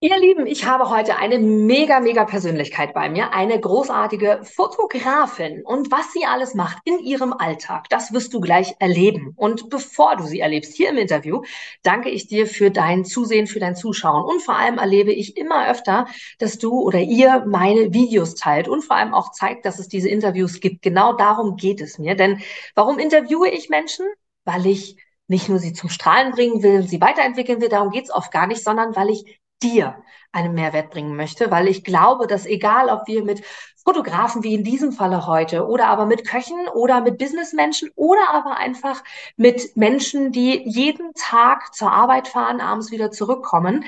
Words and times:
Ihr 0.00 0.18
Lieben, 0.18 0.46
ich 0.46 0.66
habe 0.66 0.90
heute 0.90 1.16
eine 1.16 1.38
mega, 1.38 2.00
mega 2.00 2.26
Persönlichkeit 2.26 2.92
bei 2.92 3.08
mir, 3.08 3.32
eine 3.32 3.58
großartige 3.58 4.40
Fotografin. 4.42 5.64
Und 5.64 5.90
was 5.90 6.12
sie 6.12 6.26
alles 6.26 6.52
macht 6.52 6.76
in 6.84 6.98
ihrem 6.98 7.32
Alltag, 7.32 7.88
das 7.88 8.12
wirst 8.12 8.34
du 8.34 8.40
gleich 8.40 8.74
erleben. 8.78 9.32
Und 9.36 9.70
bevor 9.70 10.16
du 10.16 10.24
sie 10.24 10.40
erlebst, 10.40 10.74
hier 10.74 10.90
im 10.90 10.98
Interview, 10.98 11.40
danke 11.82 12.10
ich 12.10 12.26
dir 12.26 12.46
für 12.46 12.70
dein 12.70 13.06
Zusehen, 13.06 13.46
für 13.46 13.58
dein 13.58 13.74
Zuschauen. 13.74 14.22
Und 14.22 14.42
vor 14.42 14.56
allem 14.56 14.76
erlebe 14.76 15.14
ich 15.14 15.38
immer 15.38 15.66
öfter, 15.70 16.06
dass 16.38 16.58
du 16.58 16.78
oder 16.82 16.98
ihr 17.00 17.46
meine 17.46 17.94
Videos 17.94 18.34
teilt 18.34 18.68
und 18.68 18.82
vor 18.82 18.96
allem 18.96 19.14
auch 19.14 19.32
zeigt, 19.32 19.64
dass 19.64 19.78
es 19.78 19.88
diese 19.88 20.10
Interviews 20.10 20.60
gibt. 20.60 20.82
Genau 20.82 21.14
darum 21.14 21.56
geht 21.56 21.80
es 21.80 21.98
mir. 21.98 22.14
Denn 22.16 22.42
warum 22.74 22.98
interviewe 22.98 23.48
ich 23.48 23.70
Menschen? 23.70 24.04
Weil 24.44 24.66
ich 24.66 24.98
nicht 25.26 25.48
nur 25.48 25.58
sie 25.58 25.72
zum 25.72 25.88
Strahlen 25.88 26.32
bringen 26.32 26.62
will, 26.62 26.82
sie 26.82 27.00
weiterentwickeln 27.00 27.62
will, 27.62 27.70
darum 27.70 27.90
geht 27.90 28.04
es 28.04 28.10
oft 28.10 28.30
gar 28.30 28.46
nicht, 28.46 28.62
sondern 28.62 28.94
weil 28.94 29.08
ich 29.08 29.40
dir 29.62 30.02
einen 30.32 30.54
Mehrwert 30.54 30.90
bringen 30.90 31.16
möchte, 31.16 31.50
weil 31.50 31.68
ich 31.68 31.82
glaube, 31.82 32.26
dass 32.26 32.46
egal, 32.46 32.88
ob 32.90 33.06
wir 33.06 33.24
mit 33.24 33.42
Fotografen 33.84 34.42
wie 34.42 34.54
in 34.54 34.64
diesem 34.64 34.92
Falle 34.92 35.26
heute 35.26 35.66
oder 35.66 35.86
aber 35.86 36.06
mit 36.06 36.26
Köchen 36.26 36.68
oder 36.74 37.00
mit 37.00 37.18
Businessmenschen 37.18 37.90
oder 37.94 38.30
aber 38.30 38.56
einfach 38.56 39.02
mit 39.36 39.76
Menschen, 39.76 40.32
die 40.32 40.62
jeden 40.68 41.14
Tag 41.14 41.72
zur 41.74 41.92
Arbeit 41.92 42.28
fahren, 42.28 42.60
abends 42.60 42.90
wieder 42.90 43.10
zurückkommen, 43.12 43.84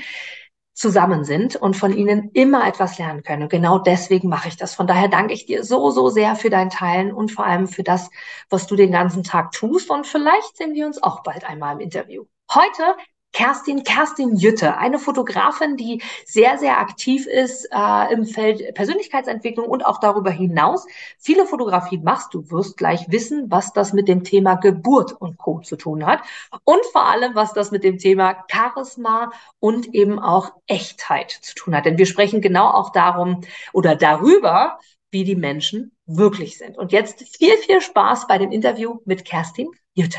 zusammen 0.72 1.24
sind 1.24 1.56
und 1.56 1.76
von 1.76 1.92
ihnen 1.92 2.30
immer 2.32 2.66
etwas 2.68 2.96
lernen 2.98 3.24
können. 3.24 3.42
Und 3.42 3.48
genau 3.50 3.80
deswegen 3.80 4.28
mache 4.28 4.46
ich 4.46 4.56
das. 4.56 4.76
Von 4.76 4.86
daher 4.86 5.08
danke 5.08 5.34
ich 5.34 5.46
dir 5.46 5.64
so, 5.64 5.90
so 5.90 6.08
sehr 6.08 6.36
für 6.36 6.50
dein 6.50 6.70
Teilen 6.70 7.12
und 7.12 7.32
vor 7.32 7.44
allem 7.44 7.66
für 7.66 7.82
das, 7.82 8.08
was 8.48 8.68
du 8.68 8.76
den 8.76 8.92
ganzen 8.92 9.24
Tag 9.24 9.50
tust. 9.50 9.90
Und 9.90 10.06
vielleicht 10.06 10.56
sehen 10.56 10.74
wir 10.74 10.86
uns 10.86 11.02
auch 11.02 11.24
bald 11.24 11.44
einmal 11.44 11.74
im 11.74 11.80
Interview. 11.80 12.26
Heute 12.54 12.94
Kerstin, 13.32 13.84
Kerstin 13.84 14.36
Jütte, 14.36 14.76
eine 14.78 14.98
Fotografin, 14.98 15.76
die 15.76 16.02
sehr, 16.24 16.58
sehr 16.58 16.78
aktiv 16.78 17.26
ist 17.26 17.68
äh, 17.70 18.12
im 18.12 18.24
Feld 18.24 18.74
Persönlichkeitsentwicklung 18.74 19.66
und 19.66 19.84
auch 19.84 20.00
darüber 20.00 20.30
hinaus. 20.30 20.86
Viele 21.18 21.46
Fotografien 21.46 22.02
machst 22.02 22.34
du, 22.34 22.50
wirst 22.50 22.76
gleich 22.76 23.10
wissen, 23.10 23.50
was 23.50 23.72
das 23.72 23.92
mit 23.92 24.08
dem 24.08 24.24
Thema 24.24 24.54
Geburt 24.56 25.12
und 25.12 25.38
Co. 25.38 25.60
zu 25.60 25.76
tun 25.76 26.04
hat 26.06 26.20
und 26.64 26.84
vor 26.92 27.06
allem, 27.06 27.34
was 27.34 27.52
das 27.52 27.70
mit 27.70 27.84
dem 27.84 27.98
Thema 27.98 28.44
Charisma 28.50 29.30
und 29.60 29.94
eben 29.94 30.18
auch 30.18 30.52
Echtheit 30.66 31.30
zu 31.30 31.54
tun 31.54 31.76
hat. 31.76 31.84
Denn 31.84 31.98
wir 31.98 32.06
sprechen 32.06 32.40
genau 32.40 32.68
auch 32.68 32.90
darum 32.90 33.42
oder 33.72 33.94
darüber, 33.94 34.78
wie 35.10 35.24
die 35.24 35.36
Menschen 35.36 35.92
wirklich 36.06 36.58
sind. 36.58 36.76
Und 36.76 36.92
jetzt 36.92 37.22
viel, 37.36 37.56
viel 37.58 37.80
Spaß 37.80 38.26
bei 38.26 38.38
dem 38.38 38.50
Interview 38.50 38.98
mit 39.04 39.24
Kerstin 39.24 39.68
Jütte. 39.94 40.18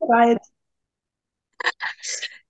Right. 0.00 0.38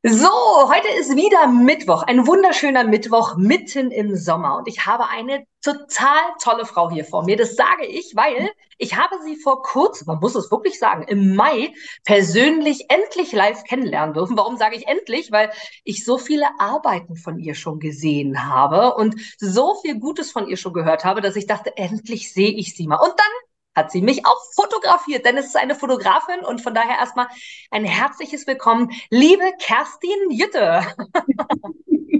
So, 0.03 0.29
heute 0.29 0.89
ist 1.01 1.17
wieder 1.17 1.49
Mittwoch, 1.49 2.05
ein 2.05 2.29
wunderschöner 2.29 2.85
Mittwoch 2.85 3.37
mitten 3.37 3.91
im 3.91 4.15
Sommer 4.15 4.57
und 4.57 4.69
ich 4.69 4.87
habe 4.87 5.09
eine 5.09 5.45
total 5.63 6.23
tolle 6.41 6.65
Frau 6.65 6.91
hier 6.91 7.05
vor 7.05 7.25
mir. 7.25 7.37
Das 7.37 7.57
sage 7.57 7.87
ich, 7.87 8.13
weil 8.15 8.51
ich 8.79 8.97
habe 8.97 9.17
sie 9.25 9.35
vor 9.35 9.63
kurzem, 9.63 10.07
man 10.07 10.21
muss 10.21 10.37
es 10.37 10.51
wirklich 10.53 10.79
sagen, 10.79 11.03
im 11.09 11.35
Mai 11.35 11.75
persönlich 12.05 12.87
endlich 12.89 13.33
live 13.33 13.65
kennenlernen 13.65 14.15
dürfen. 14.15 14.37
Warum 14.37 14.57
sage 14.57 14.77
ich 14.77 14.87
endlich? 14.87 15.33
Weil 15.33 15.51
ich 15.83 16.05
so 16.05 16.19
viele 16.19 16.47
Arbeiten 16.61 17.17
von 17.17 17.41
ihr 17.41 17.57
schon 17.57 17.81
gesehen 17.81 18.47
habe 18.47 18.95
und 18.95 19.17
so 19.39 19.75
viel 19.83 19.99
Gutes 19.99 20.31
von 20.31 20.47
ihr 20.47 20.57
schon 20.57 20.73
gehört 20.73 21.05
habe, 21.05 21.21
dass 21.21 21.35
ich 21.35 21.47
dachte, 21.47 21.77
endlich 21.77 22.33
sehe 22.33 22.53
ich 22.53 22.77
sie 22.77 22.87
mal. 22.87 22.97
Und 22.97 23.15
dann 23.17 23.46
hat 23.77 23.93
sie 23.93 24.01
mich 24.01 24.25
auch 24.25 24.41
fotografiert, 24.55 25.27
denn 25.27 25.37
es 25.37 25.47
ist 25.47 25.57
eine 25.57 25.75
Fotografin 25.75 26.41
und 26.41 26.63
von 26.63 26.75
daher 26.75 26.99
erstmal 26.99 27.27
ein 27.71 27.85
herzliches 27.85 28.47
Willkommen, 28.47 28.91
liebe 29.11 29.45
Kerstin 29.61 30.31
Jütte. 30.31 30.81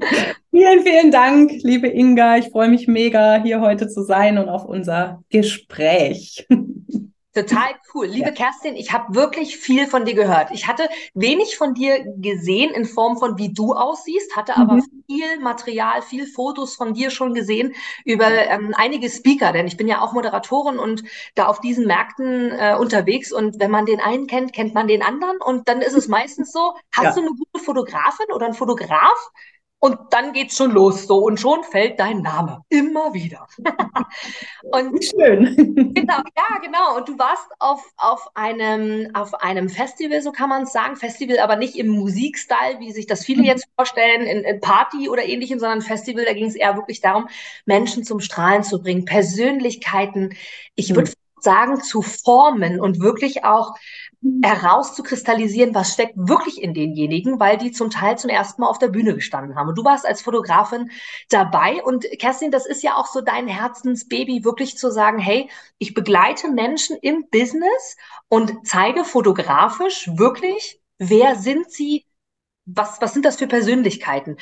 vielen, 0.51 0.83
vielen 0.83 1.11
Dank, 1.11 1.51
liebe 1.63 1.89
Inga. 1.89 2.37
Ich 2.37 2.51
freue 2.51 2.69
mich 2.69 2.87
mega, 2.87 3.43
hier 3.43 3.63
heute 3.63 3.89
zu 3.89 4.03
sein 4.03 4.37
und 4.37 4.51
auf 4.51 4.67
unser 4.67 5.25
Gespräch. 5.31 6.47
Total 7.37 7.75
cool. 7.95 8.07
Liebe 8.07 8.29
ja. 8.29 8.35
Kerstin, 8.35 8.77
ich 8.77 8.93
habe 8.93 9.15
wirklich 9.15 9.59
viel 9.59 9.87
von 9.87 10.07
dir 10.07 10.15
gehört. 10.15 10.51
Ich 10.53 10.67
hatte 10.67 10.89
wenig 11.13 11.57
von 11.57 11.75
dir 11.75 12.03
gesehen 12.17 12.71
in 12.73 12.87
Form 12.87 13.19
von, 13.19 13.37
wie 13.37 13.53
du 13.53 13.75
aussiehst, 13.75 14.35
hatte 14.35 14.53
mhm. 14.57 14.63
aber 14.63 14.83
viel 15.07 15.39
Material, 15.41 16.01
viel 16.01 16.27
Fotos 16.27 16.75
von 16.75 16.95
dir 16.95 17.11
schon 17.11 17.35
gesehen 17.35 17.75
über 18.05 18.29
ähm, 18.31 18.73
einige 18.77 19.11
Speaker, 19.11 19.53
denn 19.53 19.67
ich 19.67 19.77
bin 19.77 19.87
ja 19.87 20.01
auch 20.01 20.15
Moderatorin 20.15 20.79
und 20.79 21.05
da 21.35 21.47
auf 21.47 21.61
diesen 21.61 21.87
Märkten 21.87 22.53
äh, 22.53 22.77
unterwegs. 22.79 23.33
Und 23.33 23.61
wenn 23.61 23.71
man 23.71 23.85
den 23.85 24.01
einen 24.01 24.27
kennt, 24.27 24.55
kennt 24.55 24.73
man 24.73 24.89
den 24.89 25.03
anderen. 25.03 25.37
Und 25.45 25.69
dann 25.69 25.83
ist 25.83 25.95
es 25.95 26.09
meistens 26.17 26.53
so, 26.53 26.75
hast 26.93 27.05
ja. 27.05 27.13
du 27.13 27.21
eine 27.21 27.31
gute 27.31 27.63
Fotografin 27.63 28.33
oder 28.35 28.47
einen 28.47 28.55
Fotograf? 28.55 29.31
Und 29.79 29.99
dann 30.11 30.33
geht's 30.33 30.57
schon 30.57 30.71
los, 30.71 31.07
so 31.07 31.19
und 31.19 31.39
schon 31.39 31.63
fällt 31.63 32.01
dein 32.01 32.23
Name 32.23 32.63
immer 32.71 33.13
wieder. 33.13 33.47
und 34.63 35.05
schön. 35.05 35.93
genau, 35.95 36.17
ja, 36.37 36.59
genau. 36.63 36.97
Und 36.97 37.09
du 37.09 37.19
warst 37.19 37.47
auf, 37.59 37.85
auf 37.99 38.31
einem 38.35 39.11
auf 39.15 39.35
einem 39.35 39.69
Festival, 39.69 40.23
so 40.23 40.33
kann 40.33 40.49
man 40.49 40.63
es 40.63 40.73
sagen, 40.73 40.97
Festival, 40.97 41.39
aber 41.39 41.57
nicht 41.57 41.77
im 41.77 41.89
Musikstyle, 41.89 42.81
wie 42.81 42.91
sich 42.91 43.07
das 43.07 43.25
viele 43.25 43.41
mhm. 43.43 43.49
jetzt 43.49 43.69
vorstellen, 43.77 44.23
in, 44.23 44.45
in 44.45 44.61
Party 44.61 45.11
oder 45.11 45.25
ähnlichem, 45.25 45.59
sondern 45.59 45.83
Festival. 45.83 46.25
Da 46.25 46.33
ging 46.33 46.47
es 46.47 46.55
eher 46.55 46.77
wirklich 46.77 47.03
darum, 47.03 47.29
Menschen 47.67 48.03
zum 48.03 48.21
Strahlen 48.21 48.63
zu 48.63 48.81
bringen, 48.81 49.05
Persönlichkeiten. 49.05 50.35
Ich 50.75 50.95
würde 50.95 51.11
mhm. 51.11 51.26
Sagen, 51.41 51.83
zu 51.83 52.03
formen 52.03 52.81
und 52.81 53.01
wirklich 53.01 53.45
auch 53.45 53.75
herauszukristallisieren, 54.43 55.75
was 55.75 55.93
steckt 55.93 56.15
wirklich 56.17 56.61
in 56.63 56.75
denjenigen, 56.75 57.39
weil 57.39 57.59
die 57.59 57.71
zum 57.71 57.91
Teil 57.91 58.19
zum 58.19 58.31
ersten 58.31 58.63
Mal 58.63 58.69
auf 58.69 58.79
der 58.79 58.89
Bühne 58.89 59.15
gestanden 59.15 59.57
haben. 59.57 59.69
Und 59.69 59.79
du 59.79 59.85
warst 59.85 60.07
als 60.07 60.23
Fotografin 60.23 60.91
dabei 61.29 61.83
und 61.85 62.05
Kerstin, 62.19 62.51
das 62.51 62.67
ist 62.67 62.83
ja 62.83 62.97
auch 62.97 63.07
so 63.07 63.21
dein 63.21 63.47
Herzensbaby, 63.47 64.45
wirklich 64.45 64.77
zu 64.79 64.91
sagen, 64.91 65.19
hey, 65.19 65.49
ich 65.79 65.95
begleite 65.95 66.51
Menschen 66.51 66.97
im 67.03 67.29
Business 67.31 67.97
und 68.29 68.67
zeige 68.67 69.05
fotografisch 69.05 70.09
wirklich, 70.15 70.81
wer 70.99 71.37
sind 71.37 71.71
sie, 71.71 72.05
was, 72.65 73.01
was 73.01 73.13
sind 73.13 73.25
das 73.25 73.37
für 73.37 73.47
Persönlichkeiten? 73.47 74.39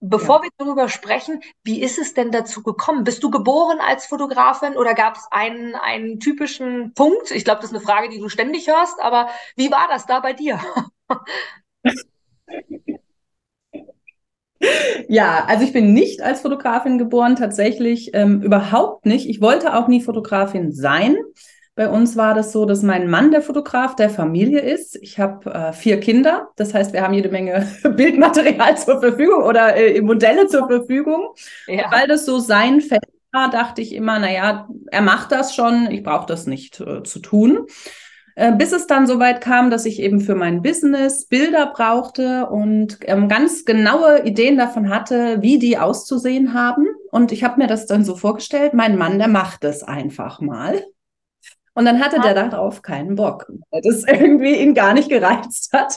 Bevor 0.00 0.36
ja. 0.36 0.44
wir 0.44 0.50
darüber 0.56 0.88
sprechen, 0.88 1.42
wie 1.62 1.82
ist 1.82 1.98
es 1.98 2.14
denn 2.14 2.30
dazu 2.30 2.62
gekommen? 2.62 3.04
Bist 3.04 3.22
du 3.22 3.30
geboren 3.30 3.78
als 3.80 4.06
Fotografin 4.06 4.76
oder 4.76 4.94
gab 4.94 5.16
es 5.16 5.26
einen, 5.30 5.74
einen 5.74 6.18
typischen 6.20 6.94
Punkt? 6.94 7.30
Ich 7.30 7.44
glaube, 7.44 7.60
das 7.60 7.70
ist 7.70 7.76
eine 7.76 7.84
Frage, 7.84 8.08
die 8.08 8.18
du 8.18 8.30
ständig 8.30 8.66
hörst, 8.66 8.98
aber 9.00 9.28
wie 9.56 9.70
war 9.70 9.88
das 9.88 10.06
da 10.06 10.20
bei 10.20 10.32
dir? 10.32 10.58
Ja, 15.08 15.44
also 15.46 15.64
ich 15.64 15.72
bin 15.72 15.94
nicht 15.94 16.20
als 16.20 16.42
Fotografin 16.42 16.98
geboren, 16.98 17.34
tatsächlich 17.34 18.10
ähm, 18.12 18.42
überhaupt 18.42 19.06
nicht. 19.06 19.26
Ich 19.26 19.40
wollte 19.40 19.74
auch 19.74 19.88
nie 19.88 20.02
Fotografin 20.02 20.70
sein. 20.72 21.16
Bei 21.76 21.88
uns 21.88 22.16
war 22.16 22.34
das 22.34 22.52
so, 22.52 22.66
dass 22.66 22.82
mein 22.82 23.08
Mann 23.08 23.30
der 23.30 23.42
Fotograf 23.42 23.96
der 23.96 24.10
Familie 24.10 24.60
ist. 24.60 24.96
Ich 24.96 25.18
habe 25.18 25.50
äh, 25.50 25.72
vier 25.72 26.00
Kinder. 26.00 26.48
Das 26.56 26.74
heißt, 26.74 26.92
wir 26.92 27.02
haben 27.02 27.14
jede 27.14 27.30
Menge 27.30 27.66
Bildmaterial 27.82 28.76
zur 28.76 29.00
Verfügung 29.00 29.44
oder 29.44 29.76
äh, 29.76 30.00
Modelle 30.00 30.46
zur 30.48 30.66
Verfügung. 30.66 31.34
Ja. 31.66 31.90
Weil 31.90 32.08
das 32.08 32.26
so 32.26 32.38
sein 32.38 32.80
Feld 32.80 33.04
war, 33.32 33.50
dachte 33.50 33.80
ich 33.80 33.94
immer, 33.94 34.18
naja, 34.18 34.68
er 34.90 35.02
macht 35.02 35.32
das 35.32 35.54
schon, 35.54 35.90
ich 35.90 36.02
brauche 36.02 36.26
das 36.26 36.46
nicht 36.46 36.80
äh, 36.80 37.02
zu 37.04 37.20
tun. 37.20 37.66
Äh, 38.34 38.52
bis 38.52 38.72
es 38.72 38.86
dann 38.86 39.06
soweit 39.06 39.40
kam, 39.40 39.70
dass 39.70 39.86
ich 39.86 40.00
eben 40.00 40.20
für 40.20 40.34
mein 40.34 40.62
Business 40.62 41.26
Bilder 41.26 41.72
brauchte 41.74 42.46
und 42.46 42.98
ähm, 43.02 43.28
ganz 43.28 43.64
genaue 43.64 44.24
Ideen 44.24 44.56
davon 44.56 44.88
hatte, 44.88 45.38
wie 45.40 45.58
die 45.58 45.78
auszusehen 45.78 46.54
haben. 46.54 46.86
Und 47.10 47.32
ich 47.32 47.44
habe 47.44 47.60
mir 47.60 47.66
das 47.66 47.86
dann 47.86 48.04
so 48.04 48.16
vorgestellt, 48.16 48.74
mein 48.74 48.96
Mann, 48.96 49.18
der 49.18 49.28
macht 49.28 49.64
es 49.64 49.82
einfach 49.82 50.40
mal. 50.40 50.82
Und 51.74 51.84
dann 51.84 52.00
hatte 52.00 52.20
der 52.20 52.34
darauf 52.34 52.82
keinen 52.82 53.14
Bock, 53.14 53.50
weil 53.70 53.82
das 53.82 54.04
irgendwie 54.06 54.56
ihn 54.56 54.74
gar 54.74 54.92
nicht 54.92 55.08
gereizt 55.08 55.72
hat. 55.72 55.96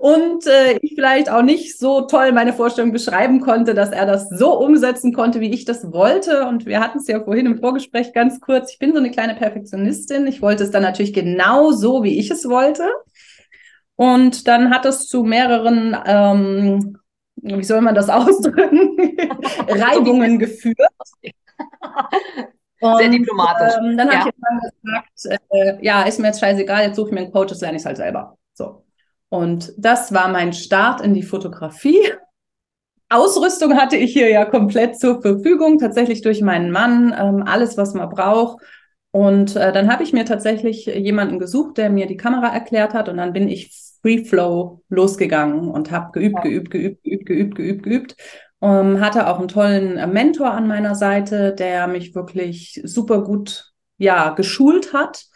Und 0.00 0.46
äh, 0.46 0.78
ich 0.80 0.94
vielleicht 0.94 1.30
auch 1.30 1.42
nicht 1.42 1.78
so 1.78 2.02
toll 2.02 2.32
meine 2.32 2.52
Vorstellung 2.52 2.92
beschreiben 2.92 3.40
konnte, 3.40 3.74
dass 3.74 3.90
er 3.90 4.06
das 4.06 4.28
so 4.30 4.58
umsetzen 4.58 5.12
konnte, 5.12 5.40
wie 5.40 5.50
ich 5.50 5.64
das 5.64 5.92
wollte. 5.92 6.46
Und 6.46 6.66
wir 6.66 6.80
hatten 6.80 6.98
es 6.98 7.08
ja 7.08 7.22
vorhin 7.22 7.46
im 7.46 7.58
Vorgespräch 7.58 8.12
ganz 8.12 8.40
kurz. 8.40 8.72
Ich 8.72 8.78
bin 8.78 8.92
so 8.92 8.98
eine 8.98 9.10
kleine 9.10 9.34
Perfektionistin. 9.34 10.26
Ich 10.26 10.40
wollte 10.40 10.64
es 10.64 10.70
dann 10.70 10.82
natürlich 10.82 11.12
genau 11.12 11.72
so, 11.72 12.02
wie 12.02 12.18
ich 12.18 12.30
es 12.30 12.48
wollte. 12.48 12.88
Und 13.96 14.46
dann 14.46 14.70
hat 14.70 14.86
es 14.86 15.08
zu 15.08 15.24
mehreren, 15.24 15.96
ähm, 16.06 16.98
wie 17.36 17.64
soll 17.64 17.80
man 17.80 17.94
das 17.94 18.08
ausdrücken, 18.08 18.96
Reibungen 19.68 20.38
geführt. 20.38 20.78
Und, 22.80 22.98
Sehr 22.98 23.08
diplomatisch. 23.08 23.74
Ähm, 23.78 23.96
dann 23.96 24.08
ja. 24.08 24.18
habe 24.18 24.30
ich 24.30 24.34
irgendwann 24.34 24.70
gesagt, 25.14 25.42
äh, 25.50 25.84
ja, 25.84 26.02
ist 26.02 26.20
mir 26.20 26.28
jetzt 26.28 26.40
scheißegal, 26.40 26.84
jetzt 26.84 26.96
suche 26.96 27.08
ich 27.08 27.14
mir 27.14 27.20
einen 27.20 27.32
Coach, 27.32 27.50
das 27.50 27.60
lerne 27.60 27.78
ich 27.78 27.84
halt 27.84 27.96
selber. 27.96 28.36
So. 28.54 28.84
Und 29.28 29.72
das 29.76 30.12
war 30.12 30.28
mein 30.28 30.52
Start 30.52 31.00
in 31.00 31.14
die 31.14 31.22
Fotografie. 31.22 32.00
Ausrüstung 33.10 33.76
hatte 33.76 33.96
ich 33.96 34.12
hier 34.12 34.30
ja 34.30 34.44
komplett 34.44 34.98
zur 34.98 35.22
Verfügung, 35.22 35.78
tatsächlich 35.78 36.20
durch 36.20 36.42
meinen 36.42 36.70
Mann, 36.70 37.14
ähm, 37.18 37.42
alles, 37.46 37.76
was 37.76 37.94
man 37.94 38.10
braucht. 38.10 38.62
Und 39.10 39.56
äh, 39.56 39.72
dann 39.72 39.90
habe 39.90 40.02
ich 40.02 40.12
mir 40.12 40.26
tatsächlich 40.26 40.86
jemanden 40.86 41.38
gesucht, 41.38 41.78
der 41.78 41.88
mir 41.88 42.06
die 42.06 42.18
Kamera 42.18 42.48
erklärt 42.48 42.92
hat. 42.92 43.08
Und 43.08 43.16
dann 43.16 43.32
bin 43.32 43.48
ich 43.48 43.72
Free 44.02 44.24
Flow 44.24 44.82
losgegangen 44.90 45.68
und 45.70 45.90
habe 45.90 46.12
geübt, 46.12 46.42
geübt, 46.42 46.70
geübt, 46.70 47.02
geübt, 47.02 47.26
geübt, 47.26 47.54
geübt, 47.56 47.82
geübt. 47.82 48.16
Ähm, 48.60 49.00
hatte 49.00 49.28
auch 49.28 49.38
einen 49.38 49.48
tollen 49.48 49.98
äh, 49.98 50.06
Mentor 50.06 50.50
an 50.50 50.66
meiner 50.66 50.94
Seite, 50.94 51.54
der 51.54 51.86
mich 51.86 52.14
wirklich 52.14 52.80
super 52.84 53.22
gut 53.22 53.72
ja, 53.98 54.30
geschult 54.30 54.92
hat, 54.92 55.26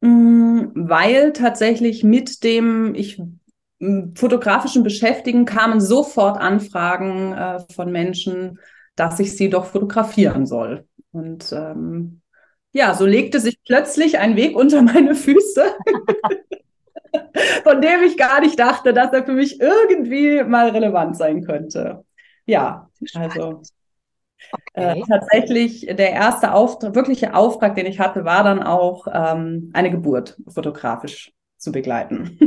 mm, 0.00 0.70
weil 0.74 1.32
tatsächlich 1.32 2.02
mit 2.02 2.42
dem 2.42 2.94
ich 2.94 3.22
mm, 3.78 4.14
fotografischen 4.16 4.82
Beschäftigen 4.82 5.44
kamen 5.44 5.80
sofort 5.80 6.40
Anfragen 6.40 7.32
äh, 7.32 7.60
von 7.72 7.92
Menschen, 7.92 8.58
dass 8.96 9.20
ich 9.20 9.36
sie 9.36 9.50
doch 9.50 9.66
fotografieren 9.66 10.44
soll. 10.46 10.86
Und 11.12 11.52
ähm, 11.52 12.22
ja, 12.72 12.94
so 12.94 13.06
legte 13.06 13.40
sich 13.40 13.58
plötzlich 13.64 14.18
ein 14.18 14.36
Weg 14.36 14.56
unter 14.56 14.82
meine 14.82 15.14
Füße, 15.14 15.64
von 17.64 17.80
dem 17.80 18.02
ich 18.04 18.16
gar 18.16 18.40
nicht 18.40 18.58
dachte, 18.58 18.92
dass 18.92 19.12
er 19.12 19.24
für 19.24 19.32
mich 19.32 19.60
irgendwie 19.60 20.42
mal 20.44 20.70
relevant 20.70 21.16
sein 21.16 21.44
könnte. 21.44 22.04
Ja, 22.48 22.88
also 23.14 23.62
äh, 24.72 24.92
okay. 24.92 25.00
äh, 25.00 25.02
tatsächlich 25.06 25.86
der 25.86 26.12
erste 26.12 26.54
Auftrag, 26.54 26.94
wirkliche 26.94 27.34
Auftrag, 27.34 27.76
den 27.76 27.84
ich 27.84 28.00
hatte, 28.00 28.24
war 28.24 28.42
dann 28.42 28.62
auch 28.62 29.06
ähm, 29.12 29.70
eine 29.74 29.90
Geburt 29.90 30.38
fotografisch 30.48 31.30
zu 31.58 31.72
begleiten. 31.72 32.38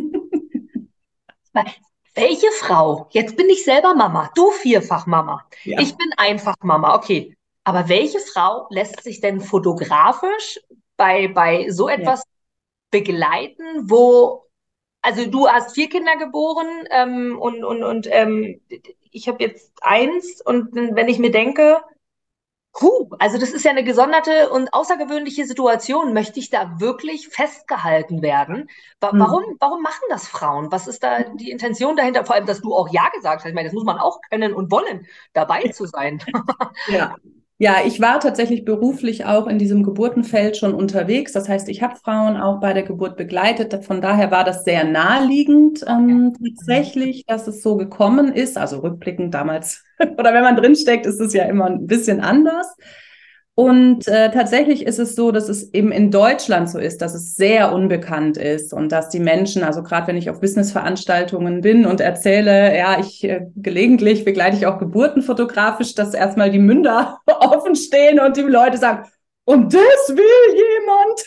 Welche 2.16 2.48
Frau? 2.60 3.08
Jetzt 3.12 3.38
bin 3.38 3.48
ich 3.50 3.64
selber 3.64 3.94
Mama, 3.94 4.32
du 4.36 4.50
vierfach 4.50 5.06
Mama. 5.06 5.46
Ja. 5.64 5.80
Ich 5.80 5.96
bin 5.96 6.10
einfach 6.18 6.56
Mama, 6.62 6.96
okay. 6.96 7.38
Aber 7.64 7.88
welche 7.88 8.20
Frau 8.20 8.66
lässt 8.72 9.04
sich 9.04 9.22
denn 9.22 9.40
fotografisch 9.40 10.60
bei, 10.98 11.28
bei 11.28 11.70
so 11.70 11.88
etwas 11.88 12.24
ja. 12.24 12.32
begleiten, 12.90 13.64
wo, 13.84 14.48
also 15.04 15.30
du 15.30 15.48
hast 15.48 15.76
vier 15.76 15.90
Kinder 15.90 16.18
geboren 16.18 16.88
ähm, 16.90 17.38
und, 17.40 17.64
und, 17.64 17.84
und 17.84 18.08
ähm, 18.10 18.60
ich 19.12 19.28
habe 19.28 19.44
jetzt 19.44 19.72
eins 19.82 20.42
und 20.42 20.74
wenn 20.74 21.08
ich 21.08 21.20
mir 21.20 21.32
denke, 21.32 21.82
Puh, 22.74 23.10
also 23.20 23.38
das 23.38 23.52
ist 23.52 23.66
ja 23.66 23.72
eine 23.72 23.84
gesonderte 23.84 24.50
und 24.50 24.74
außergewöhnliche 24.74 25.46
Situation. 25.46 26.14
Möchte 26.14 26.40
ich 26.40 26.50
da 26.50 26.80
wirklich 26.80 27.28
festgehalten 27.28 28.22
werden? 28.22 28.70
Wa 29.02 29.12
hm. 29.12 29.20
warum, 29.20 29.44
warum 29.60 29.82
machen 29.82 30.04
das 30.10 30.28
Frauen? 30.28 30.72
Was 30.72 30.88
ist 30.88 31.04
da 31.04 31.24
die 31.24 31.52
Intention 31.52 31.98
dahinter? 31.98 32.24
Vor 32.26 32.36
allem, 32.36 32.46
dass 32.46 32.62
du 32.62 32.74
auch 32.74 32.88
Ja 32.90 33.10
gesagt 33.10 33.42
hast. 33.42 33.50
Ich 33.50 33.54
meine, 33.54 33.68
das 33.68 33.74
muss 33.74 33.84
man 33.84 33.98
auch 33.98 34.22
können 34.30 34.54
und 34.54 34.72
wollen, 34.72 35.06
dabei 35.34 35.68
zu 35.68 35.86
sein. 35.86 36.24
Ja, 36.88 37.18
ja, 37.62 37.76
ich 37.86 38.02
war 38.02 38.20
tatsächlich 38.20 38.66
beruflich 38.66 39.26
auch 39.26 39.46
in 39.46 39.60
diesem 39.60 39.84
Geburtenfeld 39.84 40.58
schon 40.58 40.74
unterwegs. 40.74 41.32
Das 41.32 41.48
heißt, 41.48 41.70
ich 41.70 41.84
habe 41.84 41.96
Frauen 41.96 42.36
auch 42.36 42.60
bei 42.60 42.74
der 42.74 42.82
Geburt 42.82 43.18
begleitet. 43.18 43.86
Von 43.86 44.02
daher 44.02 44.32
war 44.32 44.44
das 44.44 44.64
sehr 44.64 44.84
naheliegend 44.84 45.86
ähm, 45.88 46.36
tatsächlich, 46.44 47.24
dass 47.28 47.46
es 47.46 47.62
so 47.62 47.78
gekommen 47.78 48.34
ist. 48.34 48.58
Also 48.58 48.80
rückblickend 48.80 49.36
damals 49.36 49.84
oder 50.00 50.34
wenn 50.34 50.42
man 50.42 50.56
drinsteckt, 50.56 51.06
ist 51.06 51.20
es 51.20 51.34
ja 51.34 51.44
immer 51.44 51.68
ein 51.68 51.86
bisschen 51.86 52.20
anders. 52.20 52.76
Und 53.54 54.08
äh, 54.08 54.32
tatsächlich 54.32 54.86
ist 54.86 54.98
es 54.98 55.14
so, 55.16 55.32
dass 55.32 55.50
es 55.50 55.74
eben 55.74 55.92
in 55.92 56.10
Deutschland 56.10 56.70
so 56.70 56.80
ist, 56.80 57.02
dass 57.02 57.14
es 57.14 57.36
sehr 57.36 57.74
unbekannt 57.74 58.38
ist 58.38 58.74
und 58.74 58.94
dass 58.94 59.10
die 59.10 59.20
Menschen, 59.20 59.64
also 59.64 59.84
gerade 59.84 60.08
wenn 60.08 60.16
ich 60.16 60.30
auf 60.30 60.40
Businessveranstaltungen 60.40 61.60
bin 61.60 61.86
und 61.86 62.00
erzähle, 62.00 62.74
ja, 62.78 62.98
ich 63.00 63.26
äh, 63.26 63.48
gelegentlich 63.58 64.24
begleite 64.24 64.56
ich 64.56 64.68
auch 64.68 64.80
Geburten 64.80 65.22
fotografisch, 65.22 65.96
dass 65.96 66.14
erstmal 66.14 66.50
die 66.50 66.60
Münder 66.60 67.20
offen 67.28 67.76
stehen 67.76 68.22
und 68.22 68.38
die 68.38 68.42
Leute 68.42 68.78
sagen, 68.78 69.10
und 69.44 69.74
das 69.74 70.16
will 70.16 70.56
jemand. 70.56 71.26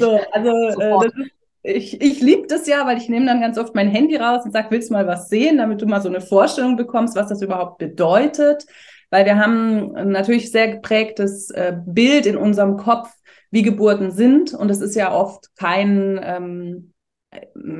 So, 0.00 0.18
also 0.32 0.50
äh, 0.80 1.04
das 1.04 1.12
ist, 1.16 1.30
ich, 1.62 2.00
ich 2.00 2.20
liebe 2.22 2.46
das 2.46 2.66
ja, 2.66 2.86
weil 2.86 2.96
ich 2.96 3.10
nehme 3.10 3.26
dann 3.26 3.42
ganz 3.42 3.58
oft 3.58 3.74
mein 3.74 3.88
Handy 3.88 4.16
raus 4.16 4.46
und 4.46 4.52
sage, 4.52 4.68
willst 4.70 4.88
du 4.88 4.94
mal 4.94 5.06
was 5.06 5.28
sehen, 5.28 5.58
damit 5.58 5.82
du 5.82 5.86
mal 5.86 6.00
so 6.00 6.08
eine 6.08 6.22
Vorstellung 6.22 6.76
bekommst, 6.76 7.14
was 7.14 7.28
das 7.28 7.42
überhaupt 7.42 7.76
bedeutet 7.76 8.64
weil 9.10 9.24
wir 9.24 9.38
haben 9.38 9.92
natürlich 10.10 10.50
sehr 10.50 10.68
geprägtes 10.68 11.50
äh, 11.50 11.74
Bild 11.86 12.26
in 12.26 12.36
unserem 12.36 12.76
Kopf, 12.76 13.10
wie 13.50 13.62
Geburten 13.62 14.10
sind. 14.10 14.54
Und 14.54 14.70
es 14.70 14.80
ist 14.80 14.94
ja 14.94 15.12
oft 15.12 15.54
kein, 15.56 16.20
ähm, 16.22 16.92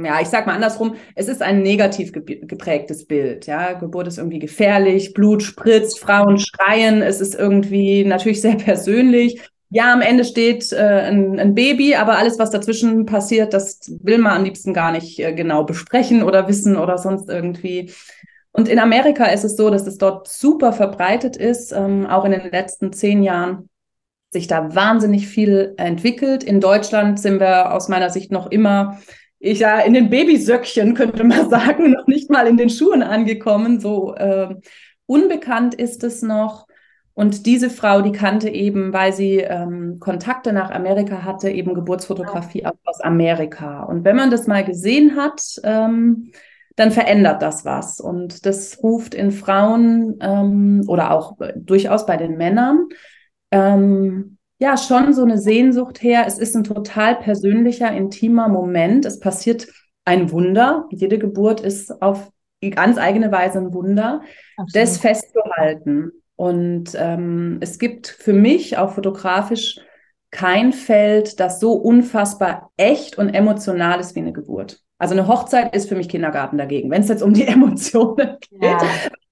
ja, 0.05 0.21
ich 0.21 0.29
sag 0.29 0.47
mal 0.47 0.55
andersrum, 0.55 0.97
es 1.15 1.29
ist 1.29 1.43
ein 1.43 1.63
negativ 1.63 2.13
geprägtes 2.13 3.07
Bild. 3.07 3.47
Ja, 3.47 3.73
Geburt 3.75 4.07
ist 4.07 4.19
irgendwie 4.19 4.39
gefährlich, 4.39 5.15
Blut 5.15 5.43
spritzt, 5.43 6.01
Frauen 6.01 6.39
schreien, 6.39 7.03
es 7.03 7.21
ist 7.21 7.35
irgendwie 7.35 8.05
natürlich 8.05 8.41
sehr 8.41 8.57
persönlich. 8.57 9.41
Ja, 9.71 9.93
am 9.93 10.01
Ende 10.01 10.25
steht 10.25 10.73
äh, 10.73 10.77
ein, 10.77 11.39
ein, 11.39 11.55
Baby, 11.55 11.95
aber 11.95 12.17
alles, 12.17 12.39
was 12.39 12.51
dazwischen 12.51 13.05
passiert, 13.05 13.53
das 13.53 13.81
will 14.03 14.17
man 14.17 14.39
am 14.39 14.45
liebsten 14.45 14.73
gar 14.73 14.93
nicht 14.93 15.19
äh, 15.19 15.35
genau 15.35 15.65
besprechen 15.65 16.23
oder 16.23 16.49
wissen 16.49 16.79
oder 16.79 16.97
sonst 16.97 17.29
irgendwie. 17.29 17.93
Und 18.53 18.69
in 18.69 18.79
Amerika 18.79 19.27
ist 19.27 19.45
es 19.45 19.57
so, 19.57 19.71
dass 19.71 19.87
es 19.87 19.99
dort 19.99 20.29
super 20.29 20.73
verbreitet 20.73 21.37
ist, 21.37 21.73
ähm, 21.73 22.07
auch 22.07 22.25
in 22.25 22.33
den 22.33 22.51
letzten 22.51 22.93
zehn 22.93 23.23
Jahren 23.23 23.69
sich 24.31 24.47
da 24.47 24.75
wahnsinnig 24.75 25.27
viel 25.27 25.75
entwickelt. 25.77 26.45
In 26.45 26.61
Deutschland 26.61 27.19
sind 27.19 27.41
wir 27.41 27.73
aus 27.73 27.89
meiner 27.89 28.11
Sicht 28.11 28.31
noch 28.31 28.51
immer, 28.51 28.99
ich 29.41 29.61
ja, 29.61 29.79
in 29.79 29.95
den 29.95 30.11
Babysöckchen 30.11 30.95
könnte 30.95 31.25
man 31.25 31.49
sagen, 31.51 31.93
noch 31.93 32.07
nicht 32.07 32.31
mal 32.31 32.47
in 32.47 32.57
den 32.57 32.71
Schuhen 32.71 33.03
angekommen. 33.03 33.81
So 33.81 34.15
äh, 34.15 34.55
unbekannt 35.07 35.75
ist 35.75 36.03
es 36.05 36.23
noch. 36.23 36.67
Und 37.15 37.47
diese 37.47 37.69
Frau, 37.69 38.01
die 38.01 38.13
kannte 38.13 38.49
eben, 38.49 38.93
weil 38.93 39.13
sie 39.13 39.39
ähm, 39.39 39.99
Kontakte 39.99 40.53
nach 40.53 40.71
Amerika 40.71 41.25
hatte, 41.25 41.51
eben 41.51 41.75
Geburtsfotografie 41.75 42.65
aus 42.85 43.01
Amerika. 43.01 43.83
Und 43.83 44.05
wenn 44.05 44.15
man 44.15 44.31
das 44.31 44.47
mal 44.47 44.65
gesehen 44.65 45.17
hat, 45.17 45.43
ähm, 45.65 46.31
dann 46.79 46.93
verändert 46.93 47.43
das 47.43 47.65
was. 47.65 48.01
Und 48.01 48.47
das 48.47 48.83
ruft 48.83 49.15
in 49.15 49.33
Frauen 49.33 50.17
ähm, 50.21 50.85
oder 50.87 51.11
auch 51.11 51.37
durchaus 51.57 52.07
bei 52.07 52.17
den 52.17 52.37
Männern 52.37 52.89
ähm, 53.51 54.39
ja 54.59 54.77
schon 54.77 55.13
so 55.13 55.23
eine 55.23 55.39
Sehnsucht 55.39 56.03
her. 56.03 56.25
Es 56.27 56.39
ist 56.39 56.57
ein 56.57 56.65
total 56.65 57.17
persönlicher, 57.17 57.91
intimer 57.93 58.49
Moment. 58.49 59.05
Es 59.07 59.19
passiert 59.21 59.67
ein 60.05 60.31
Wunder. 60.31 60.87
Jede 60.91 61.19
Geburt 61.19 61.61
ist 61.61 62.03
auf 62.03 62.31
ganz 62.75 62.99
eigene 62.99 63.31
Weise 63.31 63.59
ein 63.59 63.73
Wunder, 63.73 64.23
Absolut. 64.57 64.75
das 64.75 64.99
festzuhalten. 64.99 66.13
Und 66.37 66.93
ähm, 66.97 67.59
es 67.61 67.79
gibt 67.79 68.07
für 68.07 68.33
mich 68.33 68.79
auch 68.79 68.93
fotografisch 68.93 69.81
kein 70.31 70.73
Feld, 70.73 71.41
das 71.41 71.61
so 71.61 71.73
unfassbar 71.73 72.71
echt 72.77 73.17
und 73.19 73.31
emotional 73.31 74.01
ist 74.01 74.15
wie 74.15 74.21
eine 74.21 74.33
Geburt. 74.33 74.83
Also 74.99 75.15
eine 75.15 75.29
Hochzeit 75.29 75.75
ist 75.75 75.89
für 75.89 75.95
mich 75.95 76.09
Kindergarten 76.09 76.59
dagegen. 76.59 76.91
Wenn 76.91 77.03
es 77.03 77.09
jetzt 77.09 77.23
um 77.23 77.33
die 77.33 77.47
Emotionen 77.47 78.37
geht, 78.41 78.63
ja. 78.63 78.79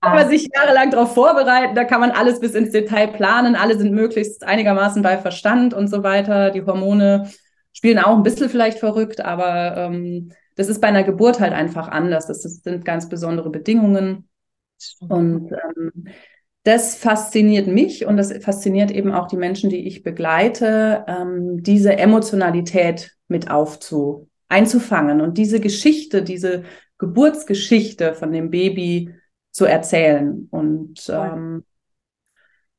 kann 0.00 0.14
man 0.14 0.28
sich 0.28 0.48
jahrelang 0.54 0.90
darauf 0.90 1.14
vorbereiten, 1.14 1.74
da 1.74 1.84
kann 1.84 2.00
man 2.00 2.12
alles 2.12 2.40
bis 2.40 2.54
ins 2.54 2.70
Detail 2.70 3.08
planen, 3.08 3.56
alle 3.56 3.76
sind 3.76 3.92
möglichst 3.92 4.44
einigermaßen 4.44 5.02
bei 5.02 5.18
Verstand 5.18 5.74
und 5.74 5.88
so 5.88 6.02
weiter. 6.02 6.50
Die 6.50 6.64
Hormone 6.64 7.30
spielen 7.72 7.98
auch 7.98 8.16
ein 8.16 8.22
bisschen 8.22 8.48
vielleicht 8.48 8.78
verrückt, 8.78 9.20
aber 9.20 9.76
ähm, 9.76 10.32
das 10.54 10.68
ist 10.68 10.80
bei 10.80 10.88
einer 10.88 11.04
Geburt 11.04 11.40
halt 11.40 11.52
einfach 11.52 11.88
anders. 11.88 12.26
Das, 12.26 12.40
das 12.40 12.62
sind 12.62 12.84
ganz 12.84 13.08
besondere 13.08 13.50
Bedingungen. 13.50 14.28
Und 15.00 15.52
ähm, 15.52 16.08
das 16.66 16.96
fasziniert 16.96 17.68
mich 17.68 18.06
und 18.06 18.16
das 18.16 18.32
fasziniert 18.38 18.90
eben 18.90 19.12
auch 19.12 19.28
die 19.28 19.36
Menschen, 19.36 19.70
die 19.70 19.86
ich 19.86 20.02
begleite, 20.02 21.04
ähm, 21.06 21.62
diese 21.62 21.96
Emotionalität 21.96 23.12
mit 23.28 23.52
aufzu 23.52 24.28
einzufangen 24.48 25.20
und 25.20 25.38
diese 25.38 25.60
Geschichte, 25.60 26.24
diese 26.24 26.64
Geburtsgeschichte 26.98 28.14
von 28.14 28.32
dem 28.32 28.50
Baby 28.50 29.14
zu 29.52 29.64
erzählen. 29.64 30.48
Und 30.50 31.08
ähm, 31.08 31.64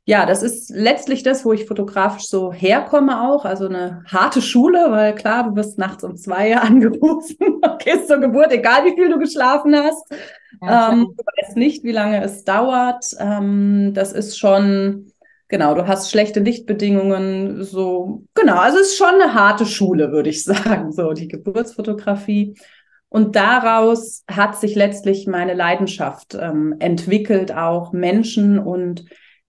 ja, 0.08 0.26
das 0.26 0.42
ist 0.42 0.70
letztlich 0.70 1.22
das, 1.22 1.44
wo 1.44 1.52
ich 1.52 1.66
fotografisch 1.66 2.28
so 2.28 2.54
herkomme 2.54 3.28
auch. 3.28 3.44
Also 3.44 3.68
eine 3.68 4.06
harte 4.08 4.42
Schule, 4.42 4.90
weil 4.90 5.14
klar, 5.14 5.50
du 5.50 5.56
wirst 5.58 5.78
nachts 5.78 6.06
um 6.06 6.16
zwei 6.16 6.56
angerufen, 6.62 7.36
gehst 7.84 8.08
zur 8.08 8.20
Geburt, 8.20 8.54
egal 8.54 8.86
wie 8.86 8.96
viel 8.96 9.10
du 9.10 9.20
geschlafen 9.20 9.76
hast. 9.76 10.10
Ja, 10.62 10.94
ähm, 10.94 11.14
du 11.16 11.24
weißt 11.24 11.58
nicht, 11.58 11.84
wie 11.84 11.92
lange 11.92 12.24
es 12.24 12.46
dauert. 12.46 13.04
Ähm, 13.20 13.92
das 13.94 14.14
ist 14.14 14.40
schon 14.40 15.12
Genau, 15.50 15.76
du 15.76 15.88
hast 15.88 16.12
schlechte 16.12 16.42
Lichtbedingungen, 16.42 17.64
so, 17.64 18.26
genau, 18.34 18.58
also 18.58 18.80
es 18.80 18.88
ist 18.88 18.98
schon 18.98 19.22
eine 19.22 19.34
harte 19.34 19.66
Schule, 19.66 20.12
würde 20.12 20.30
ich 20.30 20.44
sagen, 20.46 20.92
so 20.92 21.14
die 21.14 21.30
Geburtsfotografie. 21.30 22.56
Und 23.10 23.38
daraus 23.38 24.26
hat 24.30 24.58
sich 24.58 24.76
letztlich 24.76 25.26
meine 25.26 25.54
Leidenschaft 25.54 26.36
ähm, 26.36 26.76
entwickelt, 26.80 27.54
auch 27.54 27.94
Menschen 27.94 28.60
und 28.60 29.06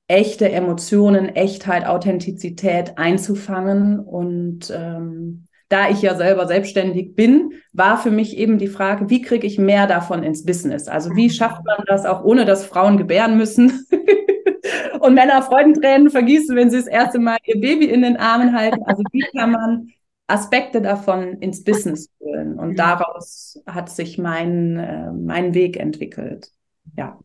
echte 0.08 0.50
Emotionen, 0.50 1.28
Echtheit, 1.28 1.86
Authentizität 1.86 2.96
einzufangen. 2.96 4.00
Und 4.00 4.72
ähm, 4.74 5.46
da 5.68 5.90
ich 5.90 6.02
ja 6.02 6.14
selber 6.16 6.46
selbstständig 6.46 7.14
bin, 7.14 7.52
war 7.72 7.98
für 7.98 8.10
mich 8.10 8.36
eben 8.36 8.58
die 8.58 8.68
Frage, 8.68 9.10
wie 9.10 9.22
kriege 9.22 9.46
ich 9.46 9.58
mehr 9.58 9.86
davon 9.86 10.22
ins 10.22 10.44
Business? 10.44 10.88
Also 10.88 11.14
wie 11.14 11.30
schafft 11.30 11.64
man 11.64 11.84
das 11.86 12.06
auch, 12.06 12.24
ohne 12.24 12.46
dass 12.46 12.66
Frauen 12.66 12.96
gebären 12.96 13.36
müssen? 13.36 13.86
und 15.00 15.14
Männer 15.14 15.42
Freudentränen 15.42 16.10
vergießen, 16.10 16.56
wenn 16.56 16.70
sie 16.70 16.78
das 16.78 16.86
erste 16.86 17.18
Mal 17.18 17.36
ihr 17.44 17.60
Baby 17.60 17.86
in 17.86 18.02
den 18.02 18.16
Armen 18.16 18.56
halten. 18.56 18.82
Also 18.84 19.02
wie 19.12 19.24
kann 19.36 19.52
man 19.52 19.88
Aspekte 20.28 20.82
davon 20.82 21.38
ins 21.38 21.64
Business 21.64 22.10
holen. 22.20 22.58
Und 22.58 22.78
daraus 22.78 23.60
hat 23.66 23.88
sich 23.88 24.18
mein, 24.18 24.78
äh, 24.78 25.10
mein 25.10 25.54
Weg 25.54 25.78
entwickelt. 25.78 26.52
Ja. 26.96 27.18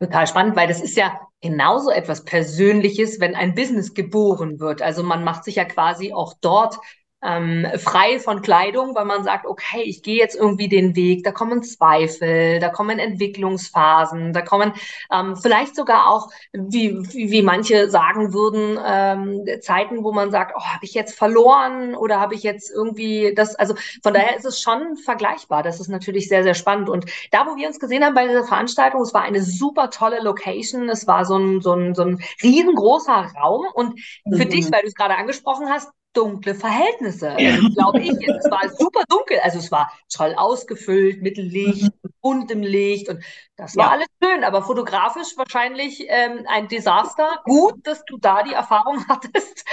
Total 0.00 0.26
spannend, 0.28 0.54
weil 0.54 0.68
das 0.68 0.80
ist 0.80 0.96
ja 0.96 1.20
genauso 1.40 1.90
etwas 1.90 2.24
Persönliches, 2.24 3.18
wenn 3.20 3.34
ein 3.34 3.54
Business 3.54 3.94
geboren 3.94 4.60
wird. 4.60 4.80
Also 4.80 5.02
man 5.02 5.24
macht 5.24 5.44
sich 5.44 5.56
ja 5.56 5.64
quasi 5.64 6.12
auch 6.12 6.34
dort 6.40 6.78
ähm, 7.22 7.66
frei 7.78 8.20
von 8.20 8.42
Kleidung, 8.42 8.94
weil 8.94 9.04
man 9.04 9.24
sagt, 9.24 9.46
okay, 9.46 9.82
ich 9.82 10.02
gehe 10.02 10.16
jetzt 10.16 10.36
irgendwie 10.36 10.68
den 10.68 10.94
Weg, 10.94 11.24
da 11.24 11.32
kommen 11.32 11.62
Zweifel, 11.62 12.60
da 12.60 12.68
kommen 12.68 12.98
Entwicklungsphasen, 12.98 14.32
da 14.32 14.42
kommen 14.42 14.72
ähm, 15.12 15.36
vielleicht 15.36 15.74
sogar 15.74 16.08
auch, 16.08 16.30
wie, 16.52 16.96
wie, 17.12 17.30
wie 17.30 17.42
manche 17.42 17.90
sagen 17.90 18.32
würden, 18.32 18.78
ähm, 18.84 19.60
Zeiten, 19.60 20.04
wo 20.04 20.12
man 20.12 20.30
sagt, 20.30 20.52
oh, 20.56 20.62
habe 20.62 20.84
ich 20.84 20.94
jetzt 20.94 21.18
verloren 21.18 21.94
oder 21.94 22.20
habe 22.20 22.34
ich 22.34 22.42
jetzt 22.42 22.70
irgendwie 22.70 23.34
das, 23.34 23.56
also 23.56 23.74
von 24.02 24.14
daher 24.14 24.36
ist 24.36 24.44
es 24.44 24.60
schon 24.60 24.96
vergleichbar. 24.96 25.62
Das 25.62 25.80
ist 25.80 25.88
natürlich 25.88 26.28
sehr, 26.28 26.42
sehr 26.42 26.54
spannend. 26.54 26.88
Und 26.88 27.06
da, 27.32 27.46
wo 27.46 27.56
wir 27.56 27.66
uns 27.66 27.80
gesehen 27.80 28.04
haben 28.04 28.14
bei 28.14 28.26
dieser 28.26 28.44
Veranstaltung, 28.44 29.02
es 29.02 29.14
war 29.14 29.22
eine 29.22 29.42
super 29.42 29.90
tolle 29.90 30.20
Location, 30.20 30.88
es 30.88 31.06
war 31.06 31.24
so 31.24 31.36
ein, 31.36 31.60
so 31.60 31.72
ein, 31.72 31.94
so 31.94 32.02
ein 32.02 32.22
riesengroßer 32.42 33.32
Raum 33.40 33.66
und 33.74 34.00
für 34.30 34.44
mhm. 34.44 34.50
dich, 34.50 34.70
weil 34.70 34.82
du 34.82 34.88
es 34.88 34.94
gerade 34.94 35.16
angesprochen 35.16 35.68
hast, 35.68 35.90
dunkle 36.18 36.54
Verhältnisse. 36.54 37.36
Glaube 37.74 38.00
ich. 38.00 38.10
Es 38.10 38.50
war 38.50 38.68
super 38.76 39.02
dunkel. 39.08 39.38
Also 39.42 39.58
es 39.58 39.70
war 39.70 39.92
toll 40.12 40.34
ausgefüllt 40.36 41.22
mit 41.22 41.36
Licht, 41.36 41.92
mhm. 42.02 42.10
buntem 42.20 42.62
Licht 42.62 43.08
und 43.08 43.22
das 43.56 43.76
war 43.76 43.86
ja. 43.86 43.90
alles 43.92 44.06
schön, 44.22 44.44
aber 44.44 44.62
fotografisch 44.62 45.36
wahrscheinlich 45.36 46.04
ähm, 46.08 46.44
ein 46.48 46.66
Desaster. 46.68 47.40
Gut, 47.44 47.74
dass 47.84 48.04
du 48.04 48.18
da 48.18 48.42
die 48.42 48.52
Erfahrung 48.52 49.04
hattest, 49.08 49.64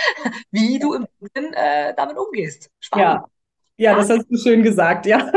wie 0.52 0.78
du 0.78 0.94
im 0.94 1.08
Dunkeln 1.20 1.54
äh, 1.54 1.94
damit 1.96 2.18
umgehst. 2.18 2.70
Spannend. 2.80 3.22
Ja. 3.22 3.26
Ja, 3.78 3.94
das 3.94 4.10
hast 4.10 4.28
du 4.30 4.38
schön 4.38 4.64
gesagt, 4.64 5.06
ja. 5.06 5.30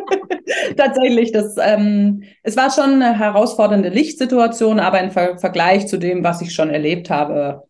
Tatsächlich, 0.76 1.30
das, 1.30 1.54
ähm, 1.60 2.24
es 2.42 2.56
war 2.56 2.72
schon 2.72 3.00
eine 3.00 3.16
herausfordernde 3.16 3.88
Lichtsituation, 3.88 4.80
aber 4.80 5.00
im 5.00 5.12
Ver 5.12 5.38
Vergleich 5.38 5.86
zu 5.86 5.96
dem, 5.96 6.24
was 6.24 6.40
ich 6.40 6.52
schon 6.52 6.70
erlebt 6.70 7.08
habe, 7.08 7.68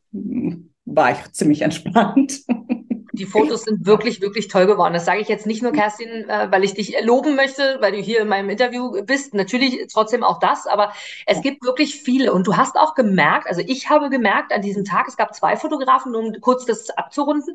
war 0.94 1.12
ich 1.12 1.32
ziemlich 1.32 1.62
entspannt. 1.62 2.40
Die 3.12 3.26
Fotos 3.26 3.62
sind 3.62 3.84
wirklich, 3.84 4.20
wirklich 4.20 4.46
toll 4.46 4.66
geworden. 4.66 4.94
Das 4.94 5.04
sage 5.04 5.20
ich 5.20 5.28
jetzt 5.28 5.46
nicht 5.46 5.62
nur, 5.62 5.72
Kerstin, 5.72 6.28
äh, 6.28 6.52
weil 6.52 6.62
ich 6.62 6.74
dich 6.74 6.94
loben 7.02 7.34
möchte, 7.34 7.78
weil 7.80 7.92
du 7.92 7.98
hier 7.98 8.20
in 8.20 8.28
meinem 8.28 8.48
Interview 8.48 9.02
bist. 9.04 9.34
Natürlich 9.34 9.86
trotzdem 9.92 10.22
auch 10.22 10.38
das, 10.38 10.68
aber 10.68 10.92
es 11.26 11.42
gibt 11.42 11.64
wirklich 11.64 11.96
viele. 11.96 12.32
Und 12.32 12.46
du 12.46 12.56
hast 12.56 12.76
auch 12.76 12.94
gemerkt, 12.94 13.48
also 13.48 13.60
ich 13.66 13.90
habe 13.90 14.08
gemerkt 14.08 14.52
an 14.52 14.62
diesem 14.62 14.84
Tag, 14.84 15.08
es 15.08 15.16
gab 15.16 15.34
zwei 15.34 15.56
Fotografen, 15.56 16.14
um 16.14 16.32
kurz 16.40 16.64
das 16.64 16.90
abzurunden, 16.90 17.54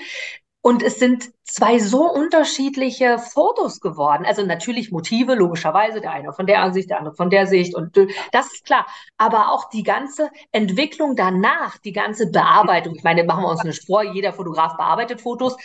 und 0.65 0.81
es 0.81 0.97
sind 0.97 1.29
zwei 1.43 1.77
so 1.77 2.09
unterschiedliche 2.09 3.17
Fotos 3.17 3.81
geworden. 3.81 4.25
Also 4.25 4.45
natürlich 4.45 4.93
Motive, 4.93 5.35
logischerweise, 5.35 5.99
der 5.99 6.13
eine 6.13 6.31
von 6.31 6.47
der 6.47 6.61
Ansicht, 6.61 6.89
der 6.89 6.99
andere 6.99 7.13
von 7.13 7.29
der 7.29 7.47
Sicht. 7.47 7.75
Und 7.75 7.97
das 8.31 8.45
ist 8.45 8.63
klar. 8.63 8.87
Aber 9.17 9.51
auch 9.51 9.69
die 9.69 9.83
ganze 9.83 10.29
Entwicklung 10.53 11.17
danach, 11.17 11.77
die 11.79 11.91
ganze 11.91 12.31
Bearbeitung. 12.31 12.95
Ich 12.95 13.03
meine, 13.03 13.25
machen 13.25 13.43
wir 13.43 13.49
uns 13.49 13.59
eine 13.59 13.73
Spur, 13.73 14.03
jeder 14.03 14.31
Fotograf 14.31 14.77
bearbeitet 14.77 15.19
Fotos. 15.19 15.57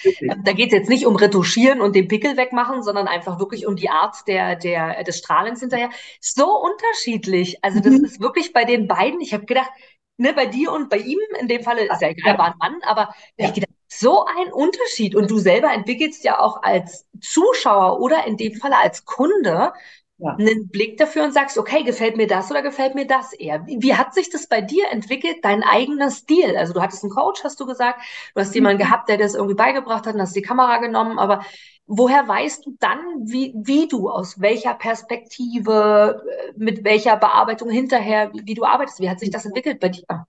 Da 0.42 0.52
geht 0.52 0.72
es 0.72 0.78
jetzt 0.80 0.88
nicht 0.88 1.06
um 1.06 1.14
Retuschieren 1.14 1.80
und 1.80 1.94
den 1.94 2.08
Pickel 2.08 2.36
wegmachen, 2.36 2.82
sondern 2.82 3.06
einfach 3.06 3.38
wirklich 3.38 3.68
um 3.68 3.76
die 3.76 3.90
Art 3.90 4.26
der, 4.26 4.56
der, 4.56 5.04
des 5.04 5.18
Strahlens 5.18 5.60
hinterher. 5.60 5.90
So 6.20 6.60
unterschiedlich. 6.60 7.64
Also 7.64 7.78
das 7.78 7.92
mhm. 7.92 8.04
ist 8.04 8.20
wirklich 8.20 8.52
bei 8.52 8.64
den 8.64 8.88
beiden, 8.88 9.20
ich 9.20 9.32
habe 9.32 9.46
gedacht, 9.46 9.70
ne, 10.16 10.32
bei 10.32 10.46
dir 10.46 10.72
und 10.72 10.90
bei 10.90 10.98
ihm, 10.98 11.20
in 11.40 11.46
dem 11.46 11.62
Falle 11.62 11.84
ist 11.84 12.02
ja 12.02 12.08
egal, 12.08 12.36
war 12.36 12.46
ein 12.46 12.58
Mann, 12.58 12.80
aber 12.82 13.14
ja. 13.36 13.46
ich 13.46 13.54
gedacht, 13.54 13.77
so 13.88 14.24
ein 14.24 14.52
Unterschied. 14.52 15.14
Und 15.14 15.30
du 15.30 15.38
selber 15.38 15.72
entwickelst 15.72 16.24
ja 16.24 16.38
auch 16.38 16.62
als 16.62 17.06
Zuschauer 17.20 18.00
oder 18.00 18.26
in 18.26 18.36
dem 18.36 18.54
Falle 18.54 18.76
als 18.76 19.04
Kunde 19.04 19.72
ja. 20.18 20.34
einen 20.34 20.68
Blick 20.68 20.98
dafür 20.98 21.24
und 21.24 21.32
sagst, 21.32 21.58
okay, 21.58 21.82
gefällt 21.84 22.16
mir 22.16 22.26
das 22.26 22.50
oder 22.50 22.62
gefällt 22.62 22.94
mir 22.94 23.06
das 23.06 23.32
eher? 23.32 23.66
Wie, 23.66 23.78
wie, 23.80 23.94
hat 23.94 24.14
sich 24.14 24.30
das 24.30 24.46
bei 24.46 24.60
dir 24.60 24.90
entwickelt, 24.90 25.38
dein 25.42 25.62
eigener 25.62 26.10
Stil? 26.10 26.56
Also 26.56 26.74
du 26.74 26.82
hattest 26.82 27.02
einen 27.04 27.12
Coach, 27.12 27.42
hast 27.44 27.58
du 27.60 27.66
gesagt, 27.66 28.00
du 28.34 28.40
hast 28.40 28.54
jemanden 28.54 28.82
mhm. 28.82 28.86
gehabt, 28.86 29.08
der 29.08 29.16
das 29.16 29.34
irgendwie 29.34 29.54
beigebracht 29.54 30.06
hat 30.06 30.14
und 30.14 30.20
hast 30.20 30.36
die 30.36 30.42
Kamera 30.42 30.78
genommen, 30.78 31.18
aber 31.18 31.44
woher 31.86 32.26
weißt 32.26 32.66
du 32.66 32.76
dann, 32.78 32.98
wie, 33.24 33.54
wie 33.56 33.88
du, 33.88 34.10
aus 34.10 34.40
welcher 34.40 34.74
Perspektive, 34.74 36.22
äh, 36.28 36.52
mit 36.56 36.84
welcher 36.84 37.16
Bearbeitung 37.16 37.70
hinterher, 37.70 38.30
wie, 38.34 38.42
wie 38.44 38.54
du 38.54 38.64
arbeitest? 38.64 39.00
Wie 39.00 39.08
hat 39.08 39.20
sich 39.20 39.30
das 39.30 39.46
entwickelt 39.46 39.80
bei 39.80 39.88
dir? 39.88 40.26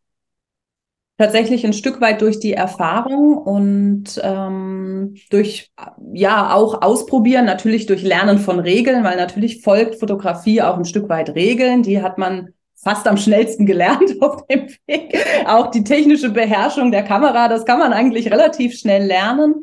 Tatsächlich 1.19 1.65
ein 1.65 1.73
Stück 1.73 1.99
weit 1.99 2.21
durch 2.21 2.39
die 2.39 2.53
Erfahrung 2.53 3.37
und 3.37 4.19
ähm, 4.23 5.15
durch 5.29 5.69
ja 6.13 6.53
auch 6.55 6.81
ausprobieren, 6.81 7.45
natürlich 7.45 7.85
durch 7.85 8.03
Lernen 8.03 8.39
von 8.39 8.59
Regeln, 8.59 9.03
weil 9.03 9.17
natürlich 9.17 9.61
folgt 9.61 9.99
Fotografie 9.99 10.61
auch 10.61 10.77
ein 10.77 10.85
Stück 10.85 11.09
weit 11.09 11.35
Regeln. 11.35 11.83
Die 11.83 12.01
hat 12.01 12.17
man 12.17 12.53
fast 12.81 13.05
am 13.05 13.17
schnellsten 13.17 13.65
gelernt 13.65 14.15
auf 14.21 14.47
dem 14.47 14.69
Weg. 14.87 15.17
Auch 15.45 15.67
die 15.67 15.83
technische 15.83 16.29
Beherrschung 16.29 16.89
der 16.89 17.03
Kamera, 17.03 17.49
das 17.49 17.65
kann 17.65 17.79
man 17.79 17.91
eigentlich 17.91 18.31
relativ 18.31 18.79
schnell 18.79 19.05
lernen. 19.05 19.55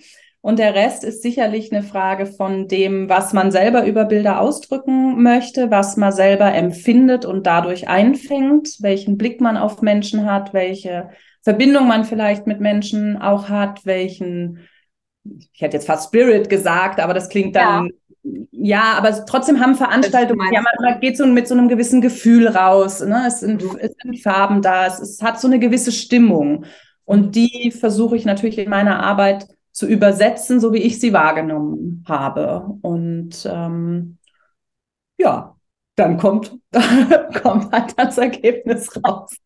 Und 0.43 0.59
der 0.59 0.75
Rest 0.75 1.05
ist 1.05 1.23
sicherlich 1.23 1.73
eine 1.73 1.83
Frage 1.83 2.27
von 2.27 2.69
dem, 2.69 3.09
was 3.09 3.33
man 3.33 3.51
selber 3.51 3.87
über 3.87 4.05
Bilder 4.05 4.41
ausdrücken 4.41 5.23
möchte, 5.23 5.71
was 5.71 5.97
man 5.97 6.13
selber 6.13 6.55
empfindet 6.55 7.25
und 7.25 7.47
dadurch 7.47 7.89
einfängt, 7.89 8.77
welchen 8.81 9.17
Blick 9.17 9.41
man 9.41 9.57
auf 9.57 9.81
Menschen 9.81 10.31
hat, 10.31 10.53
welche 10.53 11.09
Verbindung 11.47 11.87
man 11.87 12.05
vielleicht 12.05 12.49
mit 12.49 12.59
Menschen 12.59 13.23
auch 13.23 13.49
hat, 13.49 13.87
welchen, 13.87 14.67
ich 15.23 15.61
hätte 15.61 15.77
jetzt 15.77 15.87
fast 15.87 16.09
Spirit 16.09 16.49
gesagt, 16.49 16.99
aber 16.99 17.15
das 17.15 17.29
klingt 17.29 17.55
dann, 17.55 17.93
ja, 18.25 18.41
ja 18.51 18.83
aber 18.99 19.25
trotzdem 19.27 19.61
haben 19.61 19.77
Veranstaltungen, 19.77 20.53
ja, 20.53 20.61
man, 20.61 20.73
man, 20.81 21.01
geht 21.01 21.17
so 21.17 21.25
mit 21.25 21.47
so 21.47 21.55
einem 21.55 21.69
gewissen 21.69 22.01
Gefühl 22.01 22.49
raus, 22.49 23.01
ne? 23.01 23.27
es, 23.29 23.39
sind, 23.39 23.63
mhm. 23.63 23.79
es 23.79 23.93
sind 24.03 24.21
Farben 24.21 24.61
da, 24.61 24.89
es, 24.89 24.99
es 24.99 25.23
hat 25.23 25.41
so 25.41 25.47
eine 25.47 25.61
gewisse 25.61 25.93
Stimmung. 25.93 26.65
Und 27.05 27.37
die 27.37 27.71
versuche 27.71 28.17
ich 28.17 28.25
natürlich 28.25 28.59
in 28.59 28.69
meiner 28.69 29.01
Arbeit 29.01 29.47
zu 29.71 29.87
übersetzen, 29.87 30.59
so 30.59 30.73
wie 30.73 30.83
ich 30.83 30.99
sie 30.99 31.13
wahrgenommen 31.13 32.05
habe. 32.09 32.75
Und 32.83 33.49
ähm, 33.49 34.19
ja, 35.17 35.56
dann 35.97 36.19
kommt, 36.19 36.57
kommt 37.43 37.73
halt 37.73 37.95
das 37.97 38.19
Ergebnis 38.19 38.91
raus. 39.03 39.37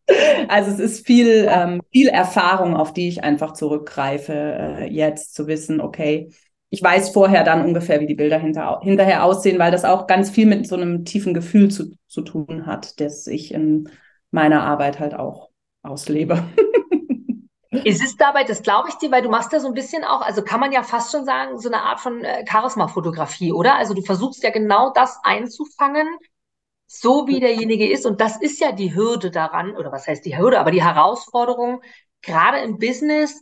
Also 0.49 0.71
es 0.71 0.79
ist 0.79 1.05
viel, 1.05 1.47
ähm, 1.49 1.81
viel 1.91 2.09
Erfahrung, 2.09 2.75
auf 2.75 2.93
die 2.93 3.07
ich 3.07 3.23
einfach 3.23 3.53
zurückgreife, 3.53 4.33
äh, 4.33 4.93
jetzt 4.93 5.33
zu 5.33 5.47
wissen, 5.47 5.79
okay, 5.81 6.29
ich 6.69 6.83
weiß 6.83 7.09
vorher 7.09 7.43
dann 7.43 7.65
ungefähr, 7.65 7.99
wie 7.99 8.07
die 8.07 8.15
Bilder 8.15 8.37
hinter, 8.37 8.79
hinterher 8.81 9.23
aussehen, 9.25 9.59
weil 9.59 9.71
das 9.71 9.85
auch 9.85 10.07
ganz 10.07 10.29
viel 10.29 10.45
mit 10.45 10.67
so 10.67 10.75
einem 10.75 11.03
tiefen 11.05 11.33
Gefühl 11.33 11.69
zu, 11.69 11.93
zu 12.07 12.21
tun 12.21 12.65
hat, 12.65 12.99
das 13.01 13.27
ich 13.27 13.53
in 13.53 13.89
meiner 14.31 14.63
Arbeit 14.63 14.99
halt 14.99 15.13
auch 15.13 15.49
auslebe. 15.83 16.43
Ist 17.85 18.03
es 18.03 18.17
dabei, 18.17 18.43
das 18.43 18.63
glaube 18.63 18.89
ich 18.89 18.95
dir, 18.95 19.11
weil 19.11 19.21
du 19.21 19.29
machst 19.29 19.53
ja 19.53 19.61
so 19.61 19.67
ein 19.67 19.73
bisschen 19.73 20.03
auch, 20.03 20.21
also 20.21 20.43
kann 20.43 20.59
man 20.59 20.73
ja 20.73 20.83
fast 20.83 21.11
schon 21.11 21.23
sagen, 21.23 21.57
so 21.57 21.69
eine 21.69 21.81
Art 21.81 22.01
von 22.01 22.21
äh, 22.21 22.45
Charisma-Fotografie, 22.45 23.53
oder? 23.53 23.75
Also 23.75 23.93
du 23.93 24.01
versuchst 24.01 24.43
ja 24.43 24.49
genau 24.49 24.91
das 24.93 25.19
einzufangen, 25.23 26.07
so 26.93 27.25
wie 27.25 27.39
derjenige 27.39 27.89
ist. 27.89 28.05
Und 28.05 28.19
das 28.19 28.35
ist 28.41 28.59
ja 28.59 28.73
die 28.73 28.93
Hürde 28.93 29.31
daran, 29.31 29.77
oder 29.77 29.93
was 29.93 30.07
heißt 30.07 30.25
die 30.25 30.37
Hürde, 30.37 30.59
aber 30.59 30.71
die 30.71 30.83
Herausforderung, 30.83 31.81
gerade 32.21 32.59
im 32.59 32.79
Business, 32.79 33.41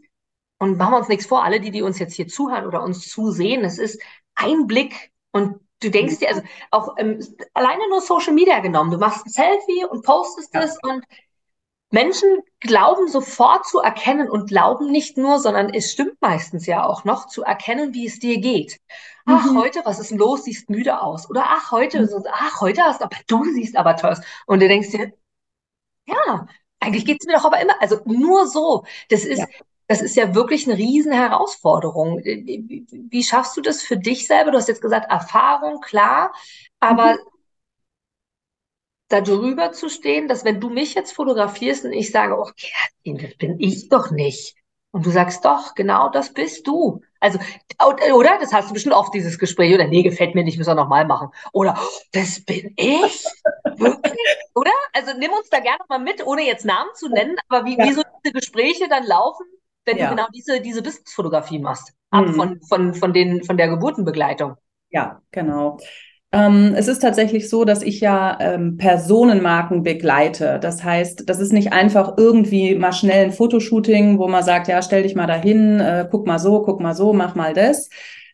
und 0.59 0.77
machen 0.77 0.93
wir 0.93 0.97
uns 0.97 1.07
nichts 1.07 1.25
vor, 1.25 1.43
alle, 1.43 1.59
die, 1.59 1.71
die 1.71 1.81
uns 1.81 1.97
jetzt 1.97 2.13
hier 2.13 2.27
zuhören 2.27 2.67
oder 2.67 2.83
uns 2.83 3.07
zusehen, 3.09 3.63
es 3.63 3.79
ist 3.79 4.01
ein 4.35 4.67
Blick 4.67 5.11
und 5.31 5.59
du 5.81 5.89
denkst 5.89 6.19
dir, 6.19 6.29
also 6.29 6.41
auch 6.69 6.95
ähm, 6.97 7.25
alleine 7.53 7.87
nur 7.89 8.01
Social 8.01 8.33
Media 8.33 8.59
genommen, 8.59 8.91
du 8.91 8.97
machst 8.97 9.25
ein 9.25 9.31
Selfie 9.31 9.85
und 9.89 10.05
postest 10.05 10.53
es 10.53 10.77
ja. 10.83 10.93
und 10.93 11.03
Menschen 11.91 12.41
glauben 12.60 13.08
sofort 13.08 13.65
zu 13.65 13.79
erkennen 13.79 14.29
und 14.29 14.48
glauben 14.48 14.91
nicht 14.91 15.17
nur, 15.17 15.39
sondern 15.39 15.74
es 15.74 15.91
stimmt 15.91 16.22
meistens 16.22 16.65
ja 16.67 16.86
auch 16.86 17.03
noch, 17.03 17.27
zu 17.27 17.43
erkennen, 17.43 17.93
wie 17.93 18.05
es 18.05 18.19
dir 18.19 18.39
geht. 18.39 18.79
Ach, 19.25 19.46
mhm. 19.46 19.58
heute, 19.58 19.81
was 19.86 20.00
ist 20.00 20.12
denn 20.12 20.17
los? 20.17 20.43
Siehst 20.43 20.69
müde 20.69 21.01
aus. 21.01 21.29
Oder 21.29 21.46
ach, 21.48 21.72
heute, 21.72 22.01
mhm. 22.01 22.25
ach, 22.31 22.62
heute 22.62 22.84
hast 22.84 23.01
aber 23.01 23.15
du 23.27 23.43
siehst 23.53 23.75
aber 23.75 23.96
toll 23.96 24.12
aus. 24.12 24.22
Und 24.46 24.62
du 24.62 24.67
denkst 24.67 24.91
dir, 24.91 25.13
ja, 26.05 26.48
eigentlich 26.79 27.05
geht's 27.05 27.25
mir 27.25 27.34
doch 27.34 27.46
aber 27.46 27.60
immer, 27.60 27.81
also 27.81 28.00
nur 28.05 28.48
so. 28.48 28.86
Das 29.10 29.24
ist, 29.24 29.39
ja. 29.39 29.48
das 29.88 30.01
ist 30.01 30.15
ja 30.15 30.36
wirklich 30.36 30.67
eine 30.67 30.77
riesen 30.77 31.12
Herausforderung. 31.12 32.19
Wie, 32.24 32.86
wie, 32.91 33.24
schaffst 33.24 33.58
du 33.58 33.62
das 33.62 33.81
für 33.81 33.98
dich 33.98 34.27
selber? 34.27 34.51
Du 34.51 34.58
hast 34.58 34.67
jetzt 34.67 34.81
gesagt, 34.81 35.12
Erfahrung, 35.12 35.81
klar, 35.81 36.34
aber 36.79 37.13
mhm 37.13 37.28
da 39.09 39.21
drüber 39.21 39.71
zu 39.71 39.89
stehen, 39.89 40.27
dass 40.27 40.45
wenn 40.45 40.61
du 40.61 40.69
mich 40.69 40.93
jetzt 40.93 41.11
fotografierst 41.11 41.85
und 41.85 41.93
ich 41.93 42.11
sage, 42.11 42.37
oh, 42.37 42.49
Kerstin, 42.55 43.17
das 43.17 43.37
bin 43.37 43.59
ich 43.59 43.89
doch 43.89 44.11
nicht. 44.11 44.55
Und 44.91 45.05
du 45.05 45.11
sagst, 45.11 45.45
doch, 45.45 45.75
genau 45.75 46.09
das 46.09 46.33
bist 46.33 46.65
du. 46.65 47.01
Also, 47.19 47.37
oder? 48.13 48.37
Das 48.39 48.53
hast 48.53 48.69
du 48.69 48.73
bestimmt 48.73 48.95
oft 48.95 49.13
dieses 49.13 49.37
Gespräch, 49.37 49.73
oder 49.73 49.87
nee, 49.87 50.01
gefällt 50.01 50.33
mir 50.33 50.43
nicht, 50.43 50.57
müssen 50.57 50.71
wir 50.71 50.75
nochmal 50.75 51.05
machen. 51.05 51.29
Oder, 51.53 51.77
das 52.11 52.43
bin 52.43 52.73
ich? 52.75 53.25
Wirklich? 53.77 54.37
Oder? 54.55 54.71
Also 54.93 55.11
nimm 55.17 55.31
uns 55.31 55.49
da 55.49 55.59
gerne 55.59 55.83
mal 55.89 55.99
mit, 55.99 56.25
ohne 56.25 56.43
jetzt 56.43 56.65
Namen 56.65 56.89
zu 56.95 57.09
nennen, 57.09 57.35
aber 57.49 57.65
wie, 57.65 57.77
ja. 57.77 57.85
wie 57.85 57.93
so 57.93 58.01
diese 58.23 58.33
Gespräche 58.33 58.87
dann 58.89 59.05
laufen, 59.05 59.45
wenn 59.85 59.97
ja. 59.97 60.05
du 60.05 60.15
genau 60.15 60.27
diese, 60.33 60.59
diese 60.61 60.81
Business-Fotografie 60.81 61.59
machst. 61.59 61.93
ab 62.09 62.25
hm. 62.25 62.33
von, 62.33 62.61
von, 62.61 62.93
von, 62.95 63.13
den, 63.13 63.43
von 63.43 63.57
der 63.57 63.67
Geburtenbegleitung. 63.67 64.55
Ja, 64.89 65.21
genau. 65.31 65.77
Ähm, 66.31 66.75
es 66.75 66.88
ist 66.88 67.00
tatsächlich 67.00 67.50
so, 67.50 67.65
dass 67.65 67.81
ich 67.81 68.01
ja 68.01 68.38
ähm, 68.39 68.77
Personenmarken 68.77 69.81
begleite. 69.81 70.59
Das 70.62 70.83
heißt, 70.83 71.27
das 71.27 71.39
ist 71.39 71.51
nicht 71.51 71.74
einfach 71.74 72.17
irgendwie 72.17 72.75
mal 72.75 72.93
schnell 72.93 73.25
ein 73.25 73.31
Fotoshooting, 73.31 74.19
wo 74.19 74.27
man 74.27 74.43
sagt, 74.43 74.67
ja, 74.67 74.81
stell 74.83 75.03
dich 75.03 75.15
mal 75.15 75.25
dahin, 75.25 75.79
äh, 75.79 76.07
guck 76.09 76.27
mal 76.27 76.38
so, 76.38 76.62
guck 76.62 76.81
mal 76.81 76.93
so, 76.93 77.13
mach 77.13 77.33
mal 77.33 77.53
das. 77.53 77.89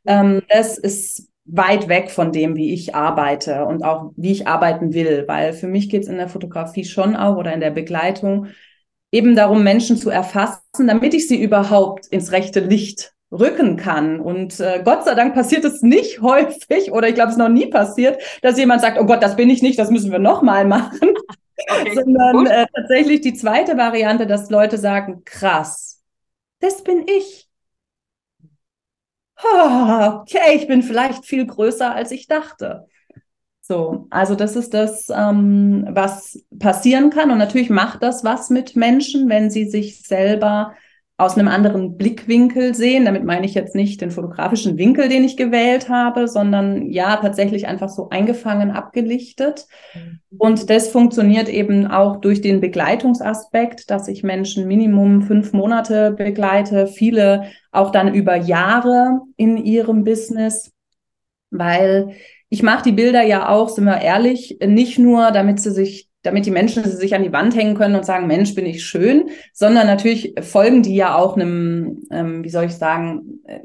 Ähm, 0.05 0.41
das 0.49 0.77
ist 0.77 1.29
weit 1.45 1.87
weg 1.87 2.11
von 2.11 2.33
dem, 2.33 2.57
wie 2.57 2.73
ich 2.73 2.95
arbeite 2.95 3.65
und 3.65 3.83
auch 3.83 4.11
wie 4.17 4.31
ich 4.31 4.47
arbeiten 4.47 4.93
will, 4.93 5.25
weil 5.27 5.53
für 5.53 5.67
mich 5.67 5.89
geht 5.89 6.03
es 6.03 6.09
in 6.09 6.17
der 6.17 6.27
Fotografie 6.27 6.83
schon 6.83 7.15
auch 7.15 7.37
oder 7.37 7.53
in 7.53 7.59
der 7.61 7.71
Begleitung 7.71 8.47
eben 9.11 9.35
darum, 9.35 9.63
Menschen 9.63 9.95
zu 9.95 10.09
erfassen, 10.09 10.87
damit 10.87 11.13
ich 11.13 11.27
sie 11.27 11.41
überhaupt 11.41 12.07
ins 12.07 12.33
rechte 12.33 12.59
Licht 12.59 13.14
rücken 13.39 13.77
kann. 13.77 14.19
Und 14.19 14.59
äh, 14.59 14.81
Gott 14.83 15.05
sei 15.05 15.15
Dank 15.15 15.33
passiert 15.33 15.65
es 15.65 15.81
nicht 15.81 16.21
häufig 16.21 16.91
oder 16.91 17.07
ich 17.07 17.15
glaube, 17.15 17.29
es 17.29 17.35
ist 17.35 17.39
noch 17.39 17.49
nie 17.49 17.67
passiert, 17.67 18.21
dass 18.41 18.57
jemand 18.57 18.81
sagt, 18.81 18.97
oh 18.99 19.05
Gott, 19.05 19.23
das 19.23 19.35
bin 19.35 19.49
ich 19.49 19.61
nicht, 19.61 19.79
das 19.79 19.91
müssen 19.91 20.11
wir 20.11 20.19
nochmal 20.19 20.65
machen. 20.65 21.13
Okay, 21.57 21.91
Sondern 21.95 22.47
äh, 22.47 22.65
tatsächlich 22.75 23.21
die 23.21 23.33
zweite 23.33 23.77
Variante, 23.77 24.27
dass 24.27 24.49
Leute 24.49 24.77
sagen, 24.77 25.23
krass, 25.23 26.03
das 26.59 26.83
bin 26.83 27.05
ich. 27.07 27.47
Oh, 29.41 30.21
okay, 30.21 30.55
ich 30.55 30.67
bin 30.67 30.81
vielleicht 30.81 31.25
viel 31.25 31.45
größer, 31.45 31.93
als 31.93 32.11
ich 32.11 32.27
dachte. 32.27 32.87
So, 33.61 34.07
also 34.11 34.35
das 34.35 34.55
ist 34.55 34.73
das, 34.73 35.09
ähm, 35.09 35.87
was 35.89 36.39
passieren 36.59 37.09
kann. 37.09 37.31
Und 37.31 37.39
natürlich 37.39 37.69
macht 37.69 38.03
das 38.03 38.23
was 38.23 38.49
mit 38.49 38.75
Menschen, 38.75 39.27
wenn 39.27 39.49
sie 39.49 39.65
sich 39.65 40.03
selber 40.03 40.75
aus 41.17 41.37
einem 41.37 41.47
anderen 41.47 41.95
Blickwinkel 41.95 42.75
sehen. 42.75 43.05
Damit 43.05 43.23
meine 43.23 43.45
ich 43.45 43.53
jetzt 43.53 43.73
nicht 43.73 44.01
den 44.01 44.11
fotografischen 44.11 44.77
Winkel, 44.77 45.07
den 45.07 45.23
ich 45.23 45.37
gewählt 45.37 45.87
habe, 45.87 46.27
sondern 46.27 46.91
ja, 46.91 47.15
tatsächlich 47.17 47.67
einfach 47.67 47.87
so 47.87 48.09
eingefangen, 48.09 48.71
abgelichtet. 48.71 49.65
Mhm. 49.93 50.19
Und 50.37 50.69
das 50.69 50.89
funktioniert 50.89 51.47
eben 51.47 51.87
auch 51.87 52.17
durch 52.17 52.41
den 52.41 52.59
Begleitungsaspekt, 52.59 53.89
dass 53.89 54.09
ich 54.09 54.23
Menschen 54.23 54.67
Minimum 54.67 55.21
fünf 55.21 55.53
Monate 55.53 56.11
begleite, 56.11 56.87
viele 56.87 57.45
auch 57.71 57.91
dann 57.91 58.13
über 58.13 58.35
Jahre 58.35 59.21
in 59.37 59.55
ihrem 59.55 60.03
Business, 60.03 60.73
weil 61.49 62.15
ich 62.49 62.61
mache 62.61 62.83
die 62.83 62.91
Bilder 62.91 63.23
ja 63.23 63.47
auch, 63.49 63.69
sind 63.69 63.85
wir 63.85 64.01
ehrlich, 64.01 64.59
nicht 64.65 64.99
nur, 64.99 65.31
damit 65.31 65.61
sie 65.61 65.71
sich 65.71 66.09
damit 66.25 66.45
die 66.45 66.51
Menschen 66.51 66.83
sich 66.83 67.13
an 67.13 67.23
die 67.23 67.31
Wand 67.31 67.55
hängen 67.55 67.75
können 67.75 67.95
und 67.95 68.05
sagen, 68.05 68.27
Mensch, 68.27 68.55
bin 68.55 68.65
ich 68.65 68.83
schön, 68.83 69.29
sondern 69.53 69.87
natürlich 69.87 70.33
folgen 70.41 70.81
die 70.81 70.95
ja 70.95 71.15
auch 71.15 71.35
einem, 71.35 72.01
ähm, 72.11 72.43
wie 72.43 72.49
soll 72.49 72.65
ich 72.65 72.73
sagen, 72.73 73.39
äh, 73.45 73.59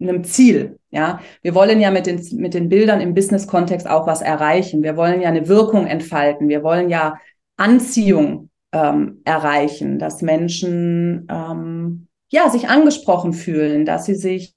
einem 0.00 0.24
Ziel. 0.24 0.78
Ja, 0.90 1.20
wir 1.42 1.54
wollen 1.54 1.80
ja 1.80 1.90
mit 1.90 2.06
den, 2.06 2.20
mit 2.36 2.54
den 2.54 2.68
Bildern 2.68 3.00
im 3.00 3.14
Business-Kontext 3.14 3.88
auch 3.88 4.06
was 4.06 4.22
erreichen. 4.22 4.82
Wir 4.82 4.96
wollen 4.96 5.20
ja 5.20 5.28
eine 5.28 5.48
Wirkung 5.48 5.86
entfalten. 5.86 6.48
Wir 6.48 6.62
wollen 6.62 6.88
ja 6.88 7.14
Anziehung 7.56 8.50
ähm, 8.72 9.20
erreichen, 9.24 9.98
dass 9.98 10.22
Menschen 10.22 11.26
ähm, 11.30 12.06
ja 12.30 12.50
sich 12.50 12.68
angesprochen 12.68 13.32
fühlen, 13.32 13.86
dass 13.86 14.04
sie 14.04 14.14
sich 14.14 14.54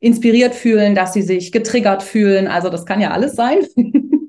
inspiriert 0.00 0.54
fühlen, 0.54 0.94
dass 0.94 1.12
sie 1.12 1.22
sich 1.22 1.52
getriggert 1.52 2.02
fühlen. 2.02 2.48
Also 2.48 2.68
das 2.68 2.86
kann 2.86 3.00
ja 3.00 3.10
alles 3.10 3.34
sein. 3.34 3.58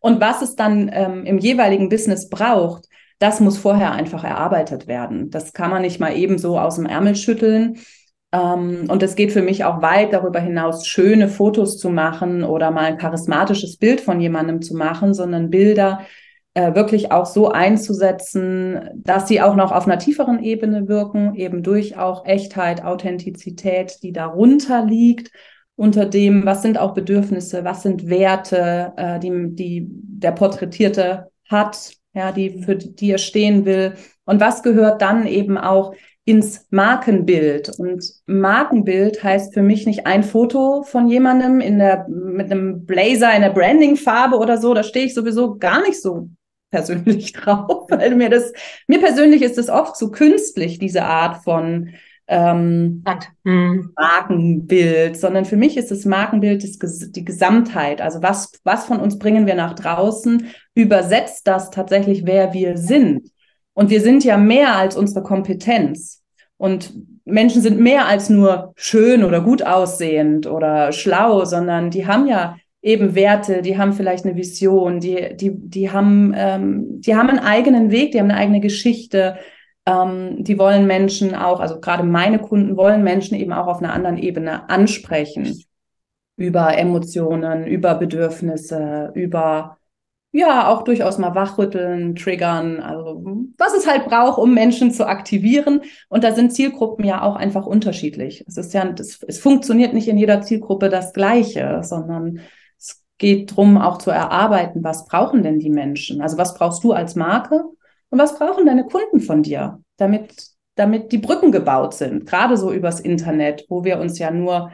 Und 0.00 0.20
was 0.20 0.42
es 0.42 0.56
dann 0.56 0.90
ähm, 0.92 1.24
im 1.24 1.38
jeweiligen 1.38 1.88
Business 1.88 2.28
braucht, 2.28 2.88
das 3.18 3.40
muss 3.40 3.58
vorher 3.58 3.92
einfach 3.92 4.24
erarbeitet 4.24 4.86
werden. 4.86 5.30
Das 5.30 5.52
kann 5.52 5.70
man 5.70 5.82
nicht 5.82 6.00
mal 6.00 6.16
eben 6.16 6.38
so 6.38 6.58
aus 6.58 6.76
dem 6.76 6.86
Ärmel 6.86 7.16
schütteln. 7.16 7.78
Ähm, 8.32 8.86
und 8.88 9.02
es 9.02 9.14
geht 9.14 9.32
für 9.32 9.42
mich 9.42 9.64
auch 9.64 9.82
weit 9.82 10.12
darüber 10.12 10.40
hinaus, 10.40 10.86
schöne 10.86 11.28
Fotos 11.28 11.78
zu 11.78 11.90
machen 11.90 12.44
oder 12.44 12.70
mal 12.70 12.84
ein 12.84 12.98
charismatisches 12.98 13.76
Bild 13.76 14.00
von 14.00 14.20
jemandem 14.20 14.60
zu 14.60 14.76
machen, 14.76 15.14
sondern 15.14 15.50
Bilder 15.50 16.00
äh, 16.54 16.74
wirklich 16.74 17.12
auch 17.12 17.26
so 17.26 17.50
einzusetzen, 17.50 18.90
dass 18.94 19.28
sie 19.28 19.40
auch 19.40 19.56
noch 19.56 19.72
auf 19.72 19.86
einer 19.86 19.98
tieferen 19.98 20.42
Ebene 20.42 20.88
wirken, 20.88 21.34
eben 21.34 21.62
durch 21.62 21.96
auch 21.96 22.26
Echtheit, 22.26 22.84
Authentizität, 22.84 24.02
die 24.02 24.12
darunter 24.12 24.84
liegt 24.84 25.30
unter 25.76 26.06
dem, 26.06 26.46
was 26.46 26.62
sind 26.62 26.78
auch 26.78 26.94
Bedürfnisse, 26.94 27.64
was 27.64 27.82
sind 27.82 28.08
Werte, 28.08 28.92
äh, 28.96 29.18
die, 29.18 29.54
die 29.54 29.86
der 29.88 30.32
Porträtierte 30.32 31.30
hat, 31.48 31.92
ja, 32.14 32.32
die, 32.32 32.62
für 32.62 32.76
die 32.76 33.10
er 33.10 33.18
stehen 33.18 33.64
will. 33.64 33.94
Und 34.24 34.40
was 34.40 34.62
gehört 34.62 35.02
dann 35.02 35.26
eben 35.26 35.58
auch 35.58 35.94
ins 36.24 36.66
Markenbild? 36.70 37.70
Und 37.78 38.04
Markenbild 38.26 39.22
heißt 39.22 39.52
für 39.52 39.62
mich 39.62 39.86
nicht 39.86 40.06
ein 40.06 40.22
Foto 40.22 40.84
von 40.84 41.08
jemandem 41.08 41.60
in 41.60 41.78
der, 41.78 42.06
mit 42.08 42.50
einem 42.50 42.86
Blazer 42.86 43.34
in 43.34 43.42
der 43.42 43.50
Brandingfarbe 43.50 44.36
oder 44.36 44.58
so. 44.58 44.74
Da 44.74 44.84
stehe 44.84 45.06
ich 45.06 45.14
sowieso 45.14 45.56
gar 45.58 45.82
nicht 45.82 46.00
so 46.00 46.28
persönlich 46.70 47.32
drauf, 47.34 47.86
weil 47.90 48.14
mir 48.14 48.30
das, 48.30 48.52
mir 48.86 49.00
persönlich 49.00 49.42
ist 49.42 49.58
es 49.58 49.68
oft 49.68 49.96
zu 49.96 50.10
künstlich, 50.12 50.78
diese 50.78 51.02
Art 51.02 51.42
von 51.42 51.90
ähm, 52.26 53.04
hm. 53.44 53.92
Markenbild, 53.96 55.16
sondern 55.16 55.44
für 55.44 55.56
mich 55.56 55.76
ist 55.76 55.90
das 55.90 56.04
Markenbild 56.04 56.64
das, 56.64 57.10
die 57.10 57.24
Gesamtheit. 57.24 58.00
Also 58.00 58.22
was, 58.22 58.52
was 58.64 58.86
von 58.86 59.00
uns 59.00 59.18
bringen 59.18 59.46
wir 59.46 59.54
nach 59.54 59.74
draußen, 59.74 60.46
übersetzt 60.74 61.46
das 61.46 61.70
tatsächlich, 61.70 62.24
wer 62.24 62.52
wir 62.54 62.76
sind. 62.78 63.30
Und 63.74 63.90
wir 63.90 64.00
sind 64.00 64.24
ja 64.24 64.36
mehr 64.36 64.76
als 64.76 64.96
unsere 64.96 65.22
Kompetenz. 65.22 66.22
Und 66.56 66.94
Menschen 67.24 67.62
sind 67.62 67.80
mehr 67.80 68.06
als 68.06 68.30
nur 68.30 68.72
schön 68.76 69.24
oder 69.24 69.40
gut 69.40 69.62
aussehend 69.62 70.46
oder 70.46 70.92
schlau, 70.92 71.44
sondern 71.44 71.90
die 71.90 72.06
haben 72.06 72.26
ja 72.26 72.56
eben 72.80 73.14
Werte, 73.14 73.62
die 73.62 73.78
haben 73.78 73.94
vielleicht 73.94 74.24
eine 74.24 74.36
Vision, 74.36 75.00
die, 75.00 75.36
die, 75.36 75.52
die, 75.54 75.90
haben, 75.90 76.34
ähm, 76.36 77.00
die 77.00 77.16
haben 77.16 77.30
einen 77.30 77.38
eigenen 77.38 77.90
Weg, 77.90 78.12
die 78.12 78.20
haben 78.20 78.30
eine 78.30 78.38
eigene 78.38 78.60
Geschichte, 78.60 79.36
ähm, 79.86 80.42
die 80.42 80.58
wollen 80.58 80.86
Menschen 80.86 81.34
auch, 81.34 81.60
also 81.60 81.80
gerade 81.80 82.04
meine 82.04 82.38
Kunden 82.38 82.76
wollen 82.76 83.02
Menschen 83.02 83.36
eben 83.36 83.52
auch 83.52 83.66
auf 83.66 83.78
einer 83.78 83.92
anderen 83.92 84.18
Ebene 84.18 84.68
ansprechen. 84.70 85.62
Über 86.36 86.76
Emotionen, 86.76 87.66
über 87.66 87.94
Bedürfnisse, 87.94 89.12
über 89.14 89.78
ja, 90.34 90.66
auch 90.66 90.82
durchaus 90.82 91.16
mal 91.18 91.36
wachrütteln, 91.36 92.16
triggern, 92.16 92.80
also 92.80 93.22
was 93.56 93.72
es 93.72 93.86
halt 93.86 94.06
braucht, 94.06 94.36
um 94.36 94.52
Menschen 94.52 94.90
zu 94.90 95.06
aktivieren. 95.06 95.82
Und 96.08 96.24
da 96.24 96.32
sind 96.32 96.52
Zielgruppen 96.52 97.04
ja 97.04 97.22
auch 97.22 97.36
einfach 97.36 97.66
unterschiedlich. 97.66 98.44
Es 98.48 98.56
ist 98.56 98.74
ja, 98.74 98.84
das, 98.84 99.22
es 99.22 99.38
funktioniert 99.38 99.94
nicht 99.94 100.08
in 100.08 100.18
jeder 100.18 100.42
Zielgruppe 100.42 100.88
das 100.88 101.12
Gleiche, 101.12 101.82
sondern 101.84 102.40
es 102.76 103.00
geht 103.18 103.52
darum, 103.52 103.78
auch 103.78 103.98
zu 103.98 104.10
erarbeiten, 104.10 104.82
was 104.82 105.06
brauchen 105.06 105.44
denn 105.44 105.60
die 105.60 105.70
Menschen? 105.70 106.20
Also 106.20 106.36
was 106.36 106.54
brauchst 106.54 106.82
du 106.82 106.92
als 106.92 107.14
Marke? 107.14 107.62
Und 108.14 108.20
was 108.20 108.38
brauchen 108.38 108.64
deine 108.64 108.86
Kunden 108.86 109.18
von 109.18 109.42
dir, 109.42 109.82
damit, 109.96 110.46
damit 110.76 111.10
die 111.10 111.18
Brücken 111.18 111.50
gebaut 111.50 111.94
sind? 111.94 112.26
Gerade 112.26 112.56
so 112.56 112.72
übers 112.72 113.00
Internet, 113.00 113.66
wo 113.68 113.82
wir 113.82 113.98
uns 113.98 114.20
ja 114.20 114.30
nur 114.30 114.70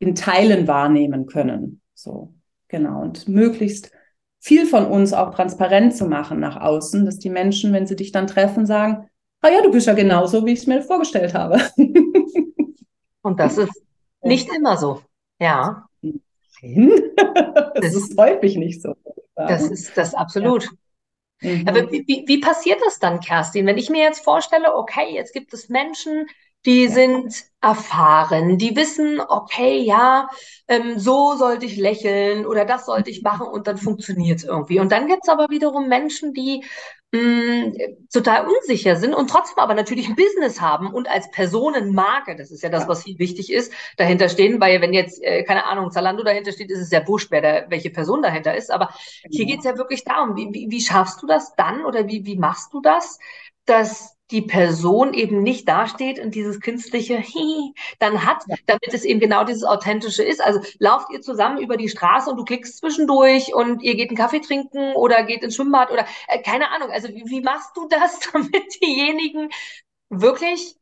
in 0.00 0.16
Teilen 0.16 0.66
wahrnehmen 0.66 1.26
können. 1.26 1.82
So, 1.94 2.34
genau. 2.66 3.00
Und 3.00 3.28
möglichst 3.28 3.92
viel 4.40 4.66
von 4.66 4.86
uns 4.86 5.12
auch 5.12 5.32
transparent 5.32 5.94
zu 5.94 6.06
machen 6.06 6.40
nach 6.40 6.60
außen, 6.60 7.04
dass 7.04 7.20
die 7.20 7.30
Menschen, 7.30 7.72
wenn 7.72 7.86
sie 7.86 7.94
dich 7.94 8.10
dann 8.10 8.26
treffen, 8.26 8.66
sagen, 8.66 9.08
ah 9.40 9.50
ja, 9.50 9.62
du 9.62 9.70
bist 9.70 9.86
ja 9.86 9.94
genauso, 9.94 10.44
wie 10.44 10.54
ich 10.54 10.58
es 10.58 10.66
mir 10.66 10.82
vorgestellt 10.82 11.32
habe. 11.32 11.60
Und 13.22 13.38
das 13.38 13.56
ist 13.56 13.84
nicht 14.20 14.52
immer 14.52 14.76
so. 14.76 15.00
Ja. 15.38 15.86
das 16.02 17.94
ist 17.94 18.18
häufig 18.18 18.56
nicht 18.56 18.82
so. 18.82 18.96
Das 19.36 19.70
ist 19.70 19.96
das 19.96 20.12
absolut. 20.12 20.64
Ja. 20.64 20.70
Mhm. 21.40 21.68
Aber 21.68 21.90
wie, 21.90 22.04
wie, 22.06 22.24
wie 22.26 22.38
passiert 22.38 22.80
das 22.84 22.98
dann, 22.98 23.20
Kerstin? 23.20 23.66
Wenn 23.66 23.78
ich 23.78 23.90
mir 23.90 24.02
jetzt 24.02 24.24
vorstelle, 24.24 24.74
okay, 24.74 25.12
jetzt 25.12 25.32
gibt 25.32 25.52
es 25.54 25.68
Menschen, 25.68 26.26
die 26.66 26.88
sind 26.88 27.44
erfahren, 27.62 28.58
die 28.58 28.76
wissen, 28.76 29.18
okay, 29.20 29.78
ja, 29.78 30.28
ähm, 30.68 30.98
so 30.98 31.34
sollte 31.36 31.64
ich 31.64 31.76
lächeln 31.76 32.44
oder 32.44 32.66
das 32.66 32.84
sollte 32.84 33.10
ich 33.10 33.22
machen 33.22 33.46
und 33.46 33.66
dann 33.66 33.78
funktioniert 33.78 34.38
es 34.40 34.44
irgendwie. 34.44 34.78
Und 34.78 34.92
dann 34.92 35.06
gibt 35.06 35.22
es 35.22 35.30
aber 35.30 35.48
wiederum 35.48 35.88
Menschen, 35.88 36.34
die 36.34 36.62
mh, 37.12 37.72
total 38.12 38.46
unsicher 38.46 38.96
sind 38.96 39.14
und 39.14 39.28
trotzdem 39.28 39.58
aber 39.58 39.74
natürlich 39.74 40.08
ein 40.08 40.16
Business 40.16 40.60
haben 40.60 40.92
und 40.92 41.08
als 41.08 41.30
Personenmarke, 41.30 42.36
das 42.36 42.50
ist 42.50 42.62
ja 42.62 42.68
das, 42.68 42.88
was 42.88 43.04
viel 43.04 43.18
wichtig 43.18 43.52
ist, 43.52 43.72
dahinter 43.96 44.28
stehen, 44.28 44.60
weil 44.60 44.80
wenn 44.80 44.92
jetzt, 44.92 45.22
äh, 45.22 45.42
keine 45.44 45.66
Ahnung, 45.66 45.90
Zalando 45.90 46.22
dahinter 46.22 46.52
steht, 46.52 46.70
ist 46.70 46.80
es 46.80 46.90
ja 46.90 47.06
wurscht, 47.06 47.30
wer 47.30 47.42
da, 47.42 47.70
welche 47.70 47.90
Person 47.90 48.22
dahinter 48.22 48.54
ist. 48.56 48.70
Aber 48.70 48.86
genau. 49.22 49.36
hier 49.36 49.46
geht 49.46 49.58
es 49.60 49.64
ja 49.64 49.76
wirklich 49.76 50.04
darum, 50.04 50.36
wie, 50.36 50.48
wie, 50.52 50.70
wie 50.70 50.80
schaffst 50.80 51.22
du 51.22 51.26
das 51.26 51.54
dann 51.56 51.84
oder 51.84 52.06
wie, 52.06 52.24
wie 52.24 52.36
machst 52.36 52.72
du 52.72 52.80
das, 52.80 53.18
dass 53.64 54.16
die 54.30 54.42
Person 54.42 55.14
eben 55.14 55.42
nicht 55.42 55.68
dasteht 55.68 56.18
und 56.18 56.34
dieses 56.34 56.60
künstliche 56.60 57.18
Hi 57.22 57.72
dann 57.98 58.24
hat, 58.24 58.44
damit 58.66 58.92
es 58.92 59.04
eben 59.04 59.20
genau 59.20 59.44
dieses 59.44 59.64
Authentische 59.64 60.22
ist. 60.22 60.42
Also 60.42 60.60
lauft 60.78 61.10
ihr 61.12 61.20
zusammen 61.20 61.58
über 61.58 61.76
die 61.76 61.88
Straße 61.88 62.30
und 62.30 62.36
du 62.36 62.44
klickst 62.44 62.78
zwischendurch 62.78 63.54
und 63.54 63.82
ihr 63.82 63.94
geht 63.96 64.10
einen 64.10 64.16
Kaffee 64.16 64.40
trinken 64.40 64.94
oder 64.94 65.22
geht 65.24 65.42
ins 65.42 65.56
Schwimmbad 65.56 65.90
oder 65.90 66.06
äh, 66.28 66.42
keine 66.42 66.70
Ahnung. 66.70 66.90
Also 66.90 67.08
wie, 67.08 67.24
wie 67.26 67.40
machst 67.40 67.76
du 67.76 67.88
das, 67.88 68.20
damit 68.32 68.80
diejenigen 68.82 69.50
wirklich 70.08 70.76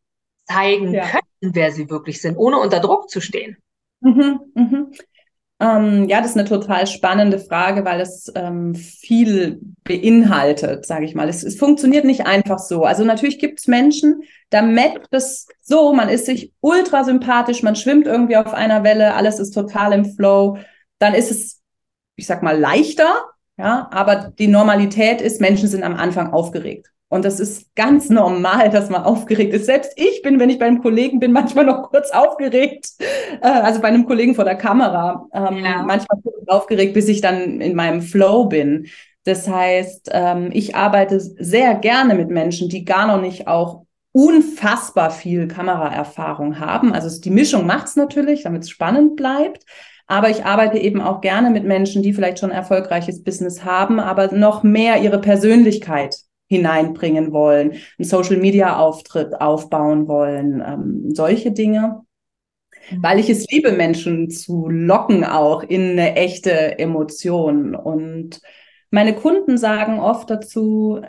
zeigen 0.44 0.94
ja. 0.94 1.06
können, 1.06 1.54
wer 1.54 1.72
sie 1.72 1.90
wirklich 1.90 2.20
sind, 2.20 2.36
ohne 2.36 2.58
unter 2.58 2.80
Druck 2.80 3.10
zu 3.10 3.20
stehen? 3.20 3.56
Mhm, 4.00 4.40
mhm. 4.54 4.92
Ähm, 5.60 6.08
ja, 6.08 6.20
das 6.20 6.30
ist 6.30 6.38
eine 6.38 6.48
total 6.48 6.86
spannende 6.86 7.40
Frage, 7.40 7.84
weil 7.84 8.00
es 8.00 8.30
ähm, 8.36 8.76
viel 8.76 9.60
beinhaltet, 9.82 10.86
sage 10.86 11.04
ich 11.04 11.16
mal. 11.16 11.28
Es, 11.28 11.42
es, 11.42 11.56
funktioniert 11.58 12.04
nicht 12.04 12.26
einfach 12.26 12.60
so. 12.60 12.84
Also 12.84 13.04
natürlich 13.04 13.40
gibt 13.40 13.58
es 13.58 13.66
Menschen, 13.66 14.22
da 14.50 14.62
matcht 14.62 15.12
es 15.12 15.48
so, 15.60 15.92
man 15.92 16.08
ist 16.08 16.26
sich 16.26 16.52
ultra 16.60 17.02
sympathisch, 17.02 17.64
man 17.64 17.74
schwimmt 17.74 18.06
irgendwie 18.06 18.36
auf 18.36 18.54
einer 18.54 18.84
Welle, 18.84 19.14
alles 19.14 19.40
ist 19.40 19.50
total 19.50 19.92
im 19.92 20.04
Flow. 20.04 20.58
Dann 21.00 21.14
ist 21.14 21.32
es, 21.32 21.60
ich 22.14 22.26
sag 22.26 22.44
mal, 22.44 22.56
leichter, 22.56 23.24
ja, 23.56 23.88
aber 23.90 24.32
die 24.38 24.46
Normalität 24.46 25.20
ist, 25.20 25.40
Menschen 25.40 25.68
sind 25.68 25.82
am 25.82 25.96
Anfang 25.96 26.32
aufgeregt. 26.32 26.92
Und 27.10 27.24
das 27.24 27.40
ist 27.40 27.74
ganz 27.74 28.10
normal, 28.10 28.68
dass 28.68 28.90
man 28.90 29.02
aufgeregt 29.02 29.54
ist. 29.54 29.64
Selbst 29.64 29.92
ich 29.96 30.20
bin, 30.22 30.38
wenn 30.38 30.50
ich 30.50 30.58
bei 30.58 30.66
einem 30.66 30.82
Kollegen 30.82 31.20
bin, 31.20 31.32
manchmal 31.32 31.64
noch 31.64 31.90
kurz 31.90 32.10
aufgeregt. 32.10 32.90
Äh, 33.40 33.48
also 33.48 33.80
bei 33.80 33.88
einem 33.88 34.06
Kollegen 34.06 34.34
vor 34.34 34.44
der 34.44 34.56
Kamera. 34.56 35.26
Ähm, 35.32 35.64
ja. 35.64 35.82
Manchmal 35.82 36.18
aufgeregt, 36.46 36.94
bis 36.94 37.08
ich 37.08 37.20
dann 37.20 37.60
in 37.60 37.74
meinem 37.74 38.02
Flow 38.02 38.44
bin. 38.44 38.88
Das 39.24 39.48
heißt, 39.48 40.10
ähm, 40.12 40.50
ich 40.52 40.74
arbeite 40.74 41.18
sehr 41.20 41.74
gerne 41.74 42.14
mit 42.14 42.28
Menschen, 42.28 42.68
die 42.68 42.84
gar 42.84 43.06
noch 43.06 43.20
nicht 43.20 43.46
auch 43.46 43.84
unfassbar 44.12 45.10
viel 45.10 45.48
Kameraerfahrung 45.48 46.60
haben. 46.60 46.92
Also 46.92 47.20
die 47.20 47.30
Mischung 47.30 47.66
macht 47.66 47.86
es 47.88 47.96
natürlich, 47.96 48.42
damit 48.42 48.64
es 48.64 48.70
spannend 48.70 49.16
bleibt. 49.16 49.64
Aber 50.06 50.30
ich 50.30 50.44
arbeite 50.44 50.78
eben 50.78 51.00
auch 51.02 51.20
gerne 51.20 51.50
mit 51.50 51.64
Menschen, 51.64 52.02
die 52.02 52.14
vielleicht 52.14 52.38
schon 52.38 52.50
erfolgreiches 52.50 53.22
Business 53.22 53.64
haben, 53.64 54.00
aber 54.00 54.34
noch 54.34 54.62
mehr 54.62 55.00
ihre 55.02 55.20
Persönlichkeit 55.20 56.16
hineinbringen 56.48 57.32
wollen, 57.32 57.72
einen 57.72 58.08
Social-Media-Auftritt 58.08 59.40
aufbauen 59.40 60.08
wollen, 60.08 60.62
ähm, 60.66 61.14
solche 61.14 61.52
Dinge. 61.52 62.02
Weil 63.00 63.18
ich 63.18 63.28
es 63.28 63.46
liebe, 63.50 63.72
Menschen 63.72 64.30
zu 64.30 64.68
locken 64.68 65.22
auch 65.24 65.62
in 65.62 65.90
eine 65.90 66.16
echte 66.16 66.78
Emotion. 66.78 67.74
Und 67.74 68.40
meine 68.90 69.14
Kunden 69.14 69.58
sagen 69.58 70.00
oft 70.00 70.30
dazu, 70.30 71.02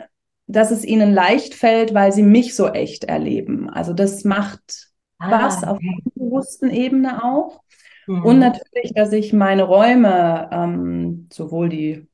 dass 0.46 0.70
es 0.70 0.84
ihnen 0.84 1.14
leicht 1.14 1.54
fällt, 1.54 1.94
weil 1.94 2.12
sie 2.12 2.22
mich 2.22 2.54
so 2.54 2.68
echt 2.68 3.04
erleben. 3.04 3.70
Also 3.70 3.94
das 3.94 4.24
macht 4.24 4.90
ah, 5.18 5.30
was 5.30 5.64
auf 5.64 5.78
der 5.78 6.22
bewussten 6.22 6.68
Ebene 6.68 7.24
auch. 7.24 7.62
Mhm. 8.06 8.24
Und 8.24 8.38
natürlich, 8.40 8.92
dass 8.94 9.12
ich 9.12 9.32
meine 9.32 9.62
Räume, 9.62 10.50
ähm, 10.52 11.28
sowohl 11.32 11.68
die 11.70 12.09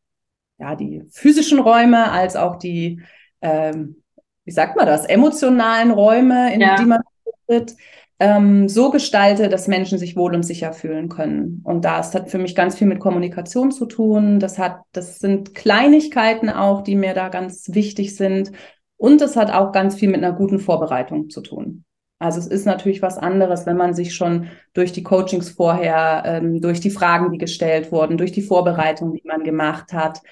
ja, 0.58 0.74
die 0.76 1.02
physischen 1.10 1.58
Räume 1.58 2.10
als 2.10 2.36
auch 2.36 2.56
die 2.56 3.02
ähm, 3.40 4.02
wie 4.46 4.52
sagt 4.52 4.76
man 4.76 4.86
das, 4.86 5.04
emotionalen 5.04 5.90
Räume, 5.90 6.54
in 6.54 6.60
ja. 6.60 6.76
die 6.76 6.86
man 6.86 7.00
tritt, 7.46 7.76
ähm, 8.18 8.68
so 8.68 8.90
gestalte, 8.90 9.48
dass 9.48 9.68
Menschen 9.68 9.98
sich 9.98 10.16
wohl 10.16 10.34
und 10.34 10.44
sicher 10.44 10.72
fühlen 10.72 11.08
können. 11.10 11.60
Und 11.64 11.84
das 11.84 12.14
hat 12.14 12.30
für 12.30 12.38
mich 12.38 12.54
ganz 12.54 12.76
viel 12.76 12.86
mit 12.86 13.00
Kommunikation 13.00 13.72
zu 13.72 13.84
tun. 13.84 14.40
Das 14.40 14.58
hat, 14.58 14.80
das 14.92 15.18
sind 15.18 15.54
Kleinigkeiten 15.54 16.48
auch, 16.48 16.82
die 16.82 16.94
mir 16.94 17.12
da 17.12 17.28
ganz 17.28 17.74
wichtig 17.74 18.16
sind. 18.16 18.52
Und 18.96 19.20
es 19.20 19.36
hat 19.36 19.52
auch 19.52 19.72
ganz 19.72 19.96
viel 19.96 20.08
mit 20.08 20.24
einer 20.24 20.32
guten 20.32 20.60
Vorbereitung 20.60 21.28
zu 21.28 21.42
tun. 21.42 21.84
Also 22.18 22.38
es 22.38 22.46
ist 22.46 22.64
natürlich 22.64 23.02
was 23.02 23.18
anderes, 23.18 23.66
wenn 23.66 23.76
man 23.76 23.92
sich 23.92 24.14
schon 24.14 24.48
durch 24.72 24.92
die 24.92 25.02
Coachings 25.02 25.50
vorher, 25.50 26.22
ähm, 26.24 26.62
durch 26.62 26.80
die 26.80 26.90
Fragen, 26.90 27.30
die 27.30 27.36
gestellt 27.36 27.92
wurden, 27.92 28.16
durch 28.16 28.32
die 28.32 28.40
Vorbereitung, 28.40 29.12
die 29.12 29.22
man 29.26 29.44
gemacht 29.44 29.92
hat, 29.92 30.22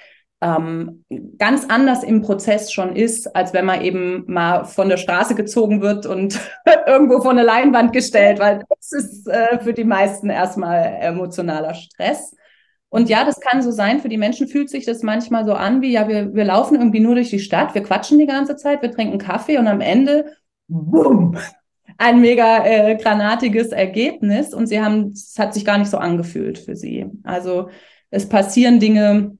ähm, 0.44 1.04
ganz 1.38 1.64
anders 1.70 2.04
im 2.04 2.20
Prozess 2.20 2.70
schon 2.70 2.94
ist, 2.94 3.34
als 3.34 3.54
wenn 3.54 3.64
man 3.64 3.80
eben 3.80 4.24
mal 4.26 4.64
von 4.64 4.90
der 4.90 4.98
Straße 4.98 5.34
gezogen 5.34 5.80
wird 5.80 6.04
und 6.04 6.38
irgendwo 6.86 7.22
vor 7.22 7.30
eine 7.30 7.42
Leinwand 7.42 7.94
gestellt, 7.94 8.38
weil 8.38 8.62
das 8.68 8.92
ist 8.92 9.26
äh, 9.26 9.58
für 9.60 9.72
die 9.72 9.84
meisten 9.84 10.28
erstmal 10.28 10.98
emotionaler 11.00 11.72
Stress. 11.72 12.36
Und 12.90 13.08
ja, 13.08 13.24
das 13.24 13.40
kann 13.40 13.62
so 13.62 13.70
sein. 13.70 14.00
Für 14.00 14.10
die 14.10 14.18
Menschen 14.18 14.46
fühlt 14.46 14.68
sich 14.68 14.84
das 14.84 15.02
manchmal 15.02 15.46
so 15.46 15.54
an, 15.54 15.80
wie 15.80 15.92
ja, 15.92 16.08
wir, 16.08 16.34
wir 16.34 16.44
laufen 16.44 16.76
irgendwie 16.76 17.00
nur 17.00 17.14
durch 17.14 17.30
die 17.30 17.40
Stadt, 17.40 17.74
wir 17.74 17.82
quatschen 17.82 18.18
die 18.18 18.26
ganze 18.26 18.56
Zeit, 18.56 18.82
wir 18.82 18.92
trinken 18.92 19.18
Kaffee 19.18 19.56
und 19.56 19.66
am 19.66 19.80
Ende, 19.80 20.36
boom, 20.68 21.38
ein 21.96 22.20
mega 22.20 22.64
äh, 22.66 22.96
granatiges 22.96 23.68
Ergebnis. 23.68 24.52
Und 24.52 24.66
sie 24.66 24.80
haben, 24.80 25.12
es 25.12 25.36
hat 25.38 25.54
sich 25.54 25.64
gar 25.64 25.78
nicht 25.78 25.90
so 25.90 25.96
angefühlt 25.96 26.58
für 26.58 26.76
sie. 26.76 27.06
Also 27.24 27.70
es 28.10 28.28
passieren 28.28 28.78
Dinge, 28.78 29.38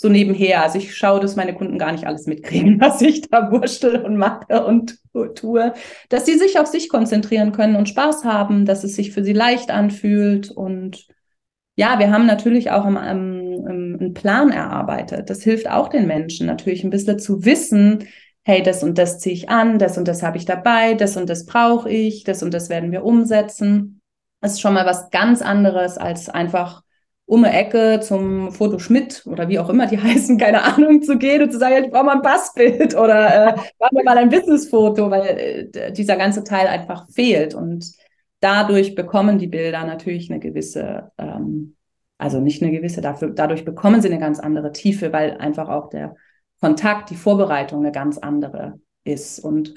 so 0.00 0.08
nebenher. 0.08 0.62
Also 0.62 0.78
ich 0.78 0.96
schaue, 0.96 1.20
dass 1.20 1.36
meine 1.36 1.54
Kunden 1.54 1.76
gar 1.76 1.92
nicht 1.92 2.06
alles 2.06 2.26
mitkriegen, 2.26 2.80
was 2.80 3.02
ich 3.02 3.28
da 3.28 3.50
wurschtel 3.50 4.02
und 4.02 4.16
mache 4.16 4.64
und 4.64 4.98
tue. 5.34 5.74
Dass 6.08 6.24
sie 6.24 6.38
sich 6.38 6.58
auf 6.58 6.68
sich 6.68 6.88
konzentrieren 6.88 7.52
können 7.52 7.76
und 7.76 7.88
Spaß 7.88 8.24
haben, 8.24 8.64
dass 8.64 8.84
es 8.84 8.94
sich 8.94 9.12
für 9.12 9.24
sie 9.24 9.32
leicht 9.32 9.70
anfühlt. 9.70 10.50
Und 10.50 11.08
ja, 11.76 11.98
wir 11.98 12.12
haben 12.12 12.26
natürlich 12.26 12.70
auch 12.70 12.84
einen 12.84 14.14
Plan 14.14 14.50
erarbeitet. 14.50 15.28
Das 15.30 15.42
hilft 15.42 15.68
auch 15.68 15.88
den 15.88 16.06
Menschen 16.06 16.46
natürlich 16.46 16.84
ein 16.84 16.90
bisschen 16.90 17.18
zu 17.18 17.44
wissen, 17.44 18.04
hey, 18.44 18.62
das 18.62 18.82
und 18.82 18.96
das 18.96 19.18
ziehe 19.18 19.34
ich 19.34 19.50
an, 19.50 19.78
das 19.78 19.98
und 19.98 20.08
das 20.08 20.22
habe 20.22 20.38
ich 20.38 20.46
dabei, 20.46 20.94
das 20.94 21.16
und 21.18 21.28
das 21.28 21.44
brauche 21.44 21.90
ich, 21.90 22.24
das 22.24 22.42
und 22.42 22.54
das 22.54 22.70
werden 22.70 22.92
wir 22.92 23.04
umsetzen. 23.04 24.00
Das 24.40 24.52
ist 24.52 24.60
schon 24.60 24.74
mal 24.74 24.86
was 24.86 25.10
ganz 25.10 25.42
anderes 25.42 25.98
als 25.98 26.28
einfach 26.28 26.82
um 27.28 27.44
eine 27.44 27.54
Ecke 27.54 28.00
zum 28.00 28.52
Foto 28.52 28.78
Schmidt 28.78 29.22
oder 29.26 29.50
wie 29.50 29.58
auch 29.58 29.68
immer 29.68 29.86
die 29.86 29.98
heißen, 30.02 30.38
keine 30.38 30.62
Ahnung, 30.62 31.02
zu 31.02 31.18
gehen 31.18 31.42
und 31.42 31.52
zu 31.52 31.58
sagen, 31.58 31.84
ich 31.84 31.90
brauche 31.90 32.04
mal 32.04 32.16
ein 32.16 32.22
Passbild 32.22 32.96
oder 32.96 33.48
äh, 33.48 33.52
machen 33.78 33.96
wir 33.96 34.04
mal 34.04 34.16
ein 34.16 34.30
Businessfoto, 34.30 35.10
weil 35.10 35.70
äh, 35.74 35.92
dieser 35.92 36.16
ganze 36.16 36.42
Teil 36.42 36.66
einfach 36.66 37.06
fehlt. 37.10 37.54
Und 37.54 37.92
dadurch 38.40 38.94
bekommen 38.94 39.38
die 39.38 39.46
Bilder 39.46 39.84
natürlich 39.84 40.30
eine 40.30 40.40
gewisse, 40.40 41.12
ähm, 41.18 41.76
also 42.16 42.40
nicht 42.40 42.62
eine 42.62 42.72
gewisse, 42.72 43.02
dafür, 43.02 43.28
dadurch 43.28 43.66
bekommen 43.66 44.00
sie 44.00 44.08
eine 44.08 44.20
ganz 44.20 44.40
andere 44.40 44.72
Tiefe, 44.72 45.12
weil 45.12 45.36
einfach 45.36 45.68
auch 45.68 45.90
der 45.90 46.16
Kontakt, 46.62 47.10
die 47.10 47.16
Vorbereitung 47.16 47.80
eine 47.80 47.92
ganz 47.92 48.16
andere 48.16 48.80
ist. 49.04 49.38
Und 49.38 49.74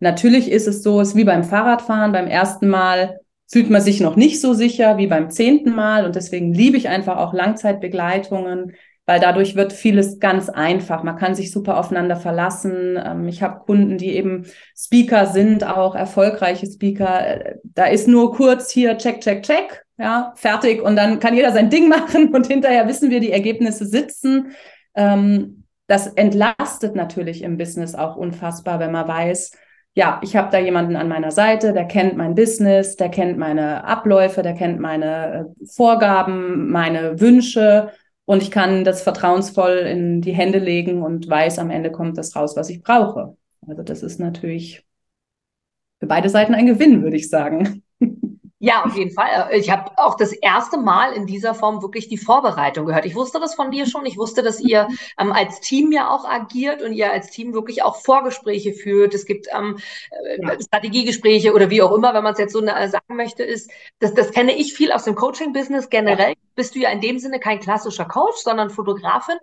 natürlich 0.00 0.50
ist 0.50 0.68
es 0.68 0.82
so, 0.82 1.00
es 1.00 1.08
ist 1.08 1.16
wie 1.16 1.24
beim 1.24 1.44
Fahrradfahren, 1.44 2.12
beim 2.12 2.26
ersten 2.26 2.68
Mal 2.68 3.20
fühlt 3.50 3.70
man 3.70 3.82
sich 3.82 4.00
noch 4.00 4.16
nicht 4.16 4.40
so 4.40 4.54
sicher 4.54 4.96
wie 4.96 5.06
beim 5.06 5.30
zehnten 5.30 5.74
Mal. 5.74 6.04
Und 6.04 6.16
deswegen 6.16 6.52
liebe 6.52 6.76
ich 6.76 6.88
einfach 6.88 7.18
auch 7.18 7.32
Langzeitbegleitungen, 7.32 8.72
weil 9.06 9.20
dadurch 9.20 9.54
wird 9.54 9.72
vieles 9.72 10.18
ganz 10.18 10.48
einfach. 10.48 11.02
Man 11.02 11.16
kann 11.16 11.34
sich 11.34 11.50
super 11.50 11.78
aufeinander 11.78 12.16
verlassen. 12.16 12.98
Ähm, 13.04 13.28
ich 13.28 13.42
habe 13.42 13.64
Kunden, 13.64 13.98
die 13.98 14.10
eben 14.10 14.46
Speaker 14.76 15.26
sind, 15.26 15.64
auch 15.64 15.94
erfolgreiche 15.94 16.66
Speaker. 16.66 17.56
Da 17.64 17.86
ist 17.86 18.08
nur 18.08 18.34
kurz 18.34 18.70
hier 18.70 18.96
check, 18.96 19.20
check, 19.20 19.42
check, 19.42 19.84
ja, 19.98 20.32
fertig. 20.36 20.80
Und 20.82 20.96
dann 20.96 21.20
kann 21.20 21.34
jeder 21.34 21.52
sein 21.52 21.70
Ding 21.70 21.88
machen 21.90 22.34
und 22.34 22.46
hinterher 22.46 22.88
wissen 22.88 23.10
wir, 23.10 23.20
die 23.20 23.32
Ergebnisse 23.32 23.86
sitzen. 23.86 24.52
Ähm, 24.94 25.64
das 25.86 26.06
entlastet 26.06 26.96
natürlich 26.96 27.42
im 27.42 27.58
Business 27.58 27.94
auch 27.94 28.16
unfassbar, 28.16 28.80
wenn 28.80 28.92
man 28.92 29.06
weiß, 29.06 29.52
ja, 29.94 30.20
ich 30.24 30.34
habe 30.34 30.50
da 30.50 30.58
jemanden 30.58 30.96
an 30.96 31.08
meiner 31.08 31.30
Seite, 31.30 31.72
der 31.72 31.84
kennt 31.84 32.16
mein 32.16 32.34
Business, 32.34 32.96
der 32.96 33.10
kennt 33.10 33.38
meine 33.38 33.84
Abläufe, 33.84 34.42
der 34.42 34.54
kennt 34.54 34.80
meine 34.80 35.54
äh, 35.60 35.66
Vorgaben, 35.66 36.70
meine 36.70 37.20
Wünsche 37.20 37.92
und 38.24 38.42
ich 38.42 38.50
kann 38.50 38.84
das 38.84 39.02
vertrauensvoll 39.02 39.78
in 39.78 40.20
die 40.20 40.32
Hände 40.32 40.58
legen 40.58 41.02
und 41.02 41.28
weiß, 41.28 41.58
am 41.60 41.70
Ende 41.70 41.92
kommt 41.92 42.18
das 42.18 42.34
raus, 42.34 42.56
was 42.56 42.70
ich 42.70 42.82
brauche. 42.82 43.36
Also 43.66 43.82
das 43.82 44.02
ist 44.02 44.18
natürlich 44.18 44.84
für 46.00 46.06
beide 46.06 46.28
Seiten 46.28 46.54
ein 46.54 46.66
Gewinn, 46.66 47.02
würde 47.02 47.16
ich 47.16 47.30
sagen. 47.30 47.83
Ja, 48.64 48.82
auf 48.82 48.96
jeden 48.96 49.10
Fall. 49.10 49.50
Ich 49.52 49.68
habe 49.68 49.90
auch 49.98 50.16
das 50.16 50.32
erste 50.32 50.78
Mal 50.78 51.12
in 51.12 51.26
dieser 51.26 51.54
Form 51.54 51.82
wirklich 51.82 52.08
die 52.08 52.16
Vorbereitung 52.16 52.86
gehört. 52.86 53.04
Ich 53.04 53.14
wusste 53.14 53.38
das 53.38 53.54
von 53.54 53.70
dir 53.70 53.86
schon. 53.86 54.06
Ich 54.06 54.16
wusste, 54.16 54.42
dass 54.42 54.58
ihr 54.58 54.88
ähm, 55.20 55.32
als 55.32 55.60
Team 55.60 55.92
ja 55.92 56.08
auch 56.08 56.24
agiert 56.24 56.80
und 56.80 56.94
ihr 56.94 57.12
als 57.12 57.30
Team 57.30 57.52
wirklich 57.52 57.82
auch 57.82 57.96
Vorgespräche 57.96 58.72
führt. 58.72 59.12
Es 59.12 59.26
gibt 59.26 59.48
ähm, 59.54 59.76
äh, 60.10 60.42
ja. 60.42 60.58
Strategiegespräche 60.58 61.52
oder 61.52 61.68
wie 61.68 61.82
auch 61.82 61.92
immer, 61.92 62.14
wenn 62.14 62.24
man 62.24 62.32
es 62.32 62.38
jetzt 62.38 62.54
so 62.54 62.64
äh, 62.64 62.88
sagen 62.88 63.16
möchte, 63.16 63.42
ist, 63.42 63.70
das, 63.98 64.14
das 64.14 64.30
kenne 64.30 64.56
ich 64.56 64.72
viel 64.72 64.92
aus 64.92 65.04
dem 65.04 65.14
Coaching-Business. 65.14 65.90
Generell 65.90 66.30
ja. 66.30 66.36
bist 66.54 66.74
du 66.74 66.78
ja 66.78 66.88
in 66.88 67.02
dem 67.02 67.18
Sinne 67.18 67.40
kein 67.40 67.60
klassischer 67.60 68.06
Coach, 68.06 68.38
sondern 68.38 68.70
Fotografin. 68.70 69.36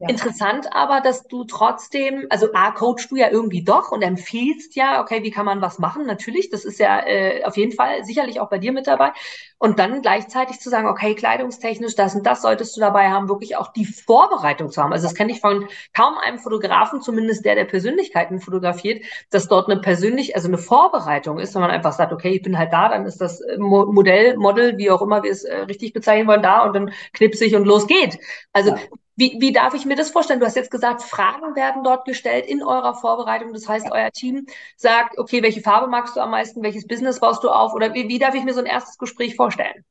Ja. 0.00 0.08
Interessant 0.10 0.72
aber, 0.72 1.00
dass 1.00 1.26
du 1.26 1.42
trotzdem, 1.42 2.26
also 2.30 2.52
A, 2.54 2.70
coachst 2.70 3.10
du 3.10 3.16
ja 3.16 3.30
irgendwie 3.30 3.64
doch 3.64 3.90
und 3.90 4.02
empfiehlst 4.02 4.76
ja, 4.76 5.02
okay, 5.02 5.24
wie 5.24 5.32
kann 5.32 5.44
man 5.44 5.60
was 5.60 5.80
machen? 5.80 6.06
Natürlich, 6.06 6.50
das 6.50 6.64
ist 6.64 6.78
ja 6.78 7.04
äh, 7.04 7.42
auf 7.42 7.56
jeden 7.56 7.72
Fall 7.72 8.04
sicherlich 8.04 8.38
auch 8.38 8.48
bei 8.48 8.58
dir 8.58 8.70
mit 8.70 8.86
dabei. 8.86 9.10
Und 9.58 9.80
dann 9.80 10.00
gleichzeitig 10.00 10.60
zu 10.60 10.70
sagen, 10.70 10.86
okay, 10.86 11.16
kleidungstechnisch, 11.16 11.96
das 11.96 12.14
und 12.14 12.24
das 12.24 12.42
solltest 12.42 12.76
du 12.76 12.80
dabei 12.80 13.10
haben, 13.10 13.28
wirklich 13.28 13.56
auch 13.56 13.72
die 13.72 13.86
Vorbereitung 13.86 14.70
zu 14.70 14.80
haben. 14.80 14.92
Also 14.92 15.08
das 15.08 15.16
kenne 15.16 15.32
ich 15.32 15.40
von 15.40 15.66
kaum 15.92 16.16
einem 16.16 16.38
Fotografen, 16.38 17.02
zumindest 17.02 17.44
der, 17.44 17.56
der 17.56 17.64
Persönlichkeiten 17.64 18.38
fotografiert, 18.38 19.04
dass 19.30 19.48
dort 19.48 19.68
eine 19.68 19.80
persönlich, 19.80 20.36
also 20.36 20.46
eine 20.46 20.58
Vorbereitung 20.58 21.40
ist, 21.40 21.56
wenn 21.56 21.62
man 21.62 21.72
einfach 21.72 21.92
sagt, 21.92 22.12
okay, 22.12 22.36
ich 22.36 22.42
bin 22.42 22.56
halt 22.56 22.72
da, 22.72 22.88
dann 22.88 23.04
ist 23.04 23.20
das 23.20 23.40
äh, 23.40 23.58
Modell, 23.58 24.36
Model, 24.36 24.78
wie 24.78 24.92
auch 24.92 25.02
immer 25.02 25.24
wir 25.24 25.32
es 25.32 25.42
äh, 25.42 25.56
richtig 25.62 25.92
bezeichnen 25.92 26.28
wollen, 26.28 26.42
da 26.42 26.64
und 26.64 26.76
dann 26.76 26.92
knipse 27.14 27.44
ich 27.44 27.56
und 27.56 27.64
los 27.64 27.88
geht. 27.88 28.20
Also 28.52 28.70
ja 28.70 28.76
Wie, 29.18 29.36
wie 29.40 29.50
darf 29.50 29.74
ich 29.74 29.84
mir 29.84 29.96
das 29.96 30.10
vorstellen? 30.10 30.38
Du 30.38 30.46
hast 30.46 30.54
jetzt 30.54 30.70
gesagt, 30.70 31.02
Fragen 31.02 31.56
werden 31.56 31.82
dort 31.82 32.04
gestellt 32.04 32.46
in 32.46 32.62
eurer 32.62 32.94
Vorbereitung. 32.94 33.52
Das 33.52 33.68
heißt, 33.68 33.90
euer 33.90 34.12
Team 34.12 34.46
sagt, 34.76 35.18
okay, 35.18 35.42
welche 35.42 35.60
Farbe 35.60 35.88
magst 35.88 36.14
du 36.14 36.20
am 36.20 36.30
meisten? 36.30 36.62
Welches 36.62 36.86
Business 36.86 37.18
baust 37.18 37.42
du 37.42 37.48
auf? 37.48 37.74
Oder 37.74 37.92
wie, 37.94 38.08
wie 38.08 38.20
darf 38.20 38.36
ich 38.36 38.44
mir 38.44 38.54
so 38.54 38.60
ein 38.60 38.66
erstes 38.66 38.96
Gespräch 38.96 39.34
vorstellen? 39.34 39.84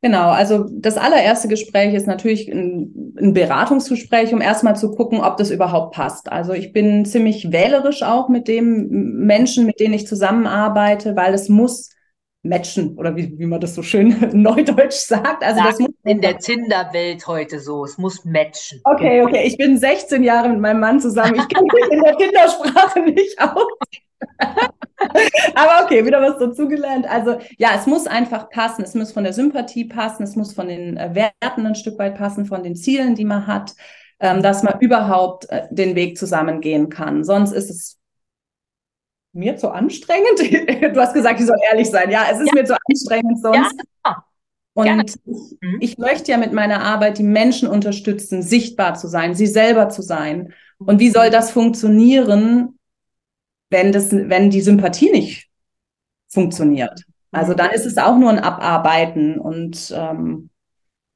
Genau, 0.00 0.30
also 0.30 0.66
das 0.70 0.96
allererste 0.96 1.48
Gespräch 1.48 1.92
ist 1.92 2.06
natürlich 2.06 2.50
ein, 2.50 3.14
ein, 3.18 3.34
Beratungsgespräch, 3.34 4.32
um 4.32 4.40
erstmal 4.40 4.76
zu 4.76 4.94
gucken, 4.94 5.20
ob 5.20 5.36
das 5.36 5.50
überhaupt 5.50 5.94
passt. 5.94 6.32
Also 6.32 6.54
ich 6.54 6.72
bin 6.72 7.04
ziemlich 7.04 7.52
wählerisch 7.52 8.02
auch 8.02 8.30
mit 8.30 8.48
dem 8.48 8.88
Menschen, 9.26 9.66
mit 9.66 9.78
denen 9.78 9.94
ich 9.94 10.06
zusammenarbeite, 10.06 11.16
weil 11.16 11.34
es 11.34 11.50
muss 11.50 11.90
matchen 12.44 12.96
oder 12.96 13.16
wie, 13.16 13.36
wie 13.38 13.46
man 13.46 13.60
das 13.60 13.74
so 13.74 13.82
schön 13.82 14.16
neudeutsch 14.32 14.92
sagt. 14.92 15.42
Also 15.42 15.60
Sag 15.60 15.70
das 15.70 15.78
muss 15.80 15.90
in 16.04 16.20
der 16.20 16.38
Tinder-Welt 16.38 17.26
heute 17.26 17.58
so, 17.58 17.84
es 17.84 17.98
muss 17.98 18.24
matchen. 18.24 18.80
Okay, 18.84 19.22
okay, 19.22 19.44
ich 19.46 19.56
bin 19.56 19.78
16 19.78 20.22
Jahre 20.22 20.50
mit 20.50 20.60
meinem 20.60 20.80
Mann 20.80 21.00
zusammen. 21.00 21.34
Ich 21.36 21.48
kann 21.48 21.64
mich 21.64 21.90
in 21.90 22.02
der 22.02 22.16
Tinder-Sprache 22.16 23.00
nicht 23.00 23.40
aus. 23.40 23.66
Aber 25.54 25.84
okay, 25.84 26.04
wieder 26.04 26.20
was 26.20 26.38
dazugelernt. 26.38 27.06
Also 27.08 27.38
ja, 27.58 27.70
es 27.76 27.86
muss 27.86 28.06
einfach 28.06 28.50
passen. 28.50 28.82
Es 28.82 28.94
muss 28.94 29.12
von 29.12 29.24
der 29.24 29.32
Sympathie 29.32 29.86
passen. 29.86 30.22
Es 30.22 30.36
muss 30.36 30.52
von 30.52 30.68
den 30.68 30.96
äh, 30.96 31.14
Werten 31.14 31.66
ein 31.66 31.74
Stück 31.74 31.98
weit 31.98 32.16
passen, 32.16 32.46
von 32.46 32.62
den 32.62 32.76
Zielen, 32.76 33.14
die 33.14 33.24
man 33.24 33.46
hat, 33.46 33.74
ähm, 34.20 34.42
dass 34.42 34.62
man 34.62 34.80
überhaupt 34.80 35.48
äh, 35.50 35.62
den 35.70 35.94
Weg 35.94 36.18
zusammengehen 36.18 36.88
kann. 36.90 37.24
Sonst 37.24 37.52
ist 37.52 37.70
es 37.70 37.98
mir 39.34 39.56
zu 39.56 39.70
anstrengend. 39.70 40.38
du 40.94 41.00
hast 41.00 41.14
gesagt, 41.14 41.40
ich 41.40 41.46
soll 41.46 41.58
ehrlich 41.70 41.90
sein. 41.90 42.10
Ja, 42.10 42.26
es 42.30 42.40
ist 42.40 42.48
ja. 42.48 42.54
mir 42.54 42.64
zu 42.64 42.76
anstrengend 42.88 43.42
sonst. 43.42 43.74
Ja. 44.06 44.24
Und 44.76 45.10
ich, 45.26 45.58
mhm. 45.60 45.78
ich 45.80 45.98
möchte 45.98 46.32
ja 46.32 46.38
mit 46.38 46.52
meiner 46.52 46.82
Arbeit 46.82 47.18
die 47.18 47.24
Menschen 47.24 47.68
unterstützen, 47.68 48.42
sichtbar 48.42 48.94
zu 48.94 49.06
sein, 49.06 49.34
sie 49.34 49.46
selber 49.46 49.88
zu 49.88 50.02
sein. 50.02 50.52
Und 50.78 50.98
wie 50.98 51.10
soll 51.10 51.30
das 51.30 51.52
funktionieren, 51.52 52.78
wenn, 53.70 53.92
das, 53.92 54.12
wenn 54.12 54.50
die 54.50 54.60
Sympathie 54.60 55.10
nicht 55.10 55.48
funktioniert. 56.28 57.04
Also 57.30 57.54
dann 57.54 57.70
ist 57.70 57.86
es 57.86 57.98
auch 57.98 58.16
nur 58.16 58.30
ein 58.30 58.38
Abarbeiten 58.38 59.38
und 59.38 59.92
ähm, 59.96 60.50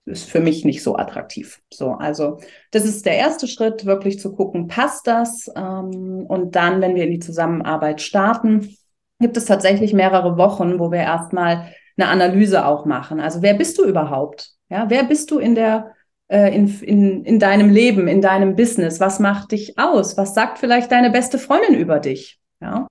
ist 0.08 0.28
für 0.30 0.40
mich 0.40 0.64
nicht 0.64 0.82
so 0.82 0.96
attraktiv. 0.96 1.60
So, 1.72 1.92
also 1.92 2.38
das 2.70 2.84
ist 2.84 3.06
der 3.06 3.16
erste 3.16 3.46
Schritt, 3.46 3.86
wirklich 3.86 4.18
zu 4.18 4.34
gucken, 4.34 4.68
passt 4.68 5.06
das? 5.06 5.50
Ähm, 5.54 6.24
und 6.26 6.56
dann, 6.56 6.80
wenn 6.80 6.94
wir 6.94 7.04
in 7.04 7.12
die 7.12 7.18
Zusammenarbeit 7.18 8.00
starten, 8.00 8.76
gibt 9.20 9.36
es 9.36 9.46
tatsächlich 9.46 9.92
mehrere 9.92 10.36
Wochen, 10.36 10.78
wo 10.78 10.90
wir 10.90 11.00
erstmal 11.00 11.72
eine 11.96 12.08
Analyse 12.08 12.64
auch 12.64 12.84
machen. 12.84 13.20
Also 13.20 13.42
wer 13.42 13.54
bist 13.54 13.78
du 13.78 13.84
überhaupt? 13.84 14.52
Ja, 14.68 14.86
wer 14.88 15.04
bist 15.04 15.30
du 15.30 15.38
in 15.38 15.54
der 15.54 15.92
äh, 16.28 16.54
in, 16.54 16.68
in, 16.82 17.24
in 17.24 17.38
deinem 17.38 17.70
Leben, 17.70 18.06
in 18.06 18.20
deinem 18.20 18.54
Business? 18.54 19.00
Was 19.00 19.18
macht 19.18 19.52
dich 19.52 19.78
aus? 19.78 20.16
Was 20.16 20.34
sagt 20.34 20.58
vielleicht 20.58 20.92
deine 20.92 21.10
beste 21.10 21.38
Freundin 21.38 21.74
über 21.74 21.98
dich? 21.98 22.38
Ja. 22.60 22.86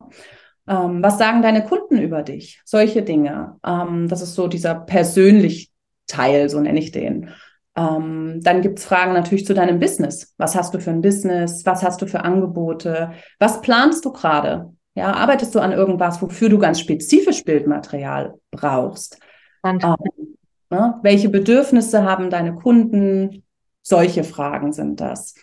Ähm, 0.68 1.02
was 1.02 1.18
sagen 1.18 1.42
deine 1.42 1.64
Kunden 1.64 1.98
über 1.98 2.24
dich? 2.24 2.62
Solche 2.66 3.04
Dinge. 3.04 3.58
Ähm, 3.66 4.08
das 4.10 4.22
ist 4.22 4.36
so 4.36 4.48
dieser 4.48 4.76
persönlich 4.76 5.72
Teil, 6.08 6.50
so 6.50 6.60
nenne 6.60 6.80
ich 6.80 6.92
den. 6.92 7.32
Ähm, 7.76 8.40
dann 8.42 8.62
gibt 8.62 8.80
es 8.80 8.86
Fragen 8.86 9.14
natürlich 9.14 9.46
zu 9.46 9.54
deinem 9.54 9.80
Business. 9.80 10.34
Was 10.38 10.56
hast 10.56 10.74
du 10.74 10.80
für 10.80 10.90
ein 10.90 11.02
Business? 11.02 11.66
Was 11.66 11.84
hast 11.84 12.02
du 12.02 12.08
für 12.08 12.22
Angebote? 12.22 13.12
Was 13.40 13.62
planst 13.62 14.04
du 14.04 14.12
gerade? 14.12 14.74
Ja, 14.96 15.14
arbeitest 15.14 15.54
du 15.54 15.60
an 15.60 15.74
irgendwas, 15.74 16.22
wofür 16.24 16.50
du 16.50 16.58
ganz 16.58 16.80
spezifisch 16.80 17.44
Bildmaterial 17.44 18.34
brauchst? 18.50 19.20
Ähm, 19.64 19.80
ne? 20.72 21.00
Welche 21.04 21.30
Bedürfnisse 21.30 22.04
haben 22.04 22.32
deine 22.32 22.56
Kunden? 22.56 23.44
Solche 23.84 24.24
Fragen 24.24 24.74
sind 24.74 25.00
das. 25.00 25.36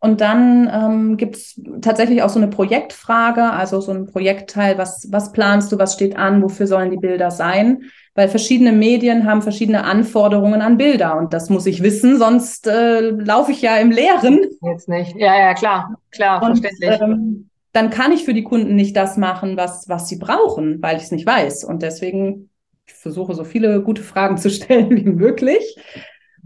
Und 0.00 0.20
dann 0.20 0.70
ähm, 0.72 1.16
gibt 1.16 1.36
es 1.36 1.60
tatsächlich 1.80 2.22
auch 2.22 2.28
so 2.28 2.38
eine 2.38 2.48
Projektfrage, 2.48 3.42
also 3.42 3.80
so 3.80 3.92
ein 3.92 4.06
Projektteil, 4.06 4.78
was, 4.78 5.08
was 5.10 5.32
planst 5.32 5.72
du, 5.72 5.78
was 5.78 5.94
steht 5.94 6.16
an, 6.16 6.42
wofür 6.42 6.66
sollen 6.66 6.90
die 6.90 6.96
Bilder 6.96 7.30
sein? 7.30 7.82
Weil 8.14 8.28
verschiedene 8.28 8.72
Medien 8.72 9.24
haben 9.24 9.42
verschiedene 9.42 9.84
Anforderungen 9.84 10.62
an 10.62 10.76
Bilder 10.76 11.16
und 11.16 11.32
das 11.32 11.50
muss 11.50 11.66
ich 11.66 11.82
wissen, 11.82 12.16
sonst 12.18 12.66
äh, 12.68 13.10
laufe 13.10 13.52
ich 13.52 13.62
ja 13.62 13.76
im 13.76 13.90
Leeren. 13.90 14.40
Jetzt 14.62 14.88
nicht. 14.88 15.16
Ja, 15.16 15.36
ja, 15.36 15.54
klar, 15.54 15.96
klar, 16.10 16.42
und, 16.42 16.58
verständlich. 16.58 17.00
Ähm, 17.00 17.50
dann 17.72 17.90
kann 17.90 18.12
ich 18.12 18.24
für 18.24 18.34
die 18.34 18.44
Kunden 18.44 18.76
nicht 18.76 18.96
das 18.96 19.16
machen, 19.16 19.56
was, 19.56 19.88
was 19.88 20.08
sie 20.08 20.16
brauchen, 20.16 20.80
weil 20.80 20.96
ich 20.96 21.04
es 21.04 21.10
nicht 21.10 21.26
weiß. 21.26 21.64
Und 21.64 21.82
deswegen 21.82 22.48
ich 22.88 22.94
versuche 22.94 23.34
so 23.34 23.44
viele 23.44 23.82
gute 23.82 24.02
Fragen 24.02 24.38
zu 24.38 24.50
stellen 24.50 24.90
wie 24.96 25.04
möglich. 25.04 25.76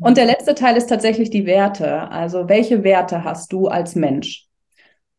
Und 0.00 0.16
der 0.16 0.26
letzte 0.26 0.54
Teil 0.54 0.76
ist 0.76 0.88
tatsächlich 0.88 1.30
die 1.30 1.46
Werte. 1.46 2.10
Also 2.10 2.48
welche 2.48 2.84
Werte 2.84 3.24
hast 3.24 3.52
du 3.52 3.68
als 3.68 3.94
Mensch? 3.94 4.46